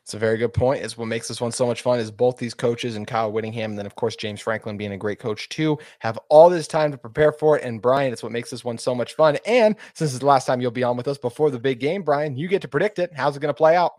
It's 0.04 0.14
a 0.14 0.20
very 0.20 0.38
good 0.38 0.54
point. 0.54 0.84
It's 0.84 0.98
what 0.98 1.08
makes 1.08 1.28
this 1.28 1.40
one 1.40 1.52
so 1.52 1.66
much 1.66 1.82
fun 1.82 2.00
is 2.00 2.12
both 2.12 2.38
these 2.38 2.54
coaches 2.54 2.96
and 2.96 3.08
Kyle 3.08 3.32
Whittingham, 3.32 3.72
and 3.72 3.80
then 3.80 3.86
of 3.86 3.96
course 3.96 4.16
James 4.16 4.42
Franklin 4.42 4.78
being 4.78 4.92
a 4.92 4.98
great 4.98 5.20
coach 5.20 5.48
too, 5.50 5.78
have 6.00 6.20
all 6.30 6.50
this 6.50 6.68
time 6.68 6.92
to 6.92 6.98
prepare 6.98 7.32
for 7.32 7.58
it. 7.58 7.64
And 7.64 7.82
Brian, 7.82 8.12
it's 8.12 8.24
what 8.24 8.32
makes 8.32 8.50
this 8.50 8.66
one 8.66 8.78
so 8.78 8.94
much 8.94 9.16
fun. 9.16 9.38
And 9.46 9.76
since 9.94 10.12
it's 10.12 10.20
the 10.20 10.26
last 10.26 10.46
time 10.46 10.62
you'll 10.62 10.72
be 10.72 10.84
on 10.84 10.98
with 10.98 11.08
us 11.08 11.18
before 11.18 11.50
the 11.50 11.60
big 11.60 11.80
game, 11.80 12.04
Brian, 12.04 12.36
you 12.36 12.48
get 12.48 12.62
to 12.64 12.68
predict 12.68 13.00
it. 13.00 13.12
How's 13.16 13.38
it 13.38 13.40
going 13.40 13.54
to 13.54 13.58
play 13.58 13.76
out? 13.76 13.94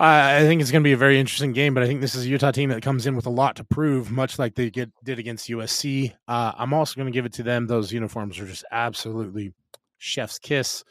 I 0.00 0.42
think 0.42 0.60
it's 0.60 0.70
going 0.70 0.82
to 0.82 0.86
be 0.86 0.92
a 0.92 0.96
very 0.96 1.18
interesting 1.18 1.52
game, 1.52 1.74
but 1.74 1.82
I 1.82 1.86
think 1.86 2.00
this 2.00 2.14
is 2.14 2.24
a 2.24 2.28
Utah 2.28 2.52
team 2.52 2.70
that 2.70 2.82
comes 2.82 3.06
in 3.06 3.16
with 3.16 3.26
a 3.26 3.30
lot 3.30 3.56
to 3.56 3.64
prove, 3.64 4.12
much 4.12 4.38
like 4.38 4.54
they 4.54 4.70
get, 4.70 4.92
did 5.02 5.18
against 5.18 5.48
USC. 5.48 6.14
Uh, 6.28 6.52
I'm 6.56 6.72
also 6.72 6.94
going 6.94 7.06
to 7.06 7.16
give 7.16 7.26
it 7.26 7.32
to 7.34 7.42
them. 7.42 7.66
Those 7.66 7.92
uniforms 7.92 8.38
are 8.38 8.46
just 8.46 8.64
absolutely 8.70 9.52
chef's 9.98 10.38
kiss. 10.38 10.84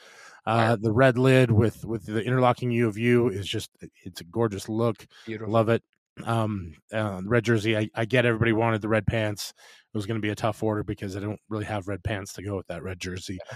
Uh, 0.48 0.58
Fire. 0.58 0.78
the 0.78 0.92
red 0.94 1.18
lid 1.18 1.52
with 1.52 1.84
with 1.84 2.06
the 2.06 2.24
interlocking 2.24 2.72
U 2.72 2.88
of 2.88 2.98
U 2.98 3.28
is 3.28 3.46
just 3.46 3.70
it's 4.06 4.22
a 4.22 4.24
gorgeous 4.24 4.70
look. 4.70 5.06
Beautiful. 5.26 5.54
Love 5.54 5.68
it. 5.68 5.84
Um, 6.24 6.74
uh, 6.92 7.22
red 7.26 7.44
jersey. 7.44 7.78
I, 7.78 7.90
I 7.94 8.06
get 8.06 8.26
everybody 8.26 8.54
wanted 8.54 8.82
the 8.82 8.88
red 8.88 9.06
pants. 9.06 9.50
It 9.50 9.98
was 9.98 10.06
going 10.06 10.16
to 10.16 10.26
be 10.26 10.32
a 10.32 10.36
tough 10.36 10.64
order 10.64 10.84
because 10.84 11.18
I 11.18 11.20
don't 11.20 11.40
really 11.50 11.66
have 11.66 11.90
red 11.90 12.02
pants 12.02 12.34
to 12.34 12.44
go 12.44 12.56
with 12.56 12.68
that 12.68 12.82
red 12.82 13.00
jersey. 13.00 13.38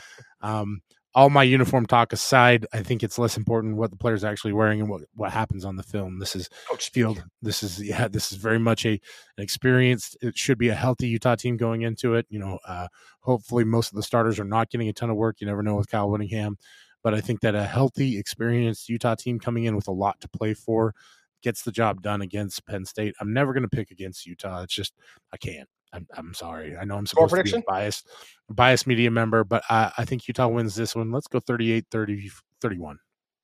Um, 0.43 0.81
all 1.13 1.29
my 1.29 1.43
uniform 1.43 1.85
talk 1.85 2.13
aside, 2.13 2.65
I 2.73 2.83
think 2.83 3.03
it's 3.03 3.19
less 3.19 3.35
important 3.35 3.75
what 3.75 3.91
the 3.91 3.97
player's 3.97 4.23
actually 4.23 4.53
wearing 4.53 4.79
and 4.79 4.89
what, 4.89 5.01
what 5.13 5.31
happens 5.31 5.65
on 5.65 5.75
the 5.75 5.83
film. 5.83 6.19
This 6.19 6.35
is 6.35 6.49
Coach 6.69 6.89
field. 6.91 7.23
This 7.41 7.63
is 7.63 7.81
yeah. 7.87 8.07
This 8.07 8.31
is 8.31 8.37
very 8.37 8.59
much 8.59 8.85
a 8.85 8.91
an 9.37 9.43
experienced. 9.43 10.17
It 10.21 10.37
should 10.37 10.57
be 10.57 10.69
a 10.69 10.75
healthy 10.75 11.07
Utah 11.07 11.35
team 11.35 11.57
going 11.57 11.81
into 11.81 12.15
it. 12.15 12.25
You 12.29 12.39
know, 12.39 12.59
uh, 12.65 12.87
hopefully 13.19 13.63
most 13.63 13.91
of 13.91 13.97
the 13.97 14.03
starters 14.03 14.39
are 14.39 14.45
not 14.45 14.69
getting 14.69 14.87
a 14.87 14.93
ton 14.93 15.09
of 15.09 15.17
work. 15.17 15.41
You 15.41 15.47
never 15.47 15.63
know 15.63 15.75
with 15.75 15.89
Kyle 15.89 16.09
Whittingham, 16.09 16.57
but 17.03 17.13
I 17.13 17.19
think 17.19 17.41
that 17.41 17.55
a 17.55 17.63
healthy, 17.63 18.17
experienced 18.17 18.87
Utah 18.87 19.15
team 19.15 19.39
coming 19.39 19.65
in 19.65 19.75
with 19.75 19.87
a 19.87 19.93
lot 19.93 20.21
to 20.21 20.29
play 20.29 20.53
for 20.53 20.93
gets 21.41 21.63
the 21.63 21.71
job 21.71 22.01
done 22.01 22.21
against 22.21 22.65
Penn 22.65 22.85
State. 22.85 23.15
I'm 23.19 23.33
never 23.33 23.53
going 23.53 23.67
to 23.67 23.75
pick 23.75 23.91
against 23.91 24.25
Utah. 24.25 24.63
It's 24.63 24.73
just 24.73 24.93
I 25.33 25.37
can't. 25.37 25.67
I'm, 25.93 26.07
I'm 26.15 26.33
sorry. 26.33 26.75
I 26.77 26.85
know 26.85 26.97
I'm 26.97 27.05
supposed 27.05 27.33
to 27.35 27.43
be 27.43 27.51
a 27.51 27.61
biased, 27.67 28.07
biased 28.49 28.87
media 28.87 29.11
member, 29.11 29.43
but 29.43 29.63
I, 29.69 29.91
I 29.97 30.05
think 30.05 30.27
Utah 30.27 30.47
wins 30.47 30.75
this 30.75 30.95
one. 30.95 31.11
Let's 31.11 31.27
go 31.27 31.39
38 31.39 31.85
30, 31.91 32.31
31. 32.61 32.97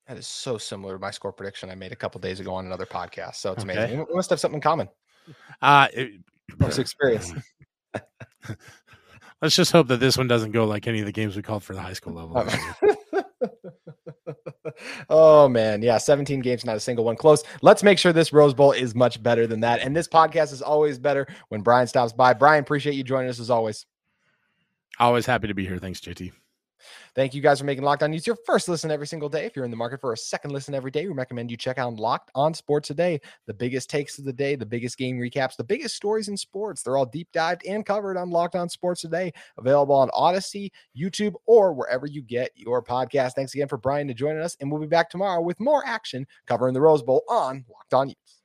That 0.08 0.18
is 0.18 0.28
so 0.28 0.58
similar 0.58 0.94
to 0.94 1.00
my 1.00 1.12
score 1.12 1.34
prediction 1.34 1.70
I 1.70 1.76
made 1.76 1.92
a 1.92 1.96
couple 1.96 2.22
days 2.22 2.40
ago 2.40 2.54
on 2.54 2.66
another 2.66 2.86
podcast. 2.86 3.36
So 3.36 3.52
it's 3.52 3.64
Okay. 3.64 3.74
amazing. 3.74 4.06
We 4.10 4.16
must 4.16 4.30
have 4.30 4.40
something 4.40 4.56
in 4.58 4.62
common. 4.62 4.88
Uh, 5.62 5.88
it- 5.94 6.22
Most 6.58 6.80
experience. 6.80 7.34
Let's 9.42 9.56
just 9.56 9.72
hope 9.72 9.88
that 9.90 10.00
this 10.00 10.18
one 10.18 10.28
doesn't 10.28 10.52
go 10.52 10.66
like 10.66 10.88
any 10.88 11.00
of 11.00 11.06
the 11.06 11.12
games 11.12 11.36
we 11.36 11.42
called 11.42 11.64
for 11.64 11.74
the 11.74 11.82
high 11.82 11.94
school 11.94 12.14
level. 12.14 12.42
year. 12.82 12.96
oh 15.10 15.48
man, 15.48 15.82
yeah, 15.82 15.98
17 15.98 16.40
games, 16.40 16.66
not 16.66 16.76
a 16.76 16.80
single 16.80 17.06
one 17.06 17.16
close. 17.16 17.44
Let's 17.62 17.84
make 17.84 17.98
sure 17.98 18.14
this 18.14 18.34
Rose 18.34 18.54
Bowl 18.54 18.72
is 18.72 18.96
much 18.96 19.22
better 19.22 19.48
than 19.48 19.62
that. 19.62 19.82
And 19.82 19.96
this 19.96 20.08
podcast 20.08 20.54
is 20.54 20.62
always 20.62 21.00
better 21.00 21.28
when 21.50 21.62
Brian 21.62 21.88
stops 21.88 22.14
by. 22.14 22.34
Brian, 22.34 22.62
appreciate 22.62 22.94
you 22.94 23.04
joining 23.04 23.30
us 23.30 23.40
as 23.40 23.50
always. 23.50 23.86
Always 25.00 25.26
happy 25.26 25.48
to 25.48 25.54
be 25.54 25.66
here. 25.66 25.78
Thanks, 25.78 26.00
JT. 26.00 26.32
Thank 27.16 27.34
you 27.34 27.42
guys 27.42 27.60
for 27.60 27.66
making 27.66 27.84
Locked 27.84 28.04
On 28.04 28.14
Utes 28.14 28.28
your 28.28 28.38
first 28.46 28.70
listen 28.70 28.92
every 28.92 29.08
single 29.08 29.30
day. 29.30 29.46
If 29.46 29.56
you're 29.56 29.66
in 29.66 29.72
the 29.72 29.78
market 29.78 30.02
for 30.02 30.14
a 30.14 30.18
second 30.18 30.52
listen 30.52 30.74
every 30.74 30.92
day, 30.92 31.08
we 31.08 31.14
recommend 31.14 31.52
you 31.52 31.58
check 31.58 31.78
out 31.78 31.94
Locked 31.96 32.32
On 32.36 32.54
Sports 32.54 32.88
Today. 32.88 33.20
The 33.46 33.54
biggest 33.54 33.90
takes 33.90 34.20
of 34.20 34.26
the 34.26 34.34
day, 34.34 34.56
the 34.56 34.66
biggest 34.66 34.98
game 34.98 35.18
recaps, 35.18 35.56
the 35.56 35.64
biggest 35.64 35.96
stories 35.96 36.28
in 36.28 36.38
sports. 36.38 36.84
They're 36.84 36.98
all 36.98 37.06
deep 37.06 37.30
dived 37.34 37.66
and 37.66 37.86
covered 37.86 38.18
on 38.18 38.30
Locked 38.30 38.56
On 38.56 38.70
Sports 38.70 39.02
Today, 39.02 39.34
available 39.58 39.96
on 39.96 40.10
Odyssey, 40.14 40.72
YouTube, 40.98 41.34
or 41.46 41.74
wherever 41.74 42.06
you 42.06 42.22
get 42.22 42.52
your 42.56 42.84
podcast. 42.84 43.34
Thanks 43.34 43.54
again 43.54 43.68
for 43.68 43.78
Brian 43.78 44.08
to 44.08 44.14
joining 44.14 44.42
us, 44.42 44.56
and 44.60 44.72
we'll 44.72 44.82
be 44.82 44.88
back 44.88 45.10
tomorrow 45.10 45.42
with 45.42 45.60
more 45.60 45.84
action 45.86 46.26
covering 46.46 46.74
the 46.74 46.82
Rose 46.82 47.04
Bowl 47.04 47.24
on 47.30 47.66
Locked 47.70 47.94
On 47.94 48.10
Utes. 48.10 48.37